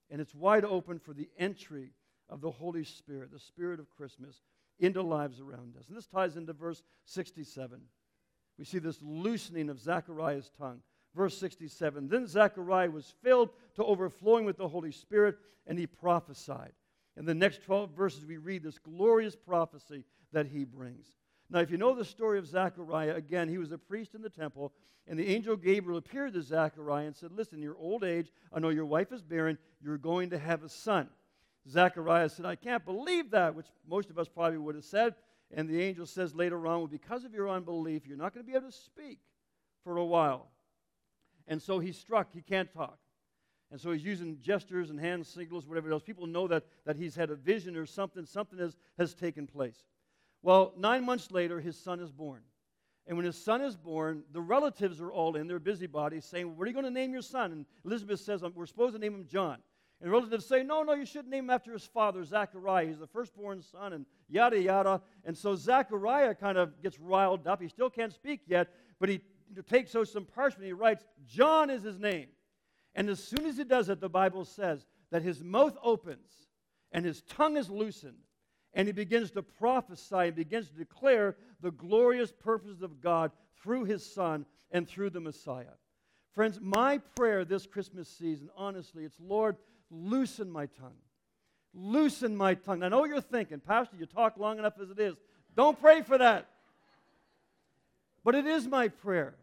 And 0.09 0.21
it's 0.21 0.35
wide 0.35 0.65
open 0.65 0.99
for 0.99 1.13
the 1.13 1.29
entry 1.37 1.91
of 2.29 2.41
the 2.41 2.51
Holy 2.51 2.83
Spirit, 2.83 3.31
the 3.31 3.39
Spirit 3.39 3.79
of 3.79 3.89
Christmas, 3.89 4.41
into 4.79 5.01
lives 5.01 5.39
around 5.39 5.75
us. 5.77 5.87
And 5.87 5.97
this 5.97 6.07
ties 6.07 6.37
into 6.37 6.53
verse 6.53 6.83
67. 7.05 7.79
We 8.57 8.65
see 8.65 8.79
this 8.79 8.99
loosening 9.01 9.69
of 9.69 9.79
Zechariah's 9.79 10.51
tongue. 10.57 10.81
Verse 11.15 11.37
67 11.37 12.07
Then 12.07 12.27
Zechariah 12.27 12.91
was 12.91 13.13
filled 13.23 13.49
to 13.75 13.83
overflowing 13.83 14.45
with 14.45 14.57
the 14.57 14.67
Holy 14.67 14.91
Spirit, 14.91 15.37
and 15.67 15.77
he 15.77 15.87
prophesied. 15.87 16.73
In 17.17 17.25
the 17.25 17.33
next 17.33 17.63
12 17.63 17.91
verses, 17.91 18.25
we 18.25 18.37
read 18.37 18.63
this 18.63 18.79
glorious 18.79 19.35
prophecy 19.35 20.05
that 20.31 20.47
he 20.47 20.63
brings. 20.63 21.07
Now, 21.49 21.59
if 21.59 21.69
you 21.69 21.77
know 21.77 21.93
the 21.93 22.05
story 22.05 22.39
of 22.39 22.47
Zechariah, 22.47 23.15
again, 23.15 23.49
he 23.49 23.57
was 23.57 23.71
a 23.71 23.77
priest 23.77 24.15
in 24.15 24.21
the 24.21 24.29
temple, 24.29 24.71
and 25.07 25.19
the 25.19 25.27
angel 25.27 25.57
Gabriel 25.57 25.97
appeared 25.97 26.33
to 26.33 26.41
Zechariah 26.41 27.07
and 27.07 27.15
said, 27.15 27.33
Listen, 27.33 27.57
in 27.57 27.63
your 27.63 27.77
old 27.77 28.03
age, 28.05 28.31
I 28.53 28.59
know 28.59 28.69
your 28.69 28.85
wife 28.85 29.11
is 29.11 29.21
barren, 29.21 29.57
you're 29.83 29.97
going 29.97 30.29
to 30.29 30.39
have 30.39 30.63
a 30.63 30.69
son. 30.69 31.09
Zechariah 31.69 32.29
said, 32.29 32.45
I 32.45 32.55
can't 32.55 32.85
believe 32.85 33.31
that, 33.31 33.53
which 33.53 33.67
most 33.87 34.09
of 34.09 34.17
us 34.17 34.27
probably 34.27 34.57
would 34.57 34.75
have 34.75 34.85
said. 34.85 35.15
And 35.53 35.67
the 35.67 35.81
angel 35.81 36.05
says 36.05 36.33
later 36.33 36.65
on, 36.65 36.79
Well, 36.79 36.87
because 36.87 37.25
of 37.25 37.33
your 37.33 37.49
unbelief, 37.49 38.07
you're 38.07 38.17
not 38.17 38.33
going 38.33 38.45
to 38.45 38.49
be 38.49 38.55
able 38.55 38.71
to 38.71 38.77
speak 38.77 39.19
for 39.83 39.97
a 39.97 40.05
while. 40.05 40.47
And 41.47 41.61
so 41.61 41.79
he's 41.79 41.97
struck, 41.97 42.31
he 42.33 42.41
can't 42.41 42.71
talk. 42.71 42.97
And 43.71 43.79
so 43.79 43.91
he's 43.91 44.03
using 44.03 44.37
gestures 44.41 44.89
and 44.89 44.99
hand 44.99 45.25
signals, 45.25 45.65
whatever 45.65 45.91
else. 45.91 46.03
People 46.03 46.27
know 46.27 46.47
that, 46.47 46.65
that 46.85 46.97
he's 46.97 47.15
had 47.15 47.29
a 47.29 47.35
vision 47.35 47.77
or 47.77 47.85
something, 47.85 48.25
something 48.25 48.59
has, 48.59 48.75
has 48.97 49.13
taken 49.13 49.47
place. 49.47 49.85
Well, 50.41 50.73
nine 50.77 51.05
months 51.05 51.31
later, 51.31 51.61
his 51.61 51.77
son 51.77 51.99
is 51.99 52.11
born. 52.11 52.41
And 53.07 53.17
when 53.17 53.25
his 53.25 53.41
son 53.41 53.61
is 53.61 53.75
born, 53.75 54.23
the 54.31 54.41
relatives 54.41 55.01
are 55.01 55.11
all 55.11 55.35
in, 55.35 55.47
they're 55.47 55.59
busybodies, 55.59 56.25
saying, 56.25 56.55
What 56.55 56.65
are 56.65 56.67
you 56.67 56.73
going 56.73 56.85
to 56.85 56.91
name 56.91 57.13
your 57.13 57.21
son? 57.21 57.51
And 57.51 57.65
Elizabeth 57.85 58.19
says, 58.19 58.43
um, 58.43 58.53
We're 58.55 58.65
supposed 58.65 58.93
to 58.93 58.99
name 58.99 59.15
him 59.15 59.25
John. 59.27 59.57
And 60.01 60.11
relatives 60.11 60.45
say, 60.45 60.63
No, 60.63 60.83
no, 60.83 60.93
you 60.93 61.05
shouldn't 61.05 61.29
name 61.29 61.45
him 61.45 61.49
after 61.49 61.71
his 61.71 61.85
father, 61.85 62.23
Zachariah. 62.23 62.87
He's 62.87 62.99
the 62.99 63.07
firstborn 63.07 63.61
son, 63.61 63.93
and 63.93 64.05
yada, 64.29 64.59
yada. 64.59 65.01
And 65.23 65.37
so 65.37 65.55
Zachariah 65.55 66.35
kind 66.35 66.57
of 66.57 66.81
gets 66.81 66.99
riled 66.99 67.47
up. 67.47 67.61
He 67.61 67.69
still 67.69 67.89
can't 67.89 68.13
speak 68.13 68.41
yet, 68.47 68.73
but 68.99 69.09
he 69.09 69.21
takes 69.69 69.95
out 69.95 70.07
some 70.07 70.25
parchment. 70.25 70.65
He 70.65 70.73
writes, 70.73 71.05
John 71.25 71.69
is 71.69 71.83
his 71.83 71.99
name. 71.99 72.27
And 72.95 73.09
as 73.09 73.23
soon 73.23 73.45
as 73.45 73.57
he 73.57 73.63
does 73.63 73.89
it, 73.89 74.01
the 74.01 74.09
Bible 74.09 74.45
says 74.45 74.85
that 75.11 75.21
his 75.21 75.43
mouth 75.43 75.77
opens 75.81 76.31
and 76.91 77.05
his 77.05 77.21
tongue 77.21 77.55
is 77.55 77.69
loosened, 77.69 78.17
and 78.73 78.87
he 78.87 78.91
begins 78.91 79.31
to 79.31 79.41
prophesy 79.41 80.15
and 80.15 80.35
begins 80.35 80.69
to 80.69 80.75
declare 80.75 81.37
the 81.61 81.71
glorious 81.71 82.31
purposes 82.31 82.81
of 82.81 83.01
God 83.01 83.31
through 83.61 83.85
his 83.85 84.05
Son 84.05 84.45
and 84.71 84.87
through 84.87 85.09
the 85.09 85.19
Messiah. 85.19 85.77
Friends, 86.33 86.59
my 86.61 86.97
prayer 87.15 87.45
this 87.45 87.65
Christmas 87.65 88.09
season, 88.09 88.49
honestly, 88.55 89.03
it's 89.03 89.19
Lord, 89.19 89.57
loosen 89.89 90.49
my 90.49 90.65
tongue. 90.65 90.97
Loosen 91.73 92.35
my 92.35 92.55
tongue. 92.55 92.83
I 92.83 92.89
know 92.89 92.99
what 92.99 93.09
you're 93.09 93.21
thinking, 93.21 93.59
Pastor, 93.59 93.95
you 93.97 94.05
talk 94.05 94.37
long 94.37 94.59
enough 94.59 94.73
as 94.81 94.89
it 94.89 94.99
is. 94.99 95.15
Don't 95.55 95.79
pray 95.79 96.01
for 96.01 96.17
that. 96.17 96.47
But 98.23 98.35
it 98.35 98.45
is 98.45 98.67
my 98.67 98.89
prayer. 98.89 99.35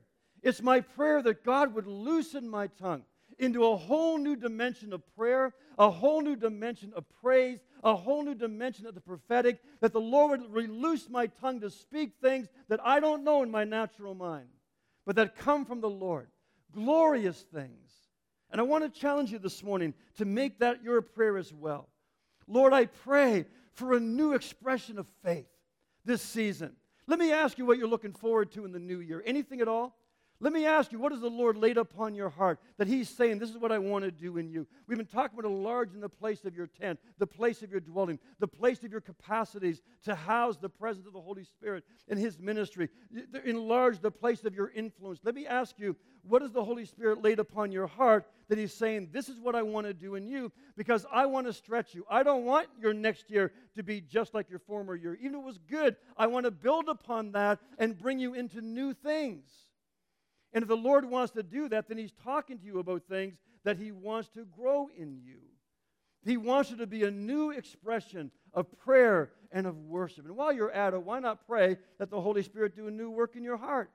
It's 0.43 0.63
my 0.63 0.81
prayer 0.81 1.23
that 1.23 1.45
God 1.45 1.75
would 1.75 1.87
loosen 1.87 2.49
my 2.49 2.69
tongue 2.69 3.03
into 3.39 3.65
a 3.65 3.77
whole 3.77 4.19
new 4.19 4.37
dimension 4.37 4.93
of 4.93 5.03
prayer, 5.17 5.55
a 5.79 5.91
whole 5.91 6.21
new 6.21 6.37
dimension 6.37 6.93
of 6.97 7.05
praise, 7.21 7.61
a 7.85 7.95
whole 7.95 8.23
new 8.25 8.35
dimension 8.35 8.87
of 8.87 8.95
the 8.95 9.01
prophetic, 9.01 9.61
that 9.81 9.93
the 9.93 10.01
Lord 10.01 10.41
would 10.41 10.53
release 10.53 11.09
my 11.09 11.27
tongue 11.27 11.61
to 11.61 11.71
speak 11.71 12.15
things 12.21 12.49
that 12.69 12.81
I 12.85 13.01
don't 13.01 13.25
know 13.25 13.43
in 13.43 13.51
my 13.51 13.65
natural 13.65 14.15
mind, 14.15 14.49
but 15.07 15.17
that 15.17 15.37
come 15.37 15.65
from 15.65 15.81
the 15.81 15.91
Lord. 15.91 16.29
Glorious 16.73 17.45
things. 17.55 17.93
And 18.51 18.61
I 18.61 18.65
want 18.65 18.83
to 18.85 19.01
challenge 19.01 19.31
you 19.31 19.39
this 19.39 19.63
morning 19.63 19.95
to 20.17 20.25
make 20.25 20.59
that 20.61 20.83
your 20.83 21.01
prayer 21.03 21.37
as 21.37 21.53
well. 21.53 21.89
Lord, 22.47 22.73
I 22.73 22.87
pray 22.87 23.45
for 23.73 23.93
a 23.93 24.01
new 24.01 24.33
expression 24.33 24.99
of 24.99 25.07
faith 25.23 25.47
this 26.05 26.23
season. 26.23 26.73
Let 27.07 27.19
me 27.19 27.31
ask 27.33 27.59
you 27.59 27.67
what 27.67 27.79
you're 27.79 27.89
looking 27.89 28.13
forward 28.13 28.51
to 28.53 28.65
in 28.65 28.73
the 28.73 28.79
new 28.79 29.01
year. 29.01 29.23
Anything 29.25 29.61
at 29.61 29.69
all? 29.69 29.98
Let 30.41 30.53
me 30.53 30.67
ask 30.67 30.93
you, 30.93 31.01
what 31.01 31.11
has 31.11 31.21
the 31.21 31.29
Lord 31.29 31.57
laid 31.57 31.79
upon 31.79 32.15
your 32.15 32.29
heart 32.29 32.61
that 32.77 32.87
He's 32.87 33.09
saying, 33.09 33.41
This 33.41 33.51
is 33.51 33.59
what 33.59 33.73
I 33.73 33.79
want 33.79 34.05
to 34.05 34.13
do 34.13 34.39
in 34.39 34.49
you? 34.49 34.69
We've 34.87 34.97
been 34.97 35.07
talking 35.07 35.37
about 35.37 35.51
enlarging 35.51 36.01
the 36.01 36.09
place 36.09 36.45
of 36.45 36.55
your 36.55 36.69
tent, 36.69 37.01
the 37.19 37.27
place 37.27 37.63
of 37.63 37.73
your 37.73 37.81
dwelling, 37.81 38.21
the 38.39 38.47
place 38.47 38.85
of 38.85 38.93
your 38.93 39.01
capacities 39.01 39.83
to 40.05 40.15
house 40.15 40.57
the 40.57 40.69
presence 40.69 41.09
of 41.09 41.13
the 41.13 41.21
Holy 41.21 41.43
Spirit 41.43 41.83
in 42.07 42.19
His 42.19 42.39
ministry. 42.39 42.89
Enlarge 43.45 43.99
the 43.99 44.13
place 44.13 44.45
of 44.45 44.55
your 44.55 44.71
influence. 44.71 45.19
Let 45.25 45.35
me 45.35 45.45
ask 45.45 45.77
you, 45.77 45.97
what 46.23 46.43
has 46.43 46.53
the 46.53 46.65
Holy 46.65 46.85
Spirit 46.85 47.21
laid 47.21 47.41
upon 47.41 47.73
your 47.73 47.89
heart 47.89 48.29
that 48.49 48.59
He's 48.59 48.73
saying, 48.73 49.09
This 49.11 49.29
is 49.29 49.41
what 49.41 49.57
I 49.57 49.63
want 49.63 49.89
to 49.89 49.95
do 49.95 50.15
in 50.15 50.29
you 50.29 50.53
because 50.77 51.05
I 51.13 51.27
want 51.27 51.49
to 51.49 51.53
stretch 51.53 51.97
you. 51.97 52.05
I 52.09 52.23
don't 52.23 52.45
want 52.45 52.69
your 52.81 52.95
next 52.95 53.29
year 53.29 53.53
to 53.75 53.83
be 53.83 54.01
just 54.01 54.35
like 54.35 54.49
your 54.49 54.61
former 54.61 54.95
year. 54.95 55.19
Even 55.21 55.35
if 55.35 55.41
it 55.41 55.47
was 55.47 55.59
good, 55.59 55.97
I 56.17 56.29
want 56.29 56.45
to 56.45 56.53
build 56.53 56.89
upon 56.89 57.33
that 57.33 57.59
and 57.77 57.99
bring 57.99 58.21
you 58.21 58.35
into 58.35 58.61
new 58.61 58.95
things. 58.95 59.49
And 60.53 60.63
if 60.63 60.69
the 60.69 60.77
Lord 60.77 61.05
wants 61.05 61.33
to 61.33 61.43
do 61.43 61.69
that, 61.69 61.89
then 61.89 61.99
He's 61.99 62.15
talking 62.25 62.59
to 62.59 62.65
you 62.65 62.79
about 62.79 63.03
things 63.09 63.35
that 63.65 63.77
He 63.77 63.93
wants 63.93 64.29
to 64.31 64.45
grow 64.45 64.89
in 64.97 65.19
you. 65.23 65.41
He 66.25 66.37
wants 66.37 66.71
you 66.71 66.77
to 66.79 66.87
be 66.87 67.05
a 67.05 67.11
new 67.11 67.51
expression 67.51 68.31
of 68.53 68.67
prayer 68.79 69.31
and 69.53 69.67
of 69.67 69.77
worship. 69.79 70.27
And 70.27 70.37
while 70.37 70.53
you're 70.53 70.71
at 70.71 70.95
it, 70.95 71.03
why 71.03 71.21
not 71.21 71.47
pray 71.47 71.77
that 71.99 72.11
the 72.11 72.21
Holy 72.21 72.43
Spirit 72.43 72.77
do 72.77 72.89
a 72.89 72.91
new 72.91 73.11
work 73.11 73.37
in 73.37 73.45
your 73.45 73.57
heart? 73.57 73.91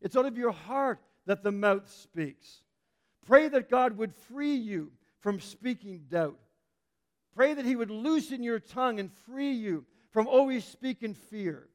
It's 0.00 0.16
out 0.16 0.26
of 0.26 0.36
your 0.36 0.52
heart 0.52 1.00
that 1.26 1.42
the 1.42 1.52
mouth 1.52 1.90
speaks. 1.90 2.62
Pray 3.26 3.48
that 3.48 3.70
God 3.70 3.96
would 3.96 4.14
free 4.14 4.54
you 4.54 4.92
from 5.20 5.40
speaking 5.40 6.02
doubt. 6.08 6.38
Pray 7.34 7.54
that 7.54 7.64
He 7.64 7.76
would 7.76 7.90
loosen 7.90 8.42
your 8.42 8.60
tongue 8.60 9.00
and 9.00 9.10
free 9.26 9.52
you 9.52 9.84
from 10.10 10.26
always 10.26 10.64
speaking 10.64 11.14
fear 11.14 11.68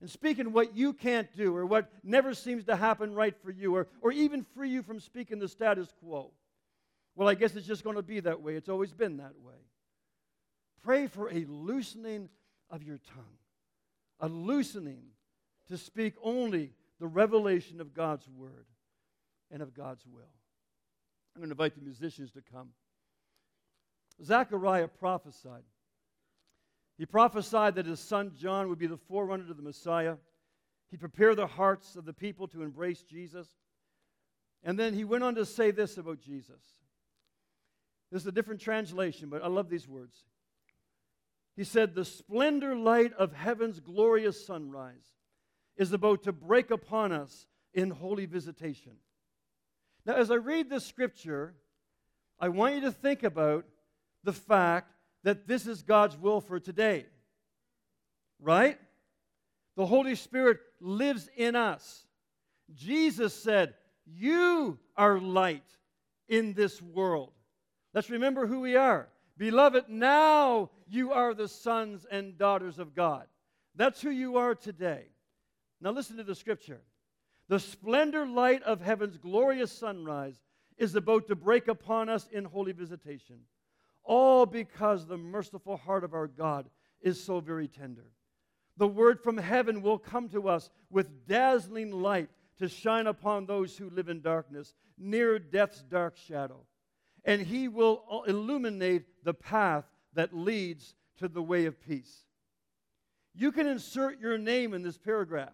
and 0.00 0.10
speaking 0.10 0.52
what 0.52 0.74
you 0.74 0.92
can't 0.92 1.34
do 1.36 1.54
or 1.54 1.66
what 1.66 1.90
never 2.02 2.34
seems 2.34 2.64
to 2.64 2.76
happen 2.76 3.14
right 3.14 3.36
for 3.42 3.50
you 3.50 3.74
or, 3.76 3.86
or 4.00 4.12
even 4.12 4.44
free 4.54 4.70
you 4.70 4.82
from 4.82 4.98
speaking 4.98 5.38
the 5.38 5.48
status 5.48 5.92
quo. 6.02 6.30
Well, 7.14 7.28
I 7.28 7.34
guess 7.34 7.54
it's 7.54 7.66
just 7.66 7.84
going 7.84 7.96
to 7.96 8.02
be 8.02 8.20
that 8.20 8.40
way. 8.40 8.54
It's 8.54 8.68
always 8.68 8.92
been 8.92 9.18
that 9.18 9.34
way. 9.44 9.56
Pray 10.82 11.06
for 11.06 11.28
a 11.30 11.44
loosening 11.46 12.30
of 12.70 12.82
your 12.82 12.98
tongue, 13.14 13.38
a 14.20 14.28
loosening 14.28 15.02
to 15.68 15.76
speak 15.76 16.14
only 16.22 16.72
the 16.98 17.06
revelation 17.06 17.80
of 17.80 17.92
God's 17.92 18.28
word 18.28 18.66
and 19.50 19.60
of 19.60 19.74
God's 19.74 20.06
will. 20.06 20.22
I'm 21.34 21.40
going 21.40 21.50
to 21.50 21.54
invite 21.54 21.74
the 21.74 21.84
musicians 21.84 22.30
to 22.32 22.42
come. 22.52 22.70
Zechariah 24.24 24.88
prophesied 24.88 25.62
he 27.00 27.06
prophesied 27.06 27.76
that 27.76 27.86
his 27.86 27.98
son 27.98 28.32
John 28.36 28.68
would 28.68 28.78
be 28.78 28.86
the 28.86 28.98
forerunner 28.98 29.46
to 29.46 29.54
the 29.54 29.62
Messiah. 29.62 30.16
He'd 30.90 31.00
prepare 31.00 31.34
the 31.34 31.46
hearts 31.46 31.96
of 31.96 32.04
the 32.04 32.12
people 32.12 32.46
to 32.48 32.62
embrace 32.62 33.02
Jesus. 33.02 33.48
And 34.62 34.78
then 34.78 34.92
he 34.92 35.04
went 35.04 35.24
on 35.24 35.34
to 35.36 35.46
say 35.46 35.70
this 35.70 35.96
about 35.96 36.20
Jesus. 36.20 36.60
This 38.12 38.20
is 38.20 38.26
a 38.28 38.32
different 38.32 38.60
translation, 38.60 39.30
but 39.30 39.42
I 39.42 39.46
love 39.46 39.70
these 39.70 39.88
words. 39.88 40.24
He 41.56 41.64
said, 41.64 41.94
The 41.94 42.04
splendor 42.04 42.76
light 42.76 43.14
of 43.14 43.32
heaven's 43.32 43.80
glorious 43.80 44.44
sunrise 44.46 45.14
is 45.78 45.94
about 45.94 46.24
to 46.24 46.32
break 46.32 46.70
upon 46.70 47.12
us 47.12 47.46
in 47.72 47.88
holy 47.88 48.26
visitation. 48.26 48.96
Now, 50.04 50.16
as 50.16 50.30
I 50.30 50.34
read 50.34 50.68
this 50.68 50.84
scripture, 50.84 51.54
I 52.38 52.50
want 52.50 52.74
you 52.74 52.82
to 52.82 52.92
think 52.92 53.22
about 53.22 53.64
the 54.22 54.34
fact 54.34 54.92
that 55.22 55.46
this 55.46 55.66
is 55.66 55.82
God's 55.82 56.16
will 56.16 56.40
for 56.40 56.60
today. 56.60 57.06
Right? 58.40 58.78
The 59.76 59.86
Holy 59.86 60.14
Spirit 60.14 60.60
lives 60.80 61.28
in 61.36 61.56
us. 61.56 62.06
Jesus 62.74 63.34
said, 63.34 63.74
You 64.06 64.78
are 64.96 65.18
light 65.18 65.64
in 66.28 66.54
this 66.54 66.80
world. 66.80 67.32
Let's 67.92 68.10
remember 68.10 68.46
who 68.46 68.60
we 68.60 68.76
are. 68.76 69.08
Beloved, 69.36 69.88
now 69.88 70.70
you 70.88 71.12
are 71.12 71.34
the 71.34 71.48
sons 71.48 72.06
and 72.10 72.36
daughters 72.36 72.78
of 72.78 72.94
God. 72.94 73.26
That's 73.74 74.00
who 74.00 74.10
you 74.10 74.36
are 74.36 74.54
today. 74.54 75.06
Now 75.80 75.90
listen 75.90 76.16
to 76.18 76.24
the 76.24 76.34
scripture. 76.34 76.82
The 77.48 77.58
splendor 77.58 78.26
light 78.26 78.62
of 78.62 78.80
heaven's 78.80 79.16
glorious 79.16 79.72
sunrise 79.72 80.40
is 80.76 80.94
about 80.94 81.26
to 81.28 81.34
break 81.34 81.68
upon 81.68 82.08
us 82.08 82.28
in 82.30 82.44
holy 82.44 82.72
visitation 82.72 83.40
all 84.04 84.46
because 84.46 85.06
the 85.06 85.16
merciful 85.16 85.76
heart 85.76 86.04
of 86.04 86.14
our 86.14 86.26
God 86.26 86.68
is 87.00 87.22
so 87.22 87.40
very 87.40 87.68
tender. 87.68 88.06
The 88.76 88.88
word 88.88 89.20
from 89.20 89.36
heaven 89.36 89.82
will 89.82 89.98
come 89.98 90.28
to 90.30 90.48
us 90.48 90.70
with 90.90 91.26
dazzling 91.26 91.92
light 91.92 92.30
to 92.58 92.68
shine 92.68 93.06
upon 93.06 93.46
those 93.46 93.76
who 93.76 93.90
live 93.90 94.08
in 94.08 94.20
darkness, 94.20 94.74
near 94.98 95.38
death's 95.38 95.82
dark 95.82 96.16
shadow. 96.16 96.64
And 97.24 97.42
he 97.42 97.68
will 97.68 98.24
illuminate 98.26 99.24
the 99.24 99.34
path 99.34 99.84
that 100.14 100.34
leads 100.34 100.94
to 101.18 101.28
the 101.28 101.42
way 101.42 101.66
of 101.66 101.80
peace. 101.80 102.24
You 103.34 103.52
can 103.52 103.66
insert 103.66 104.20
your 104.20 104.38
name 104.38 104.74
in 104.74 104.82
this 104.82 104.98
paragraph 104.98 105.52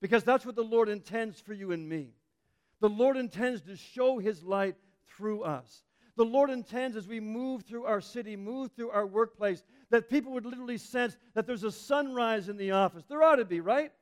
because 0.00 0.24
that's 0.24 0.46
what 0.46 0.56
the 0.56 0.62
Lord 0.62 0.88
intends 0.88 1.40
for 1.40 1.54
you 1.54 1.72
and 1.72 1.88
me. 1.88 2.10
The 2.80 2.88
Lord 2.88 3.16
intends 3.16 3.62
to 3.62 3.76
show 3.76 4.18
his 4.18 4.42
light 4.42 4.76
through 5.16 5.42
us 5.42 5.82
the 6.18 6.24
Lord 6.24 6.50
intends 6.50 6.96
as 6.96 7.06
we 7.06 7.20
move 7.20 7.62
through 7.62 7.84
our 7.84 8.00
city, 8.00 8.34
move 8.34 8.72
through 8.74 8.90
our 8.90 9.06
workplace, 9.06 9.62
that 9.90 10.10
people 10.10 10.32
would 10.32 10.44
literally 10.44 10.76
sense 10.76 11.16
that 11.34 11.46
there's 11.46 11.62
a 11.62 11.70
sunrise 11.70 12.48
in 12.48 12.56
the 12.56 12.72
office. 12.72 13.04
There 13.08 13.22
ought 13.22 13.36
to 13.36 13.44
be, 13.44 13.60
right? 13.60 13.92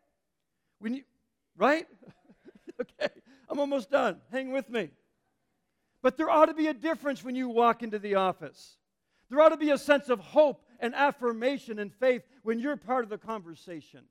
We 0.81 0.89
need, 0.89 1.05
right? 1.59 1.87
okay, 2.81 3.13
I'm 3.51 3.61
almost 3.61 3.91
done. 3.91 4.17
Hang 4.33 4.51
with 4.51 4.71
me. 4.71 4.89
But 6.01 6.17
there 6.17 6.31
ought 6.31 6.47
to 6.47 6.55
be 6.55 6.69
a 6.69 6.75
difference 6.75 7.23
when 7.23 7.35
you 7.35 7.51
walk 7.51 7.83
into 7.83 7.99
the 7.99 8.15
office. 8.15 8.79
There 9.29 9.39
ought 9.43 9.51
to 9.51 9.59
be 9.59 9.73
a 9.73 9.79
sense 9.79 10.09
of 10.09 10.19
hope 10.19 10.65
and 10.81 10.95
affirmation 10.95 11.79
and 11.79 11.93
faith 11.93 12.23
when 12.45 12.61
you're 12.61 12.79
part 12.79 13.05
of 13.05 13.11
the 13.11 13.19
conversation. 13.19 14.05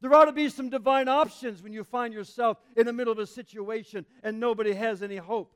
There 0.00 0.14
ought 0.14 0.24
to 0.24 0.32
be 0.32 0.48
some 0.48 0.70
divine 0.70 1.08
options 1.08 1.62
when 1.62 1.74
you 1.74 1.84
find 1.84 2.14
yourself 2.14 2.56
in 2.74 2.86
the 2.86 2.92
middle 2.94 3.12
of 3.12 3.18
a 3.18 3.26
situation 3.26 4.06
and 4.22 4.40
nobody 4.40 4.72
has 4.72 5.02
any 5.02 5.16
hope. 5.16 5.52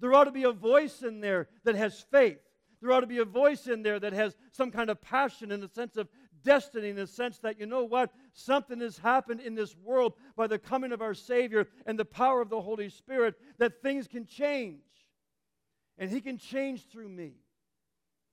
There 0.00 0.12
ought 0.14 0.24
to 0.24 0.32
be 0.32 0.44
a 0.44 0.52
voice 0.52 1.02
in 1.02 1.20
there 1.20 1.48
that 1.64 1.74
has 1.74 2.00
faith. 2.10 2.38
There 2.80 2.90
ought 2.92 3.00
to 3.00 3.06
be 3.06 3.18
a 3.18 3.24
voice 3.24 3.66
in 3.66 3.82
there 3.82 4.00
that 4.00 4.14
has 4.14 4.36
some 4.52 4.70
kind 4.70 4.88
of 4.88 5.00
passion 5.00 5.52
in 5.52 5.60
the 5.60 5.68
sense 5.68 5.96
of 5.96 6.08
destiny, 6.42 6.88
in 6.88 6.96
the 6.96 7.06
sense 7.06 7.38
that, 7.40 7.60
you 7.60 7.66
know 7.66 7.84
what? 7.84 8.10
Something 8.32 8.80
has 8.80 8.96
happened 8.96 9.40
in 9.40 9.54
this 9.54 9.76
world 9.76 10.14
by 10.36 10.46
the 10.46 10.58
coming 10.58 10.92
of 10.92 11.02
our 11.02 11.12
Savior 11.12 11.68
and 11.84 11.98
the 11.98 12.04
power 12.06 12.40
of 12.40 12.48
the 12.48 12.62
Holy 12.62 12.88
Spirit 12.88 13.34
that 13.58 13.82
things 13.82 14.08
can 14.08 14.24
change. 14.24 14.80
And 15.98 16.10
He 16.10 16.22
can 16.22 16.38
change 16.38 16.86
through 16.88 17.10
me. 17.10 17.34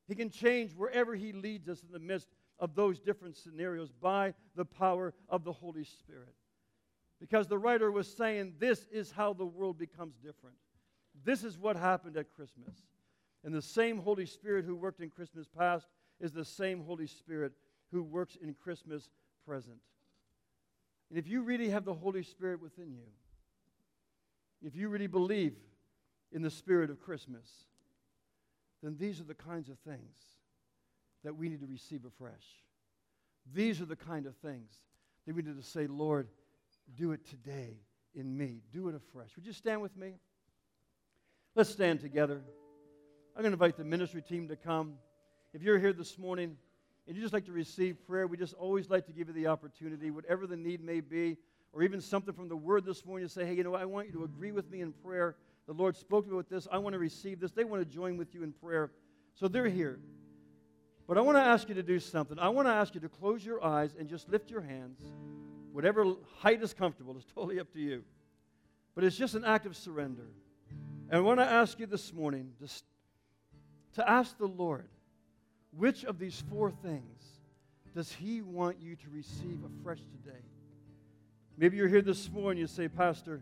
He 0.08 0.16
can 0.16 0.30
change 0.30 0.74
wherever 0.74 1.14
He 1.14 1.34
leads 1.34 1.68
us 1.68 1.84
in 1.84 1.92
the 1.92 2.00
midst 2.00 2.30
of 2.60 2.74
those 2.74 3.02
different 3.02 3.36
scenarios 3.36 3.92
by 3.92 4.34
the 4.56 4.64
power 4.64 5.14
of 5.28 5.44
the 5.44 5.52
Holy 5.52 5.84
Spirit. 5.84 6.34
Because 7.20 7.48
the 7.48 7.58
writer 7.58 7.92
was 7.92 8.08
saying, 8.08 8.54
this 8.60 8.88
is 8.92 9.12
how 9.12 9.34
the 9.34 9.46
world 9.46 9.78
becomes 9.78 10.16
different. 10.16 10.56
This 11.24 11.44
is 11.44 11.58
what 11.58 11.76
happened 11.76 12.18
at 12.18 12.34
Christmas. 12.36 12.76
And 13.44 13.54
the 13.54 13.62
same 13.62 14.00
Holy 14.00 14.26
Spirit 14.26 14.66
who 14.66 14.76
worked 14.76 15.02
in 15.02 15.10
Christmas 15.10 15.48
past 15.48 15.88
is 16.20 16.32
the 16.32 16.46
same 16.46 16.84
Holy 16.84 17.08
Spirit 17.08 17.54
who 17.92 18.04
works 18.04 18.38
in 18.42 18.54
Christmas 18.54 19.10
present. 19.46 19.78
And 21.10 21.18
if 21.18 21.28
you 21.28 21.42
really 21.42 21.70
have 21.70 21.86
the 21.86 21.94
Holy 21.94 22.24
Spirit 22.24 22.62
within 22.62 22.92
you, 22.92 23.08
if 24.62 24.76
you 24.76 24.90
really 24.90 25.08
believe 25.08 25.56
in 26.32 26.42
the 26.42 26.50
spirit 26.50 26.90
of 26.90 27.00
Christmas, 27.00 27.48
then 28.84 28.98
these 29.00 29.22
are 29.22 29.26
the 29.26 29.36
kinds 29.36 29.70
of 29.70 29.78
things 29.80 30.18
that 31.24 31.36
we 31.36 31.50
need 31.50 31.62
to 31.62 31.68
receive 31.68 32.04
afresh. 32.06 32.64
These 33.54 33.82
are 33.82 33.86
the 33.86 33.96
kind 33.96 34.26
of 34.26 34.36
things 34.38 34.72
that 35.26 35.36
we 35.36 35.42
need 35.42 35.58
to 35.58 35.64
say, 35.64 35.88
Lord, 35.88 36.28
do 36.96 37.12
it 37.12 37.26
today 37.26 37.78
in 38.14 38.36
me. 38.38 38.62
Do 38.74 38.90
it 38.90 38.96
afresh. 38.96 39.30
Would 39.36 39.46
you 39.46 39.54
stand 39.54 39.82
with 39.82 39.96
me? 39.96 40.16
Let's 41.58 41.72
stand 41.72 42.02
together. 42.02 42.44
I'm 43.36 43.42
going 43.42 43.50
to 43.52 43.56
invite 43.56 43.78
the 43.78 43.84
ministry 43.84 44.22
team 44.22 44.48
to 44.50 44.56
come. 44.56 44.94
If 45.56 45.64
you're 45.64 45.80
here 45.80 45.92
this 45.92 46.20
morning 46.20 46.56
and 47.08 47.16
you 47.16 47.22
just 47.24 47.34
like 47.34 47.46
to 47.46 47.52
receive 47.52 47.98
prayer, 48.06 48.28
we 48.28 48.38
just 48.38 48.54
always 48.54 48.92
like 48.92 49.08
to 49.08 49.12
give 49.12 49.30
you 49.30 49.34
the 49.34 49.48
opportunity, 49.48 50.12
whatever 50.12 50.46
the 50.46 50.56
need 50.56 50.84
may 50.84 51.00
be, 51.00 51.36
or 51.74 51.82
even 51.82 52.00
something 52.00 52.32
from 52.36 52.48
the 52.48 52.56
Word 52.56 52.86
this 52.86 53.04
morning 53.08 53.28
to 53.28 53.34
say, 53.34 53.44
hey, 53.44 53.56
you 53.56 53.64
know, 53.64 53.74
I 53.74 53.86
want 53.86 54.06
you 54.06 54.14
to 54.14 54.24
agree 54.24 54.52
with 54.52 54.70
me 54.70 54.82
in 54.82 54.94
prayer. 54.94 55.36
The 55.66 55.74
Lord 55.74 55.98
spoke 55.98 56.26
to 56.26 56.30
me 56.30 56.38
with 56.38 56.48
this. 56.48 56.68
I 56.72 56.78
want 56.78 56.94
to 56.94 57.00
receive 57.00 57.40
this. 57.40 57.54
They 57.54 57.64
want 57.64 57.82
to 57.82 57.92
join 57.92 58.18
with 58.18 58.36
you 58.36 58.44
in 58.44 58.52
prayer. 58.52 58.92
So 59.34 59.48
they're 59.48 59.68
here. 59.68 59.98
But 61.08 61.18
I 61.18 61.22
want 61.22 61.40
to 61.40 61.44
ask 61.44 61.68
you 61.70 61.74
to 61.74 61.82
do 61.82 62.00
something. 62.00 62.38
I 62.38 62.50
want 62.50 62.68
to 62.68 62.74
ask 62.74 62.94
you 62.94 63.02
to 63.02 63.10
close 63.10 63.44
your 63.44 63.66
eyes 63.66 63.96
and 63.98 64.08
just 64.08 64.30
lift 64.30 64.52
your 64.52 64.62
hands. 64.62 65.02
Whatever 65.72 66.06
height 66.38 66.62
is 66.62 66.76
comfortable, 66.76 67.18
it's 67.18 67.26
totally 67.34 67.60
up 67.60 67.74
to 67.74 67.80
you. 67.80 68.04
But 68.94 69.06
it's 69.06 69.18
just 69.18 69.34
an 69.34 69.44
act 69.44 69.66
of 69.66 69.76
surrender. 69.76 70.28
And 71.10 71.18
I 71.18 71.22
want 71.22 71.40
to 71.40 71.46
ask 71.46 71.80
you 71.80 71.86
this 71.86 72.14
morning 72.14 72.52
just 72.60 72.84
to 73.94 74.10
ask 74.10 74.38
the 74.38 74.48
Lord, 74.48 74.90
which 75.72 76.04
of 76.04 76.20
these 76.20 76.44
four 76.50 76.70
things 76.70 77.24
does 77.96 78.12
He 78.12 78.42
want 78.42 78.78
you 78.82 78.98
to 78.98 79.10
receive 79.10 79.60
afresh 79.64 80.00
today? 80.00 80.40
Maybe 81.58 81.78
you're 81.78 81.88
here 81.88 82.02
this 82.02 82.30
morning, 82.30 82.60
you 82.60 82.68
say, 82.68 82.90
Pastor, 82.90 83.42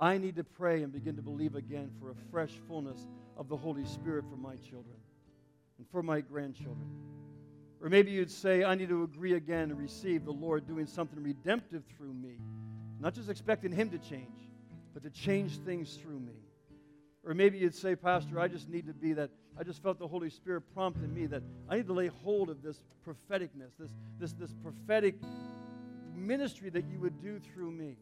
I 0.00 0.16
need 0.16 0.36
to 0.36 0.44
pray 0.44 0.82
and 0.82 0.90
begin 0.90 1.16
to 1.16 1.22
believe 1.22 1.56
again 1.56 1.90
for 2.00 2.10
a 2.10 2.14
fresh 2.30 2.52
fullness 2.66 3.06
of 3.36 3.48
the 3.48 3.56
Holy 3.56 3.84
Spirit 3.84 4.24
for 4.30 4.36
my 4.36 4.56
children 4.56 4.96
and 5.76 5.86
for 5.92 6.02
my 6.02 6.22
grandchildren. 6.22 6.88
Or 7.82 7.90
maybe 7.90 8.12
you'd 8.12 8.30
say, 8.30 8.64
I 8.64 8.74
need 8.74 8.88
to 8.88 9.02
agree 9.02 9.34
again 9.34 9.70
and 9.70 9.78
receive 9.78 10.24
the 10.24 10.32
Lord 10.32 10.66
doing 10.66 10.86
something 10.86 11.22
redemptive 11.22 11.82
through 11.96 12.14
me. 12.14 12.38
Not 12.98 13.14
just 13.14 13.28
expecting 13.28 13.72
Him 13.72 13.90
to 13.90 13.98
change, 13.98 14.40
but 14.94 15.02
to 15.02 15.10
change 15.10 15.58
things 15.58 15.94
through 15.94 16.20
me. 16.20 16.32
Or 17.28 17.34
maybe 17.34 17.58
you'd 17.58 17.74
say, 17.74 17.94
Pastor, 17.94 18.40
I 18.40 18.48
just 18.48 18.70
need 18.70 18.86
to 18.86 18.94
be 18.94 19.12
that. 19.12 19.28
I 19.58 19.62
just 19.62 19.82
felt 19.82 19.98
the 19.98 20.08
Holy 20.08 20.30
Spirit 20.30 20.62
prompting 20.72 21.12
me 21.12 21.26
that 21.26 21.42
I 21.68 21.76
need 21.76 21.86
to 21.88 21.92
lay 21.92 22.06
hold 22.06 22.48
of 22.48 22.62
this 22.62 22.80
propheticness, 23.06 23.76
this, 23.78 23.90
this, 24.18 24.32
this 24.32 24.54
prophetic 24.62 25.14
ministry 26.16 26.70
that 26.70 26.86
you 26.90 26.98
would 27.00 27.20
do 27.20 27.38
through 27.38 27.70
me. 27.70 27.98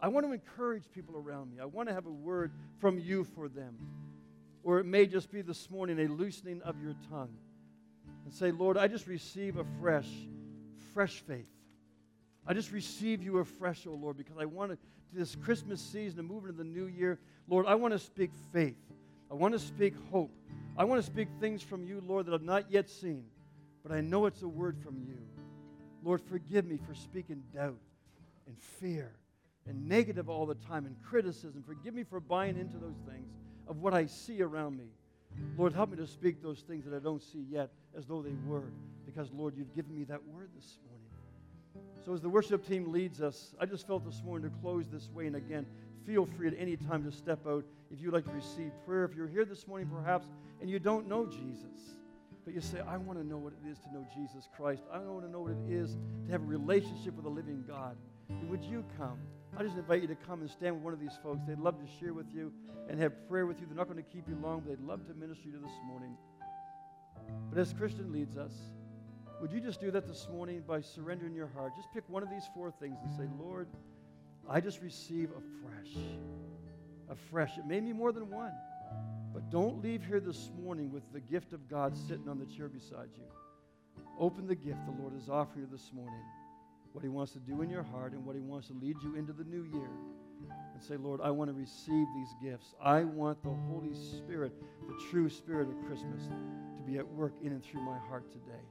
I 0.00 0.08
want 0.08 0.26
to 0.26 0.32
encourage 0.32 0.82
people 0.92 1.16
around 1.16 1.52
me. 1.52 1.60
I 1.60 1.66
want 1.66 1.88
to 1.88 1.94
have 1.94 2.06
a 2.06 2.10
word 2.10 2.50
from 2.80 2.98
you 2.98 3.22
for 3.22 3.48
them. 3.48 3.76
Or 4.64 4.80
it 4.80 4.86
may 4.86 5.06
just 5.06 5.30
be 5.30 5.40
this 5.40 5.70
morning 5.70 6.00
a 6.00 6.08
loosening 6.08 6.60
of 6.62 6.74
your 6.82 6.96
tongue 7.08 7.36
and 8.24 8.34
say, 8.34 8.50
Lord, 8.50 8.76
I 8.76 8.88
just 8.88 9.06
receive 9.06 9.56
a 9.56 9.64
fresh, 9.80 10.08
fresh 10.92 11.20
faith. 11.20 11.46
I 12.46 12.54
just 12.54 12.72
receive 12.72 13.22
you 13.22 13.38
afresh, 13.38 13.86
oh 13.86 13.98
Lord, 14.00 14.16
because 14.16 14.36
I 14.38 14.44
want 14.44 14.72
to, 14.72 14.78
this 15.12 15.34
Christmas 15.34 15.80
season 15.80 16.20
and 16.20 16.28
move 16.28 16.44
into 16.44 16.56
the 16.56 16.64
new 16.64 16.86
year, 16.86 17.18
Lord, 17.48 17.66
I 17.66 17.74
want 17.74 17.92
to 17.92 17.98
speak 17.98 18.30
faith. 18.52 18.76
I 19.30 19.34
want 19.34 19.54
to 19.54 19.58
speak 19.58 19.94
hope. 20.10 20.30
I 20.76 20.84
want 20.84 21.00
to 21.02 21.06
speak 21.06 21.28
things 21.40 21.62
from 21.62 21.86
you, 21.86 22.02
Lord, 22.06 22.26
that 22.26 22.34
I've 22.34 22.42
not 22.42 22.70
yet 22.70 22.90
seen, 22.90 23.24
but 23.82 23.92
I 23.92 24.00
know 24.00 24.26
it's 24.26 24.42
a 24.42 24.48
word 24.48 24.76
from 24.78 24.98
you. 25.06 25.18
Lord, 26.02 26.20
forgive 26.20 26.66
me 26.66 26.78
for 26.86 26.94
speaking 26.94 27.42
doubt 27.54 27.78
and 28.46 28.58
fear 28.58 29.12
and 29.66 29.88
negative 29.88 30.28
all 30.28 30.44
the 30.44 30.54
time 30.56 30.84
and 30.84 30.96
criticism. 31.02 31.64
Forgive 31.66 31.94
me 31.94 32.04
for 32.04 32.20
buying 32.20 32.58
into 32.58 32.76
those 32.76 32.98
things 33.08 33.32
of 33.66 33.78
what 33.78 33.94
I 33.94 34.06
see 34.06 34.42
around 34.42 34.76
me. 34.76 34.88
Lord, 35.56 35.72
help 35.72 35.90
me 35.90 35.96
to 35.96 36.06
speak 36.06 36.42
those 36.42 36.60
things 36.60 36.84
that 36.84 36.94
I 36.94 36.98
don't 36.98 37.22
see 37.22 37.46
yet 37.50 37.70
as 37.96 38.06
though 38.06 38.22
they 38.22 38.34
were, 38.46 38.70
because, 39.06 39.32
Lord, 39.32 39.56
you've 39.56 39.74
given 39.74 39.96
me 39.96 40.04
that 40.04 40.24
word 40.26 40.50
this 40.54 40.78
morning. 40.86 41.03
So, 42.04 42.12
as 42.12 42.20
the 42.20 42.28
worship 42.28 42.66
team 42.66 42.92
leads 42.92 43.22
us, 43.22 43.54
I 43.58 43.64
just 43.64 43.86
felt 43.86 44.04
this 44.04 44.22
morning 44.22 44.50
to 44.50 44.56
close 44.58 44.84
this 44.92 45.08
way. 45.10 45.26
And 45.26 45.36
again, 45.36 45.64
feel 46.06 46.26
free 46.26 46.48
at 46.48 46.54
any 46.58 46.76
time 46.76 47.02
to 47.04 47.10
step 47.10 47.46
out 47.46 47.64
if 47.90 48.00
you'd 48.00 48.12
like 48.12 48.26
to 48.26 48.32
receive 48.32 48.72
prayer. 48.86 49.04
If 49.04 49.14
you're 49.16 49.28
here 49.28 49.46
this 49.46 49.66
morning, 49.66 49.88
perhaps, 49.88 50.26
and 50.60 50.68
you 50.68 50.78
don't 50.78 51.08
know 51.08 51.24
Jesus, 51.24 51.96
but 52.44 52.52
you 52.52 52.60
say, 52.60 52.80
I 52.86 52.98
want 52.98 53.18
to 53.18 53.26
know 53.26 53.38
what 53.38 53.54
it 53.54 53.70
is 53.70 53.78
to 53.80 53.92
know 53.92 54.06
Jesus 54.14 54.48
Christ. 54.54 54.82
I 54.92 54.98
want 54.98 55.24
to 55.24 55.30
know 55.30 55.40
what 55.40 55.52
it 55.52 55.72
is 55.72 55.96
to 56.26 56.32
have 56.32 56.42
a 56.42 56.46
relationship 56.46 57.14
with 57.14 57.24
a 57.24 57.30
living 57.30 57.64
God. 57.66 57.96
And 58.28 58.50
would 58.50 58.62
you 58.62 58.84
come? 58.98 59.18
I 59.56 59.62
just 59.62 59.76
invite 59.76 60.02
you 60.02 60.08
to 60.08 60.14
come 60.14 60.40
and 60.42 60.50
stand 60.50 60.74
with 60.74 60.84
one 60.84 60.92
of 60.92 61.00
these 61.00 61.16
folks. 61.22 61.40
They'd 61.46 61.58
love 61.58 61.78
to 61.78 61.86
share 62.00 62.12
with 62.12 62.26
you 62.34 62.52
and 62.90 63.00
have 63.00 63.28
prayer 63.28 63.46
with 63.46 63.60
you. 63.60 63.66
They're 63.66 63.76
not 63.76 63.88
going 63.88 64.02
to 64.02 64.10
keep 64.10 64.28
you 64.28 64.36
long, 64.42 64.60
but 64.60 64.76
they'd 64.76 64.86
love 64.86 65.06
to 65.06 65.14
minister 65.14 65.44
to 65.44 65.50
you 65.50 65.58
this 65.58 65.72
morning. 65.86 66.16
But 67.48 67.58
as 67.58 67.72
Christian 67.72 68.12
leads 68.12 68.36
us, 68.36 68.52
would 69.40 69.52
you 69.52 69.60
just 69.60 69.80
do 69.80 69.90
that 69.90 70.06
this 70.06 70.28
morning 70.30 70.62
by 70.66 70.80
surrendering 70.80 71.34
your 71.34 71.48
heart? 71.48 71.72
Just 71.76 71.92
pick 71.92 72.04
one 72.08 72.22
of 72.22 72.30
these 72.30 72.44
four 72.54 72.70
things 72.70 72.96
and 73.02 73.12
say, 73.16 73.28
Lord, 73.38 73.68
I 74.48 74.60
just 74.60 74.80
receive 74.80 75.30
afresh. 75.30 76.04
Afresh. 77.08 77.58
It 77.58 77.66
may 77.66 77.80
be 77.80 77.92
more 77.92 78.12
than 78.12 78.30
one. 78.30 78.52
But 79.32 79.50
don't 79.50 79.82
leave 79.82 80.04
here 80.04 80.20
this 80.20 80.50
morning 80.62 80.92
with 80.92 81.02
the 81.12 81.20
gift 81.20 81.52
of 81.52 81.68
God 81.68 81.96
sitting 81.96 82.28
on 82.28 82.38
the 82.38 82.46
chair 82.46 82.68
beside 82.68 83.08
you. 83.16 83.24
Open 84.18 84.46
the 84.46 84.54
gift 84.54 84.78
the 84.86 85.02
Lord 85.02 85.16
is 85.16 85.28
offering 85.28 85.64
you 85.64 85.68
this 85.70 85.90
morning 85.92 86.22
what 86.92 87.02
He 87.02 87.08
wants 87.08 87.32
to 87.32 87.40
do 87.40 87.60
in 87.62 87.68
your 87.68 87.82
heart 87.82 88.12
and 88.12 88.24
what 88.24 88.36
He 88.36 88.40
wants 88.40 88.68
to 88.68 88.74
lead 88.74 88.96
you 89.02 89.16
into 89.16 89.32
the 89.32 89.42
new 89.42 89.64
year. 89.64 89.90
And 90.74 90.82
say, 90.82 90.96
Lord, 90.96 91.20
I 91.20 91.30
want 91.30 91.48
to 91.50 91.54
receive 91.54 92.06
these 92.14 92.34
gifts. 92.40 92.74
I 92.82 93.02
want 93.02 93.42
the 93.42 93.50
Holy 93.50 93.94
Spirit, 93.94 94.52
the 94.86 94.94
true 95.10 95.28
Spirit 95.28 95.68
of 95.68 95.86
Christmas, 95.86 96.22
to 96.26 96.82
be 96.86 96.98
at 96.98 97.06
work 97.06 97.32
in 97.42 97.52
and 97.52 97.64
through 97.64 97.80
my 97.80 97.98
heart 97.98 98.30
today. 98.30 98.62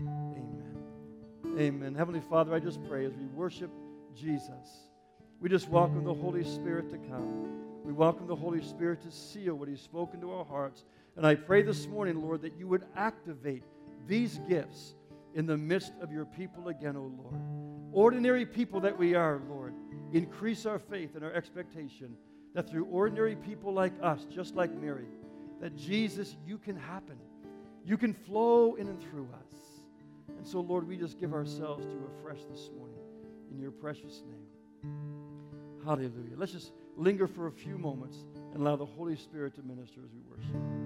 Amen. 0.00 0.76
Amen. 1.58 1.94
Heavenly 1.94 2.20
Father, 2.20 2.54
I 2.54 2.60
just 2.60 2.78
pray 2.88 3.04
as 3.04 3.12
we 3.14 3.26
worship 3.26 3.70
Jesus, 4.14 4.88
we 5.40 5.48
just 5.48 5.68
welcome 5.68 6.04
the 6.04 6.14
Holy 6.14 6.44
Spirit 6.44 6.90
to 6.90 6.98
come. 6.98 7.84
We 7.84 7.92
welcome 7.92 8.26
the 8.26 8.36
Holy 8.36 8.62
Spirit 8.62 9.00
to 9.02 9.10
seal 9.10 9.54
what 9.54 9.68
He's 9.68 9.80
spoken 9.80 10.20
to 10.20 10.32
our 10.32 10.44
hearts. 10.44 10.84
And 11.16 11.26
I 11.26 11.34
pray 11.34 11.62
this 11.62 11.86
morning, 11.86 12.22
Lord, 12.22 12.42
that 12.42 12.56
you 12.58 12.68
would 12.68 12.84
activate 12.96 13.64
these 14.06 14.38
gifts 14.48 14.94
in 15.34 15.46
the 15.46 15.56
midst 15.56 15.92
of 16.00 16.12
your 16.12 16.24
people 16.24 16.68
again, 16.68 16.96
O 16.96 17.00
oh 17.00 17.22
Lord. 17.22 17.34
Ordinary 17.92 18.46
people 18.46 18.80
that 18.80 18.96
we 18.96 19.14
are, 19.14 19.40
Lord, 19.48 19.74
increase 20.12 20.66
our 20.66 20.78
faith 20.78 21.14
and 21.14 21.24
our 21.24 21.32
expectation 21.32 22.16
that 22.54 22.68
through 22.68 22.84
ordinary 22.86 23.36
people 23.36 23.72
like 23.72 23.92
us, 24.02 24.26
just 24.32 24.54
like 24.54 24.72
Mary, 24.74 25.08
that 25.60 25.76
Jesus, 25.76 26.36
you 26.46 26.58
can 26.58 26.76
happen. 26.76 27.18
You 27.84 27.96
can 27.96 28.12
flow 28.12 28.74
in 28.74 28.88
and 28.88 29.00
through 29.00 29.28
us. 29.32 29.67
And 30.38 30.46
so, 30.46 30.60
Lord, 30.60 30.86
we 30.86 30.96
just 30.96 31.18
give 31.18 31.34
ourselves 31.34 31.84
to 31.84 31.98
afresh 32.06 32.44
this 32.48 32.70
morning 32.76 33.00
in 33.50 33.58
your 33.58 33.72
precious 33.72 34.22
name. 34.24 34.94
Hallelujah. 35.84 36.36
Let's 36.36 36.52
just 36.52 36.72
linger 36.96 37.26
for 37.26 37.48
a 37.48 37.52
few 37.52 37.76
moments 37.76 38.24
and 38.52 38.62
allow 38.62 38.76
the 38.76 38.86
Holy 38.86 39.16
Spirit 39.16 39.54
to 39.56 39.62
minister 39.62 40.00
as 40.04 40.10
we 40.12 40.20
worship. 40.30 40.77